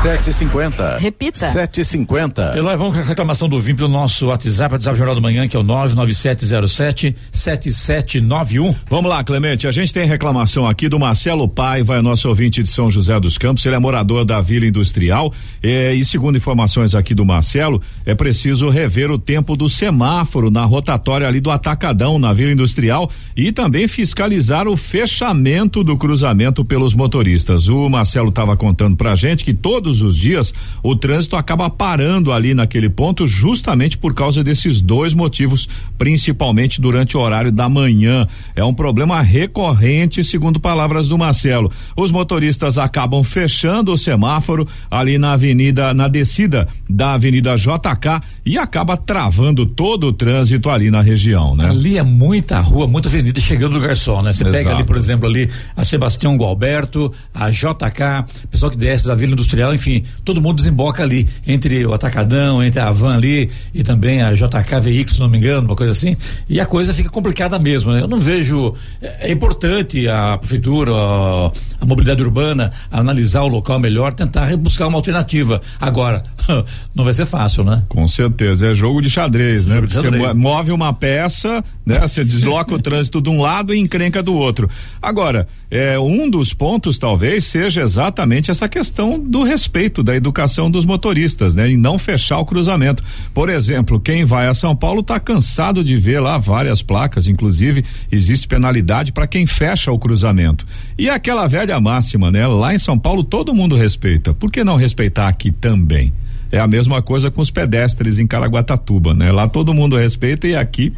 Sete 0.07 0.29
e 0.29 0.33
cinquenta. 0.33 0.97
Repita. 0.97 1.49
Sete 1.49 1.81
e 1.81 1.83
cinquenta. 1.83 2.53
Eloy, 2.55 2.77
vamos 2.77 2.93
com 2.93 3.01
a 3.01 3.03
reclamação 3.03 3.49
do 3.49 3.59
VIM 3.59 3.75
pelo 3.75 3.89
nosso 3.89 4.27
WhatsApp, 4.27 4.75
WhatsApp 4.75 4.97
Jornal 4.97 5.15
da 5.15 5.19
Manhã, 5.19 5.49
que 5.49 5.57
é 5.57 5.59
o 5.59 5.63
99707 5.63 7.13
7791. 7.29 8.73
Vamos 8.89 9.11
lá, 9.11 9.21
Clemente. 9.21 9.67
A 9.67 9.71
gente 9.71 9.93
tem 9.93 10.07
reclamação 10.07 10.65
aqui 10.65 10.87
do 10.87 10.97
Marcelo 10.97 11.45
Paiva, 11.45 11.97
é 11.97 12.01
nosso 12.01 12.29
ouvinte 12.29 12.63
de 12.63 12.69
São 12.69 12.89
José 12.89 13.19
dos 13.19 13.37
Campos. 13.37 13.65
Ele 13.65 13.75
é 13.75 13.79
morador 13.79 14.23
da 14.23 14.39
Vila 14.39 14.65
Industrial. 14.65 15.33
eh, 15.61 15.93
e 15.93 16.05
segundo 16.05 16.37
informações 16.37 16.95
aqui 16.95 17.13
do 17.13 17.25
Marcelo, 17.25 17.81
é 18.05 18.15
preciso 18.15 18.69
rever 18.69 19.11
o 19.11 19.19
tempo 19.19 19.57
do 19.57 19.67
semáforo 19.67 20.49
na 20.49 20.63
rotatória 20.63 21.27
ali 21.27 21.41
do 21.41 21.51
Atacadão, 21.51 22.17
na 22.17 22.31
Vila 22.31 22.53
Industrial, 22.53 23.11
e 23.35 23.51
também 23.51 23.89
fiscalizar 23.89 24.69
o 24.69 24.77
fechamento 24.77 25.83
do 25.83 25.97
cruzamento 25.97 26.63
pelos 26.63 26.93
motoristas. 26.93 27.67
O 27.67 27.89
Marcelo 27.89 28.29
estava 28.29 28.55
contando 28.55 28.95
pra 28.95 29.13
gente 29.13 29.43
que 29.43 29.53
todos 29.53 29.96
os 30.01 30.15
dias 30.15 30.53
o 30.83 30.95
trânsito 30.95 31.35
acaba 31.35 31.69
parando 31.69 32.31
ali 32.31 32.53
naquele 32.53 32.89
ponto, 32.89 33.27
justamente 33.27 33.97
por 33.97 34.13
causa 34.13 34.43
desses 34.43 34.81
dois 34.81 35.13
motivos, 35.13 35.67
principalmente 35.97 36.79
durante 36.79 37.17
o 37.17 37.19
horário 37.19 37.51
da 37.51 37.67
manhã. 37.67 38.27
É 38.55 38.63
um 38.63 38.73
problema 38.73 39.21
recorrente, 39.21 40.23
segundo 40.23 40.59
palavras 40.59 41.07
do 41.07 41.17
Marcelo. 41.17 41.71
Os 41.95 42.11
motoristas 42.11 42.77
acabam 42.77 43.23
fechando 43.23 43.91
o 43.91 43.97
semáforo 43.97 44.67
ali 44.89 45.17
na 45.17 45.33
avenida, 45.33 45.93
na 45.93 46.07
descida 46.07 46.67
da 46.89 47.13
Avenida 47.13 47.55
JK 47.55 48.21
e 48.45 48.57
acaba 48.57 48.95
travando 48.95 49.65
todo 49.65 50.07
o 50.07 50.13
trânsito 50.13 50.69
ali 50.69 50.89
na 50.89 51.01
região, 51.01 51.55
né? 51.55 51.69
Ali 51.69 51.97
é 51.97 52.03
muita 52.03 52.59
rua, 52.59 52.87
muita 52.87 53.09
avenida 53.09 53.39
chegando 53.39 53.73
no 53.73 53.79
garçom, 53.79 54.21
né? 54.21 54.33
Você 54.33 54.43
pega 54.43 54.59
Exato. 54.59 54.75
ali, 54.75 54.83
por 54.83 54.97
exemplo, 54.97 55.27
ali 55.27 55.49
a 55.75 55.83
Sebastião 55.83 56.35
Gualberto, 56.37 57.11
a 57.33 57.49
JK, 57.49 58.25
pessoal 58.49 58.71
que 58.71 58.77
desce 58.77 59.07
da 59.07 59.15
Vila 59.15 59.33
Industrial, 59.33 59.73
enfim, 59.77 60.03
todo 60.25 60.41
mundo 60.41 60.57
desemboca 60.57 61.03
ali 61.03 61.27
entre 61.45 61.85
o 61.85 61.93
Atacadão, 61.93 62.61
entre 62.63 62.79
a 62.81 62.91
Van 62.91 63.15
ali 63.15 63.49
e 63.73 63.83
também 63.83 64.21
a 64.21 64.33
JK 64.33 64.79
Veículos, 64.81 65.15
se 65.15 65.19
não 65.21 65.29
me 65.29 65.37
engano, 65.37 65.67
uma 65.67 65.75
coisa 65.75 65.91
assim. 65.93 66.17
E 66.49 66.59
a 66.59 66.65
coisa 66.65 66.93
fica 66.93 67.09
complicada 67.09 67.57
mesmo, 67.59 67.91
né? 67.93 68.01
Eu 68.01 68.07
não 68.07 68.19
vejo. 68.19 68.73
É, 69.01 69.29
é 69.29 69.31
importante 69.31 70.07
a 70.07 70.37
prefeitura, 70.37 70.91
a, 70.93 71.51
a 71.81 71.85
mobilidade 71.85 72.21
urbana, 72.23 72.71
analisar 72.91 73.41
o 73.43 73.47
local 73.47 73.79
melhor, 73.79 74.13
tentar 74.13 74.55
buscar 74.57 74.87
uma 74.87 74.97
alternativa. 74.97 75.61
Agora, 75.79 76.23
não 76.95 77.03
vai 77.03 77.13
ser 77.13 77.25
fácil, 77.25 77.63
né? 77.63 77.83
Com 77.87 78.07
certeza, 78.07 78.67
é 78.67 78.73
jogo 78.73 79.01
de 79.01 79.09
xadrez, 79.09 79.65
né? 79.65 79.79
Você 79.81 80.01
xadrez. 80.01 80.33
mo- 80.35 80.49
move 80.49 80.71
uma 80.71 80.91
peça, 80.93 81.63
né? 81.85 81.99
Você 81.99 82.23
desloca 82.25 82.73
o 82.73 82.79
trânsito 82.81 83.21
de 83.21 83.29
um 83.29 83.41
lado 83.41 83.73
e 83.73 83.79
encrenca 83.79 84.23
do 84.23 84.33
outro. 84.33 84.69
Agora, 85.01 85.47
é, 85.69 85.99
um 85.99 86.29
dos 86.29 86.53
pontos 86.53 86.97
talvez 86.97 87.43
seja 87.45 87.81
exatamente 87.81 88.49
essa 88.49 88.67
questão 88.67 89.19
do 89.19 89.43
respeito, 89.43 89.66
da 90.03 90.15
educação 90.15 90.69
dos 90.69 90.85
motoristas, 90.85 91.55
né? 91.55 91.69
E 91.69 91.77
não 91.77 91.99
fechar 91.99 92.39
o 92.39 92.45
cruzamento. 92.45 93.03
Por 93.33 93.49
exemplo, 93.49 93.99
quem 93.99 94.25
vai 94.25 94.47
a 94.47 94.53
São 94.53 94.75
Paulo 94.75 95.01
está 95.01 95.19
cansado 95.19 95.83
de 95.83 95.97
ver 95.97 96.19
lá 96.19 96.37
várias 96.37 96.81
placas, 96.81 97.27
inclusive 97.27 97.83
existe 98.11 98.47
penalidade 98.47 99.11
para 99.11 99.27
quem 99.27 99.45
fecha 99.45 99.91
o 99.91 99.99
cruzamento. 99.99 100.65
E 100.97 101.09
aquela 101.09 101.47
velha 101.47 101.79
máxima, 101.79 102.31
né? 102.31 102.45
Lá 102.47 102.73
em 102.73 102.79
São 102.79 102.97
Paulo 102.97 103.23
todo 103.23 103.53
mundo 103.53 103.75
respeita. 103.75 104.33
Por 104.33 104.51
que 104.51 104.63
não 104.63 104.75
respeitar 104.75 105.27
aqui 105.27 105.51
também? 105.51 106.13
É 106.51 106.59
a 106.59 106.67
mesma 106.67 107.01
coisa 107.01 107.29
com 107.29 107.41
os 107.41 107.51
pedestres 107.51 108.19
em 108.19 108.27
Caraguatatuba, 108.27 109.13
né? 109.13 109.31
Lá 109.31 109.47
todo 109.47 109.73
mundo 109.73 109.97
respeita 109.97 110.47
e 110.47 110.55
aqui. 110.55 110.93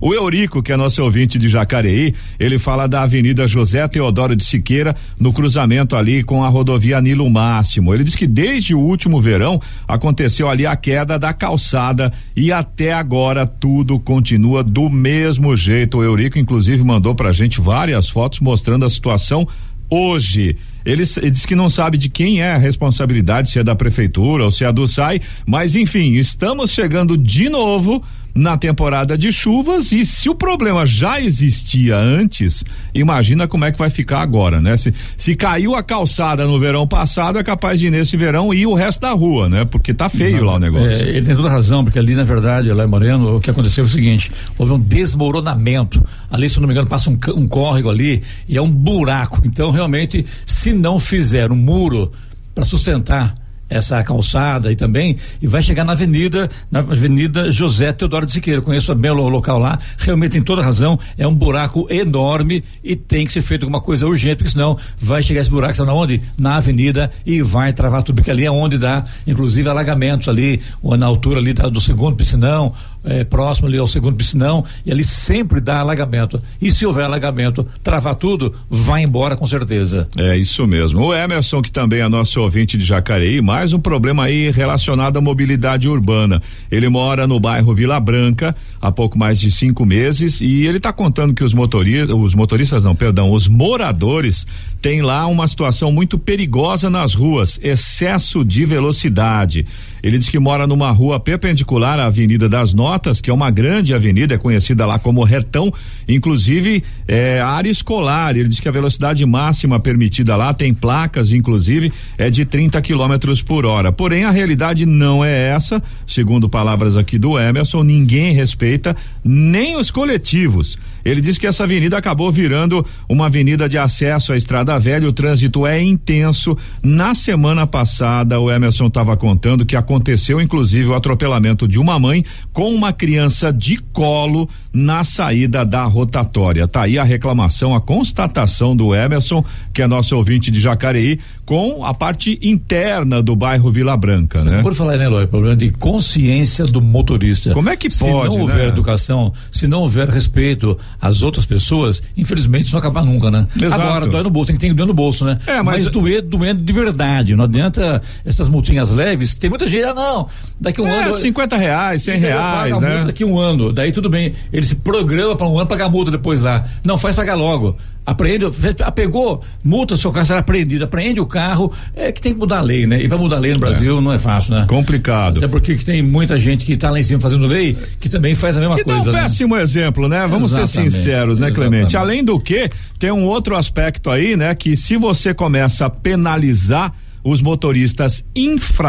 O 0.00 0.12
Eurico, 0.12 0.62
que 0.62 0.72
é 0.72 0.76
nosso 0.76 1.02
ouvinte 1.02 1.38
de 1.38 1.48
Jacareí, 1.48 2.14
ele 2.38 2.58
fala 2.58 2.86
da 2.86 3.02
Avenida 3.02 3.46
José 3.46 3.86
Teodoro 3.88 4.36
de 4.36 4.44
Siqueira, 4.44 4.94
no 5.18 5.32
cruzamento 5.32 5.96
ali 5.96 6.22
com 6.22 6.44
a 6.44 6.48
rodovia 6.48 7.00
Nilo 7.00 7.30
Máximo. 7.30 7.94
Ele 7.94 8.04
diz 8.04 8.14
que 8.14 8.26
desde 8.26 8.74
o 8.74 8.80
último 8.80 9.20
verão 9.20 9.60
aconteceu 9.88 10.48
ali 10.48 10.66
a 10.66 10.76
queda 10.76 11.18
da 11.18 11.32
calçada 11.32 12.12
e 12.36 12.52
até 12.52 12.92
agora 12.92 13.46
tudo 13.46 13.98
continua 13.98 14.62
do 14.62 14.90
mesmo 14.90 15.56
jeito. 15.56 15.98
O 15.98 16.04
Eurico, 16.04 16.38
inclusive, 16.38 16.82
mandou 16.82 17.14
pra 17.14 17.32
gente 17.32 17.60
várias 17.60 18.08
fotos 18.08 18.40
mostrando 18.40 18.84
a 18.84 18.90
situação 18.90 19.46
hoje. 19.90 20.56
Ele, 20.84 21.02
ele 21.16 21.30
diz 21.30 21.46
que 21.46 21.54
não 21.54 21.70
sabe 21.70 21.96
de 21.96 22.08
quem 22.08 22.42
é 22.42 22.52
a 22.52 22.58
responsabilidade, 22.58 23.50
se 23.50 23.58
é 23.58 23.64
da 23.64 23.74
prefeitura 23.74 24.44
ou 24.44 24.50
se 24.50 24.64
é 24.64 24.72
do 24.72 24.86
SAI, 24.86 25.20
mas 25.46 25.74
enfim, 25.74 26.14
estamos 26.14 26.70
chegando 26.72 27.16
de 27.16 27.48
novo 27.48 28.02
na 28.34 28.58
temporada 28.58 29.16
de 29.16 29.30
chuvas 29.30 29.92
e 29.92 30.04
se 30.04 30.28
o 30.28 30.34
problema 30.34 30.84
já 30.84 31.20
existia 31.20 31.96
antes, 31.96 32.64
imagina 32.92 33.46
como 33.46 33.64
é 33.64 33.70
que 33.70 33.78
vai 33.78 33.90
ficar 33.90 34.22
agora, 34.22 34.60
né? 34.60 34.76
Se, 34.76 34.92
se 35.16 35.36
caiu 35.36 35.74
a 35.74 35.82
calçada 35.82 36.44
no 36.44 36.58
verão 36.58 36.86
passado, 36.86 37.38
é 37.38 37.44
capaz 37.44 37.78
de 37.78 37.90
nesse 37.90 38.16
verão 38.16 38.52
ir 38.52 38.66
o 38.66 38.74
resto 38.74 39.00
da 39.00 39.12
rua, 39.12 39.48
né? 39.48 39.64
Porque 39.64 39.94
tá 39.94 40.08
feio 40.08 40.42
lá 40.42 40.54
o 40.54 40.58
negócio. 40.58 41.06
É, 41.06 41.10
ele 41.10 41.24
tem 41.24 41.36
toda 41.36 41.48
razão, 41.48 41.84
porque 41.84 41.98
ali, 41.98 42.14
na 42.14 42.24
verdade, 42.24 42.72
lá 42.72 42.84
em 42.84 42.88
Moreno, 42.88 43.36
o 43.36 43.40
que 43.40 43.50
aconteceu 43.50 43.84
foi 43.84 43.92
o 43.92 43.94
seguinte: 43.94 44.32
houve 44.58 44.72
um 44.72 44.78
desmoronamento. 44.78 46.04
Ali, 46.30 46.48
se 46.48 46.58
não 46.58 46.66
me 46.66 46.74
engano, 46.74 46.88
passa 46.88 47.10
um, 47.10 47.18
um 47.36 47.46
córrego 47.46 47.88
ali 47.88 48.22
e 48.48 48.56
é 48.56 48.62
um 48.62 48.70
buraco. 48.70 49.42
Então, 49.44 49.70
realmente, 49.70 50.26
se 50.44 50.72
não 50.72 50.98
fizer 50.98 51.52
um 51.52 51.56
muro 51.56 52.10
para 52.54 52.64
sustentar 52.64 53.43
essa 53.68 54.02
calçada 54.04 54.70
e 54.70 54.76
também 54.76 55.16
e 55.40 55.46
vai 55.46 55.62
chegar 55.62 55.84
na 55.84 55.92
avenida 55.92 56.50
na 56.70 56.80
avenida 56.80 57.50
José 57.50 57.92
Teodoro 57.92 58.26
de 58.26 58.32
Siqueira. 58.32 58.60
Conheço 58.60 58.94
bem 58.94 59.10
o 59.10 59.14
local 59.28 59.58
lá 59.58 59.78
realmente 59.98 60.32
tem 60.32 60.42
toda 60.42 60.62
razão 60.62 60.98
é 61.16 61.26
um 61.26 61.34
buraco 61.34 61.86
enorme 61.90 62.62
e 62.82 62.94
tem 62.94 63.26
que 63.26 63.32
ser 63.32 63.42
feito 63.42 63.62
alguma 63.64 63.80
coisa 63.80 64.06
urgente 64.06 64.36
porque 64.36 64.50
senão 64.50 64.76
vai 64.98 65.22
chegar 65.22 65.40
esse 65.40 65.50
buraco 65.50 65.74
sabe 65.74 65.90
onde? 65.90 66.20
Na 66.38 66.56
avenida 66.56 67.10
e 67.24 67.40
vai 67.42 67.72
travar 67.72 68.02
tudo 68.02 68.16
porque 68.16 68.30
ali 68.30 68.44
é 68.44 68.50
onde 68.50 68.76
dá 68.78 69.04
inclusive 69.26 69.68
alagamentos 69.68 70.28
ali 70.28 70.60
ou 70.82 70.96
na 70.96 71.06
altura 71.06 71.40
ali 71.40 71.52
da- 71.52 71.68
do 71.68 71.80
segundo 71.80 72.16
piscinão 72.16 72.72
eh, 73.04 73.24
próximo 73.24 73.68
ali 73.68 73.78
ao 73.78 73.86
segundo 73.86 74.16
piscinão 74.16 74.64
e 74.84 74.90
ali 74.90 75.04
sempre 75.04 75.60
dá 75.60 75.78
alagamento 75.78 76.40
e 76.60 76.70
se 76.70 76.86
houver 76.86 77.04
alagamento 77.04 77.66
travar 77.82 78.14
tudo 78.14 78.54
vai 78.68 79.02
embora 79.02 79.36
com 79.36 79.46
certeza 79.46 80.08
É 80.16 80.36
isso 80.36 80.66
mesmo. 80.66 81.00
O 81.00 81.14
Emerson, 81.14 81.60
que 81.60 81.70
também 81.70 82.00
é 82.00 82.08
nosso 82.08 82.40
ouvinte 82.40 82.76
de 82.76 82.84
Jacareí, 82.84 83.40
mais 83.40 83.72
um 83.72 83.78
problema 83.78 84.24
aí 84.24 84.50
relacionado 84.50 85.16
à 85.16 85.20
mobilidade 85.20 85.88
urbana. 85.88 86.42
Ele 86.70 86.88
mora 86.88 87.26
no 87.26 87.38
bairro 87.38 87.74
Vila 87.74 87.98
Branca 88.00 88.54
há 88.80 88.92
pouco 88.92 89.18
mais 89.18 89.38
de 89.38 89.50
cinco 89.50 89.84
meses 89.84 90.40
e 90.40 90.66
ele 90.66 90.78
está 90.78 90.92
contando 90.92 91.34
que 91.34 91.44
os 91.44 91.52
motoristas, 91.54 92.14
os 92.14 92.34
motoristas 92.34 92.84
não, 92.84 92.94
perdão, 92.94 93.32
os 93.32 93.48
moradores 93.48 94.46
têm 94.80 95.02
lá 95.02 95.26
uma 95.26 95.48
situação 95.48 95.90
muito 95.90 96.18
perigosa 96.18 96.88
nas 96.88 97.14
ruas, 97.14 97.58
excesso 97.62 98.44
de 98.44 98.64
velocidade. 98.64 99.66
Ele 100.04 100.18
diz 100.18 100.28
que 100.28 100.38
mora 100.38 100.66
numa 100.66 100.90
rua 100.90 101.18
perpendicular 101.18 101.98
à 101.98 102.04
Avenida 102.04 102.46
das 102.46 102.74
Notas, 102.74 103.22
que 103.22 103.30
é 103.30 103.32
uma 103.32 103.50
grande 103.50 103.94
avenida, 103.94 104.34
é 104.34 104.38
conhecida 104.38 104.84
lá 104.84 104.98
como 104.98 105.24
Retão, 105.24 105.72
inclusive 106.06 106.84
é 107.08 107.40
área 107.40 107.70
escolar. 107.70 108.36
Ele 108.36 108.50
diz 108.50 108.60
que 108.60 108.68
a 108.68 108.72
velocidade 108.72 109.24
máxima 109.24 109.80
permitida 109.80 110.36
lá 110.36 110.52
tem 110.52 110.74
placas, 110.74 111.32
inclusive, 111.32 111.90
é 112.18 112.28
de 112.28 112.44
30 112.44 112.82
quilômetros 112.82 113.40
por 113.40 113.64
hora. 113.64 113.90
Porém, 113.90 114.24
a 114.24 114.30
realidade 114.30 114.84
não 114.84 115.24
é 115.24 115.48
essa, 115.48 115.82
segundo 116.06 116.50
palavras 116.50 116.98
aqui 116.98 117.18
do 117.18 117.38
Emerson, 117.38 117.82
ninguém 117.82 118.34
respeita, 118.34 118.94
nem 119.24 119.74
os 119.78 119.90
coletivos. 119.90 120.78
Ele 121.04 121.20
diz 121.20 121.38
que 121.38 121.46
essa 121.46 121.64
avenida 121.64 121.98
acabou 121.98 122.30
virando 122.30 122.84
uma 123.08 123.26
avenida 123.26 123.68
de 123.68 123.76
acesso 123.76 124.32
à 124.32 124.36
Estrada 124.36 124.78
Velha, 124.78 125.08
o 125.08 125.12
trânsito 125.12 125.66
é 125.66 125.82
intenso. 125.82 126.56
Na 126.82 127.14
semana 127.14 127.66
passada, 127.66 128.38
o 128.38 128.50
Emerson 128.50 128.86
estava 128.86 129.16
contando 129.16 129.66
que 129.66 129.76
aconteceu 129.76 130.40
inclusive 130.40 130.88
o 130.88 130.94
atropelamento 130.94 131.66
de 131.66 131.78
uma 131.78 131.98
mãe 131.98 132.24
com 132.52 132.72
uma 132.72 132.92
criança 132.92 133.52
de 133.52 133.76
colo 133.92 134.48
na 134.72 135.04
saída 135.04 135.64
da 135.64 135.84
rotatória. 135.84 136.66
Tá 136.66 136.82
aí 136.82 136.98
a 136.98 137.04
reclamação, 137.04 137.74
a 137.74 137.80
constatação 137.80 138.76
do 138.76 138.94
Emerson, 138.94 139.44
que 139.72 139.82
é 139.82 139.86
nosso 139.86 140.16
ouvinte 140.16 140.50
de 140.50 140.60
Jacareí, 140.60 141.18
com 141.44 141.84
a 141.84 141.92
parte 141.92 142.38
interna 142.42 143.22
do 143.22 143.36
bairro 143.36 143.70
Vila 143.70 143.96
Branca, 143.96 144.42
né? 144.42 144.62
Por 144.62 144.74
falar, 144.74 144.96
né, 144.96 145.04
Eloy, 145.04 145.26
problema 145.26 145.56
de 145.56 145.70
consciência 145.70 146.64
do 146.64 146.80
motorista. 146.80 147.52
Como 147.52 147.68
é 147.68 147.76
que 147.76 147.90
se 147.90 148.00
pode, 148.00 148.34
não 148.34 148.42
houver 148.42 148.56
né? 148.56 148.68
educação, 148.68 149.32
se 149.50 149.66
não 149.66 149.82
houver 149.82 150.08
respeito 150.08 150.78
as 151.00 151.22
outras 151.22 151.44
pessoas, 151.46 152.02
infelizmente 152.16 152.64
isso 152.66 152.72
não 152.74 152.78
acaba 152.80 153.02
nunca, 153.02 153.30
né? 153.30 153.46
Exato. 153.60 153.80
Agora, 153.82 154.06
dói 154.06 154.22
no 154.22 154.30
bolso, 154.30 154.46
tem 154.48 154.56
que 154.56 154.66
ter 154.66 154.72
doer 154.74 154.86
no 154.86 154.94
bolso, 154.94 155.24
né? 155.24 155.38
É, 155.46 155.62
mas- 155.62 155.82
mas 155.84 155.92
doer, 155.92 156.22
doendo 156.22 156.62
de 156.62 156.72
verdade. 156.72 157.34
Não 157.36 157.44
adianta 157.44 158.00
essas 158.24 158.48
multinhas 158.48 158.90
leves, 158.90 159.34
que 159.34 159.40
tem 159.40 159.50
muita 159.50 159.66
gente, 159.66 159.84
ah, 159.84 159.94
não, 159.94 160.28
daqui 160.60 160.80
um 160.80 160.88
É, 160.88 161.04
ano. 161.04 161.12
50 161.12 161.56
reais, 161.56 162.02
100 162.02 162.16
Entendeu? 162.18 162.36
reais, 162.38 162.72
a 162.72 162.80
multa 162.80 162.88
né? 162.98 163.04
daqui 163.06 163.24
um 163.24 163.38
ano. 163.38 163.72
Daí 163.72 163.92
tudo 163.92 164.08
bem. 164.08 164.34
Ele 164.52 164.64
se 164.66 164.74
programa 164.74 165.36
para 165.36 165.46
um 165.46 165.58
ano 165.58 165.66
pagar 165.68 165.88
multa 165.88 166.10
depois 166.10 166.42
lá. 166.42 166.64
Não, 166.84 166.96
faz 166.98 167.16
pagar 167.16 167.34
logo. 167.34 167.76
Apreende, 168.06 168.52
fe- 168.52 168.74
ah, 168.82 168.92
pegou, 168.92 169.42
multa, 169.64 169.96
seu 169.96 170.12
carro 170.12 170.26
será 170.26 170.40
apreendido, 170.40 170.84
apreende 170.84 171.20
o 171.20 171.26
carro, 171.26 171.72
é 171.96 172.12
que 172.12 172.20
tem 172.20 172.34
que 172.34 172.38
mudar 172.38 172.58
a 172.58 172.60
lei, 172.60 172.86
né? 172.86 173.02
E 173.02 173.08
para 173.08 173.16
mudar 173.16 173.36
a 173.36 173.38
lei 173.38 173.54
no 173.54 173.58
Brasil 173.58 173.98
não 174.00 174.12
é 174.12 174.18
fácil, 174.18 174.54
né? 174.54 174.66
Complicado. 174.68 175.38
Até 175.38 175.48
porque 175.48 175.74
que 175.74 175.84
tem 175.84 176.02
muita 176.02 176.38
gente 176.38 176.66
que 176.66 176.76
tá 176.76 176.90
lá 176.90 177.00
em 177.00 177.02
cima 177.04 177.18
fazendo 177.20 177.46
lei, 177.46 177.76
que 177.98 178.08
também 178.10 178.34
faz 178.34 178.56
a 178.58 178.60
mesma 178.60 178.76
Que 178.76 178.84
coisa, 178.84 179.08
um 179.08 179.12
né? 179.12 179.22
péssimo 179.22 179.56
exemplo, 179.56 180.06
né? 180.08 180.26
Vamos 180.26 180.50
ser 180.50 180.60
Exatamente, 180.60 180.92
sinceros, 180.94 181.38
né, 181.38 181.46
exatamente. 181.46 181.70
Clemente? 181.70 181.96
Além 181.96 182.22
do 182.22 182.38
que, 182.38 182.68
tem 182.98 183.10
um 183.10 183.24
outro 183.24 183.56
aspecto 183.56 184.10
aí, 184.10 184.36
né? 184.36 184.54
Que 184.54 184.76
se 184.76 184.96
você 184.98 185.32
começa 185.32 185.86
a 185.86 185.90
penalizar 185.90 186.92
os 187.24 187.40
motoristas 187.40 188.22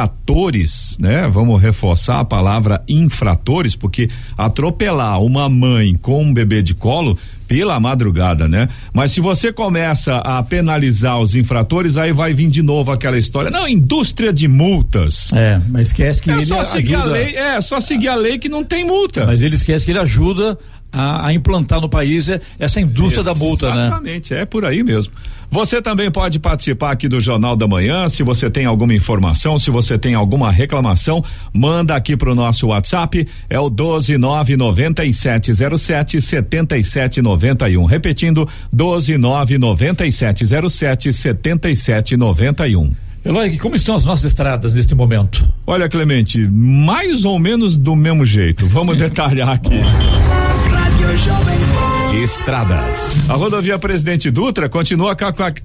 infratores, 0.06 0.98
né? 1.00 1.28
Vamos 1.30 1.62
reforçar 1.62 2.20
a 2.20 2.26
palavra 2.26 2.84
infratores, 2.88 3.76
porque 3.76 4.10
atropelar 4.38 5.22
uma 5.22 5.48
mãe 5.50 5.96
com 5.96 6.22
um 6.22 6.34
bebê 6.34 6.62
de 6.62 6.74
colo 6.74 7.18
pela 7.48 7.80
madrugada, 7.80 8.48
né? 8.50 8.68
Mas 8.94 9.12
se 9.12 9.22
você 9.22 9.54
começa 9.54 10.18
a 10.18 10.42
penalizar 10.44 11.20
os 11.20 11.34
infratores, 11.36 11.96
aí 11.96 12.12
vai 12.12 12.34
vir 12.34 12.50
de 12.50 12.62
novo 12.62 12.92
aquela 12.92 13.18
história. 13.18 13.52
Não, 13.52 13.68
indústria 13.68 14.34
de 14.34 14.48
multas. 14.48 15.32
É, 15.32 15.62
mas 15.70 15.90
esquece 15.90 16.22
que 16.22 16.32
É 16.32 16.34
ele 16.34 16.46
só 16.46 16.64
seguir 16.64 16.96
a 16.96 17.00
ajuda- 17.00 17.14
lei, 17.14 17.36
é 17.38 17.62
só 17.62 17.80
seguir 17.80 18.08
a 18.10 18.16
lei 18.16 18.38
que 18.40 18.50
não 18.50 18.64
tem 18.64 18.84
multa. 18.84 19.26
Mas 19.28 19.42
ele 19.42 19.56
esquece 19.56 19.86
que 19.86 19.92
ele 19.92 20.00
ajuda 20.00 20.58
a, 20.92 21.28
a 21.28 21.34
implantar 21.34 21.80
no 21.80 21.88
país 21.88 22.28
é- 22.30 22.42
essa 22.58 22.80
indústria 22.82 23.24
da 23.24 23.36
multa, 23.36 23.74
né? 23.76 23.86
Exatamente, 23.86 24.34
é 24.34 24.44
por 24.46 24.66
aí 24.66 24.84
mesmo. 24.84 25.14
Você 25.50 25.82
também 25.82 26.12
pode 26.12 26.38
participar 26.39 26.91
aqui 26.91 27.08
do 27.08 27.18
Jornal 27.20 27.56
da 27.56 27.68
Manhã. 27.68 28.08
Se 28.10 28.22
você 28.24 28.50
tem 28.50 28.66
alguma 28.66 28.93
informação, 28.93 29.58
se 29.58 29.72
você 29.72 29.98
tem 29.98 30.14
alguma 30.16 30.52
reclamação, 30.52 31.24
manda 31.54 31.96
aqui 31.96 32.18
pro 32.18 32.36
nosso 32.36 32.68
WhatsApp. 32.68 33.26
É 33.50 33.58
o 33.60 33.70
1299707 33.70 36.22
7791. 36.22 37.86
Repetindo, 37.86 38.48
1299707 38.76 41.14
7791. 41.14 42.93
Eloy, 43.26 43.58
como 43.58 43.76
estão 43.76 43.96
as 43.96 44.06
nossas 44.06 44.26
estradas 44.26 44.76
neste 44.76 44.93
momento? 44.93 45.52
Olha, 45.66 45.89
Clemente, 45.89 46.48
mais 46.48 47.26
ou 47.26 47.39
menos 47.39 47.76
do 47.76 47.96
mesmo 47.96 48.24
jeito. 48.24 48.68
Vamos 48.68 48.98
detalhar 49.00 49.50
aqui. 49.50 49.80
Rádio 50.70 51.18
Jovem 51.18 51.58
Pan. 51.58 51.75
Estradas. 52.24 53.30
A 53.30 53.34
rodovia 53.34 53.78
Presidente 53.78 54.32
Dutra 54.32 54.70
continua 54.70 55.18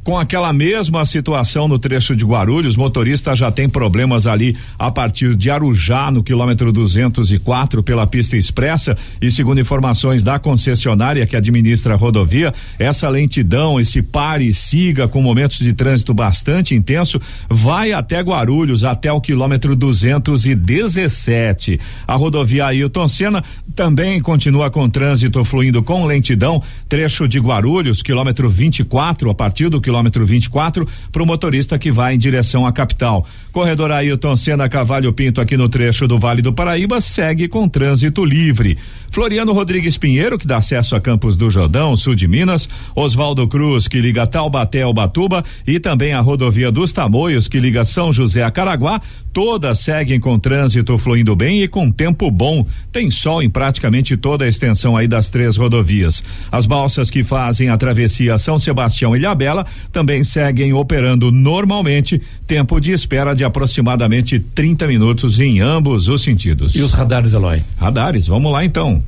com 0.03 0.19
aquela 0.19 0.53
mesma 0.53 1.07
situação 1.07 1.69
no 1.69 1.79
trecho 1.79 2.17
de 2.17 2.25
Guarulhos. 2.25 2.75
Motorista 2.75 3.37
já 3.37 3.53
tem 3.53 3.69
problemas 3.69 4.27
ali 4.27 4.57
a 4.77 4.91
partir 4.91 5.37
de 5.37 5.49
Arujá, 5.49 6.11
no 6.11 6.25
quilômetro 6.25 6.73
204, 6.73 7.85
pela 7.85 8.05
pista 8.05 8.37
expressa. 8.37 8.99
E 9.23 9.31
segundo 9.31 9.61
informações 9.61 10.25
da 10.25 10.41
concessionária 10.41 11.25
que 11.25 11.37
administra 11.37 11.95
a 11.95 11.97
rodovia, 11.97 12.53
essa 12.79 13.09
lentidão, 13.09 13.79
esse 13.79 14.03
pare 14.03 14.49
e 14.49 14.53
siga 14.53 15.07
com 15.07 15.23
momentos 15.23 15.59
de 15.59 15.73
trânsito 15.73 16.13
bastante 16.13 16.75
intenso, 16.75 17.21
vai 17.49 17.93
até 17.93 18.21
Guarulhos, 18.21 18.83
até 18.83 19.13
o 19.13 19.21
quilômetro 19.21 19.77
217. 19.77 21.79
A 22.09 22.17
rodovia 22.17 22.67
Ailton 22.67 23.07
Senna 23.07 23.45
também 23.75 24.21
continua 24.21 24.69
com 24.69 24.89
trânsito 24.89 25.45
fluindo 25.45 25.83
com 25.83 26.05
lentidão, 26.05 26.40
trecho 26.89 27.29
de 27.29 27.39
Guarulhos, 27.39 28.03
quilômetro 28.03 28.49
24, 28.49 29.31
a 29.31 29.35
partir 29.35 29.69
do 29.69 29.81
quilômetro 29.81 30.25
24, 30.25 30.87
para 31.13 31.23
o 31.23 31.27
motorista 31.27 31.79
que 31.79 31.93
vai 31.93 32.15
em 32.15 32.19
direção 32.19 32.67
à 32.67 32.73
capital. 32.73 33.27
Corredor 33.53 33.91
Ailton 33.91 34.37
Senna 34.37 34.69
Cavalho 34.69 35.13
Pinto, 35.13 35.41
aqui 35.41 35.57
no 35.57 35.69
trecho 35.69 36.07
do 36.07 36.19
Vale 36.19 36.41
do 36.41 36.53
Paraíba, 36.53 37.01
segue 37.01 37.49
com 37.49 37.69
trânsito 37.69 38.25
livre. 38.25 38.79
Floriano 39.11 39.53
Rodrigues 39.53 39.97
Pinheiro, 39.97 40.39
que 40.39 40.47
dá 40.47 40.59
acesso 40.59 40.95
a 40.95 41.01
Campos 41.01 41.37
do 41.37 41.51
Jordão, 41.51 41.97
sul 41.97 42.15
de 42.15 42.29
Minas, 42.29 42.69
Oswaldo 42.95 43.47
Cruz, 43.49 43.89
que 43.89 44.01
liga 44.01 44.27
Taubaté 44.27 44.83
ao 44.83 44.95
Batuba, 44.95 45.45
e 45.67 45.81
também 45.81 46.13
a 46.13 46.21
rodovia 46.21 46.71
dos 46.71 46.93
Tamoios, 46.93 47.49
que 47.49 47.59
liga 47.59 47.85
São 47.85 48.13
José 48.13 48.43
a 48.45 48.51
Caraguá, 48.51 49.01
todas 49.33 49.81
seguem 49.81 50.21
com 50.21 50.39
trânsito 50.39 50.97
fluindo 50.97 51.35
bem 51.35 51.63
e 51.63 51.69
com 51.69 51.91
tempo 51.91 52.31
bom. 52.31 52.65
Tem 52.93 53.11
sol 53.11 53.43
em 53.43 53.51
praticamente 53.51 54.17
toda 54.17 54.45
a 54.45 54.49
extensão 54.49 54.97
aí 54.97 55.09
das 55.09 55.29
três 55.29 55.57
rodovias. 55.57 56.23
As 56.51 56.67
balsas 56.67 57.11
que 57.11 57.23
fazem 57.23 57.69
a 57.69 57.77
travessia 57.77 58.39
São 58.39 58.59
Sebastião 58.59 59.15
e 59.15 59.19
Ilhabela 59.19 59.67
também 59.93 60.25
seguem 60.25 60.73
operando 60.73 61.31
normalmente, 61.31 62.21
tempo 62.47 62.81
de 62.81 62.93
espera 62.93 63.35
de 63.35 63.45
aproximadamente 63.45 64.39
30 64.39 64.87
minutos 64.87 65.39
em 65.39 65.61
ambos 65.61 66.09
os 66.09 66.23
sentidos. 66.23 66.75
E 66.75 66.83
os 66.83 66.93
radares, 66.93 67.33
Eloy? 67.33 67.63
Radares, 67.79 68.27
vamos 68.27 68.53
lá 68.53 68.65
então. 68.65 69.03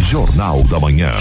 Jornal 0.00 0.64
da 0.64 0.80
Manhã. 0.80 1.12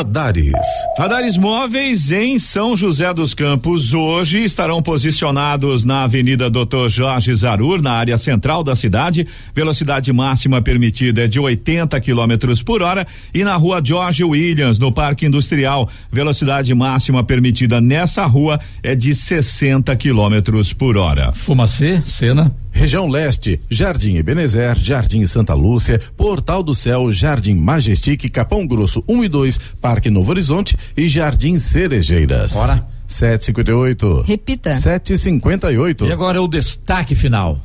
Radares. 0.00 0.54
Radares 0.96 1.36
móveis 1.36 2.10
em 2.10 2.38
São 2.38 2.74
José 2.74 3.12
dos 3.12 3.34
Campos 3.34 3.92
hoje 3.92 4.42
estarão 4.42 4.80
posicionados 4.80 5.84
na 5.84 6.04
Avenida 6.04 6.48
Doutor 6.48 6.88
Jorge 6.88 7.34
Zarur, 7.34 7.82
na 7.82 7.92
área 7.92 8.16
central 8.16 8.64
da 8.64 8.74
cidade. 8.74 9.28
Velocidade 9.54 10.10
máxima 10.10 10.62
permitida 10.62 11.24
é 11.24 11.28
de 11.28 11.38
80 11.38 12.00
quilômetros 12.00 12.62
por 12.62 12.80
hora. 12.80 13.06
E 13.34 13.44
na 13.44 13.54
rua 13.56 13.82
George 13.84 14.24
Williams, 14.24 14.78
no 14.78 14.90
Parque 14.90 15.26
Industrial, 15.26 15.86
velocidade 16.10 16.74
máxima 16.74 17.22
permitida 17.22 17.78
nessa 17.78 18.24
rua 18.24 18.58
é 18.82 18.94
de 18.94 19.14
60 19.14 19.94
quilômetros 19.96 20.72
por 20.72 20.96
hora. 20.96 21.30
Fumacê, 21.32 22.00
Sena. 22.06 22.56
Região 22.70 23.08
Leste, 23.08 23.60
Jardim 23.68 24.16
Ebenezer, 24.16 24.76
Jardim 24.78 25.26
Santa 25.26 25.54
Lúcia, 25.54 26.00
Portal 26.16 26.62
do 26.62 26.74
Céu, 26.74 27.12
Jardim 27.12 27.54
Majestic, 27.54 28.30
Capão 28.30 28.66
Grosso 28.66 29.04
1 29.08 29.24
e 29.24 29.28
2, 29.28 29.58
Parque 29.80 30.10
Novo 30.10 30.30
Horizonte 30.30 30.76
e 30.96 31.08
Jardim 31.08 31.58
Cerejeiras. 31.58 32.52
Bora. 32.52 32.86
758. 33.06 34.22
Repita. 34.22 34.76
758. 34.76 36.06
E 36.06 36.12
agora 36.12 36.38
é 36.38 36.40
o 36.40 36.46
destaque 36.46 37.14
final. 37.14 37.60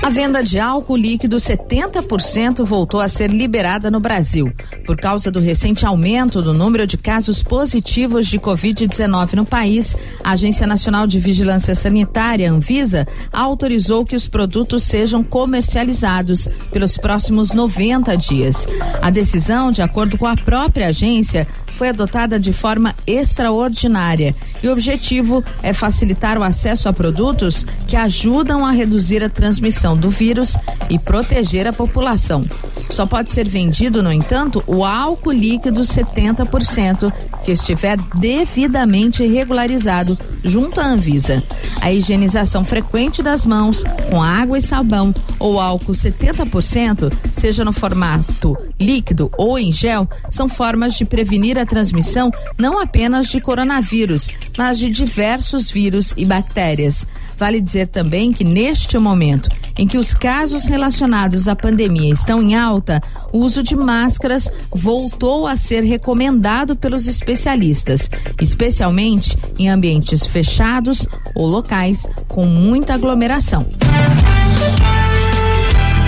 A 0.00 0.10
venda 0.10 0.42
de 0.42 0.58
álcool 0.58 0.96
líquido 0.96 1.36
70% 1.36 2.64
voltou 2.64 3.00
a 3.00 3.08
ser 3.08 3.30
liberada 3.30 3.90
no 3.90 4.00
Brasil. 4.00 4.50
Por 4.86 4.96
causa 4.96 5.30
do 5.30 5.40
recente 5.40 5.84
aumento 5.84 6.40
do 6.40 6.54
número 6.54 6.86
de 6.86 6.96
casos 6.96 7.42
positivos 7.42 8.26
de 8.26 8.38
Covid-19 8.38 9.34
no 9.34 9.44
país, 9.44 9.96
a 10.24 10.30
Agência 10.30 10.66
Nacional 10.66 11.06
de 11.06 11.18
Vigilância 11.18 11.74
Sanitária, 11.74 12.50
Anvisa, 12.50 13.06
autorizou 13.32 14.04
que 14.04 14.16
os 14.16 14.28
produtos 14.28 14.84
sejam 14.84 15.22
comercializados 15.22 16.48
pelos 16.72 16.96
próximos 16.96 17.52
90 17.52 18.16
dias. 18.16 18.66
A 19.02 19.10
decisão, 19.10 19.70
de 19.70 19.82
acordo 19.82 20.16
com 20.16 20.26
a 20.26 20.36
própria 20.36 20.88
agência, 20.88 21.46
foi 21.78 21.90
adotada 21.90 22.40
de 22.40 22.52
forma 22.52 22.92
extraordinária 23.06 24.34
e 24.60 24.66
o 24.68 24.72
objetivo 24.72 25.44
é 25.62 25.72
facilitar 25.72 26.36
o 26.36 26.42
acesso 26.42 26.88
a 26.88 26.92
produtos 26.92 27.64
que 27.86 27.94
ajudam 27.94 28.66
a 28.66 28.72
reduzir 28.72 29.22
a 29.22 29.28
transmissão 29.28 29.96
do 29.96 30.10
vírus 30.10 30.56
e 30.90 30.98
proteger 30.98 31.68
a 31.68 31.72
população. 31.72 32.44
Só 32.90 33.06
pode 33.06 33.30
ser 33.30 33.48
vendido, 33.48 34.02
no 34.02 34.12
entanto, 34.12 34.64
o 34.66 34.84
álcool 34.84 35.30
líquido 35.30 35.82
70% 35.82 37.12
que 37.44 37.52
estiver 37.52 37.96
devidamente 38.14 39.24
regularizado 39.24 40.18
junto 40.42 40.80
à 40.80 40.86
Anvisa. 40.86 41.42
A 41.80 41.92
higienização 41.92 42.64
frequente 42.64 43.22
das 43.22 43.46
mãos 43.46 43.84
com 44.10 44.22
água 44.22 44.58
e 44.58 44.62
sabão 44.62 45.14
ou 45.38 45.60
álcool 45.60 45.92
70%, 45.92 47.12
seja 47.32 47.64
no 47.64 47.72
formato 47.72 48.56
líquido 48.80 49.30
ou 49.36 49.58
em 49.58 49.70
gel, 49.70 50.08
são 50.30 50.48
formas 50.48 50.94
de 50.94 51.04
prevenir 51.04 51.58
a 51.58 51.66
transmissão 51.68 52.30
não 52.58 52.80
apenas 52.80 53.28
de 53.28 53.40
coronavírus, 53.40 54.28
mas 54.56 54.78
de 54.78 54.90
diversos 54.90 55.70
vírus 55.70 56.14
e 56.16 56.24
bactérias. 56.24 57.06
Vale 57.36 57.60
dizer 57.60 57.86
também 57.86 58.32
que 58.32 58.42
neste 58.42 58.98
momento 58.98 59.48
em 59.78 59.86
que 59.86 59.96
os 59.96 60.12
casos 60.12 60.66
relacionados 60.66 61.46
à 61.46 61.54
pandemia 61.54 62.12
estão 62.12 62.42
em 62.42 62.56
alta, 62.56 63.00
o 63.32 63.38
uso 63.38 63.62
de 63.62 63.76
máscaras 63.76 64.50
voltou 64.72 65.46
a 65.46 65.56
ser 65.56 65.84
recomendado 65.84 66.74
pelos 66.74 67.06
especialistas, 67.06 68.10
especialmente 68.40 69.38
em 69.56 69.68
ambientes 69.68 70.26
fechados 70.26 71.06
ou 71.32 71.46
locais 71.46 72.08
com 72.26 72.44
muita 72.44 72.94
aglomeração. 72.94 73.66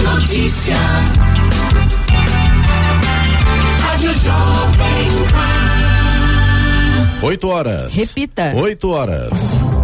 Notícia. 0.03 0.77
Rádio 3.83 4.15
Jovem. 4.15 5.10
8 7.23 7.49
horas. 7.49 7.95
Repita. 7.97 8.55
8 8.57 8.89
horas. 8.89 9.80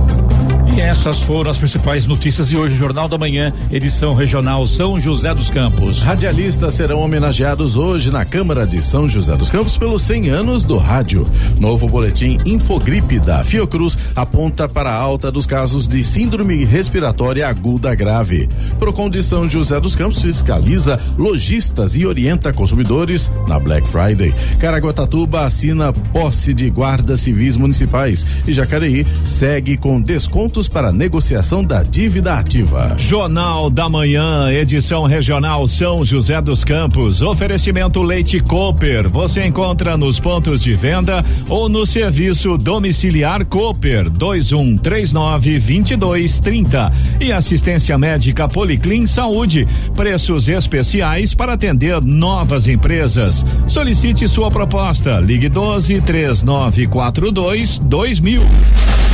Essas 0.78 1.22
foram 1.22 1.50
as 1.50 1.56
principais 1.56 2.04
notícias 2.04 2.50
de 2.50 2.56
hoje, 2.56 2.76
Jornal 2.76 3.08
da 3.08 3.16
Manhã, 3.16 3.50
edição 3.72 4.12
regional 4.12 4.66
São 4.66 5.00
José 5.00 5.34
dos 5.34 5.48
Campos. 5.48 6.00
Radialistas 6.00 6.74
serão 6.74 7.00
homenageados 7.00 7.76
hoje 7.76 8.10
na 8.10 8.26
Câmara 8.26 8.66
de 8.66 8.82
São 8.82 9.08
José 9.08 9.34
dos 9.36 9.48
Campos 9.48 9.78
pelos 9.78 10.02
100 10.02 10.28
anos 10.28 10.64
do 10.64 10.76
rádio. 10.76 11.26
Novo 11.58 11.86
boletim 11.86 12.36
Infogripe 12.44 13.18
da 13.18 13.42
Fiocruz 13.42 13.96
aponta 14.14 14.68
para 14.68 14.90
a 14.90 14.94
alta 14.94 15.32
dos 15.32 15.46
casos 15.46 15.86
de 15.88 16.04
síndrome 16.04 16.62
respiratória 16.66 17.48
aguda 17.48 17.94
grave. 17.94 18.46
Procon 18.78 19.08
de 19.08 19.22
São 19.22 19.48
José 19.48 19.80
dos 19.80 19.96
Campos 19.96 20.20
fiscaliza 20.20 21.00
lojistas 21.16 21.96
e 21.96 22.04
orienta 22.04 22.52
consumidores 22.52 23.30
na 23.48 23.58
Black 23.58 23.88
Friday. 23.88 24.34
Caraguatatuba 24.58 25.46
assina 25.46 25.90
posse 26.12 26.52
de 26.52 26.68
guardas 26.68 27.20
civis 27.20 27.56
municipais 27.56 28.26
e 28.46 28.52
Jacareí 28.52 29.06
segue 29.24 29.78
com 29.78 29.98
descontos 29.98 30.65
para 30.68 30.92
negociação 30.92 31.62
da 31.62 31.82
dívida 31.82 32.34
ativa. 32.34 32.94
Jornal 32.98 33.70
da 33.70 33.88
Manhã, 33.88 34.50
edição 34.50 35.04
regional 35.04 35.66
São 35.68 36.04
José 36.04 36.40
dos 36.40 36.64
Campos. 36.64 37.22
Oferecimento 37.22 38.02
Leite 38.02 38.40
Cooper. 38.40 39.08
Você 39.08 39.44
encontra 39.44 39.96
nos 39.96 40.20
pontos 40.20 40.60
de 40.60 40.74
venda 40.74 41.24
ou 41.48 41.68
no 41.68 41.86
serviço 41.86 42.56
domiciliar 42.58 43.44
Cooper 43.44 44.10
2139 44.10 45.58
2230. 45.58 46.92
E 47.20 47.32
assistência 47.32 47.96
médica 47.98 48.48
Policlin 48.48 49.06
Saúde. 49.06 49.66
Preços 49.94 50.48
especiais 50.48 51.34
para 51.34 51.54
atender 51.54 52.02
novas 52.02 52.66
empresas. 52.66 53.44
Solicite 53.66 54.28
sua 54.28 54.50
proposta. 54.50 55.18
Ligue 55.20 55.48
12 55.48 56.00
3942 56.00 57.78
2000. 57.78 59.05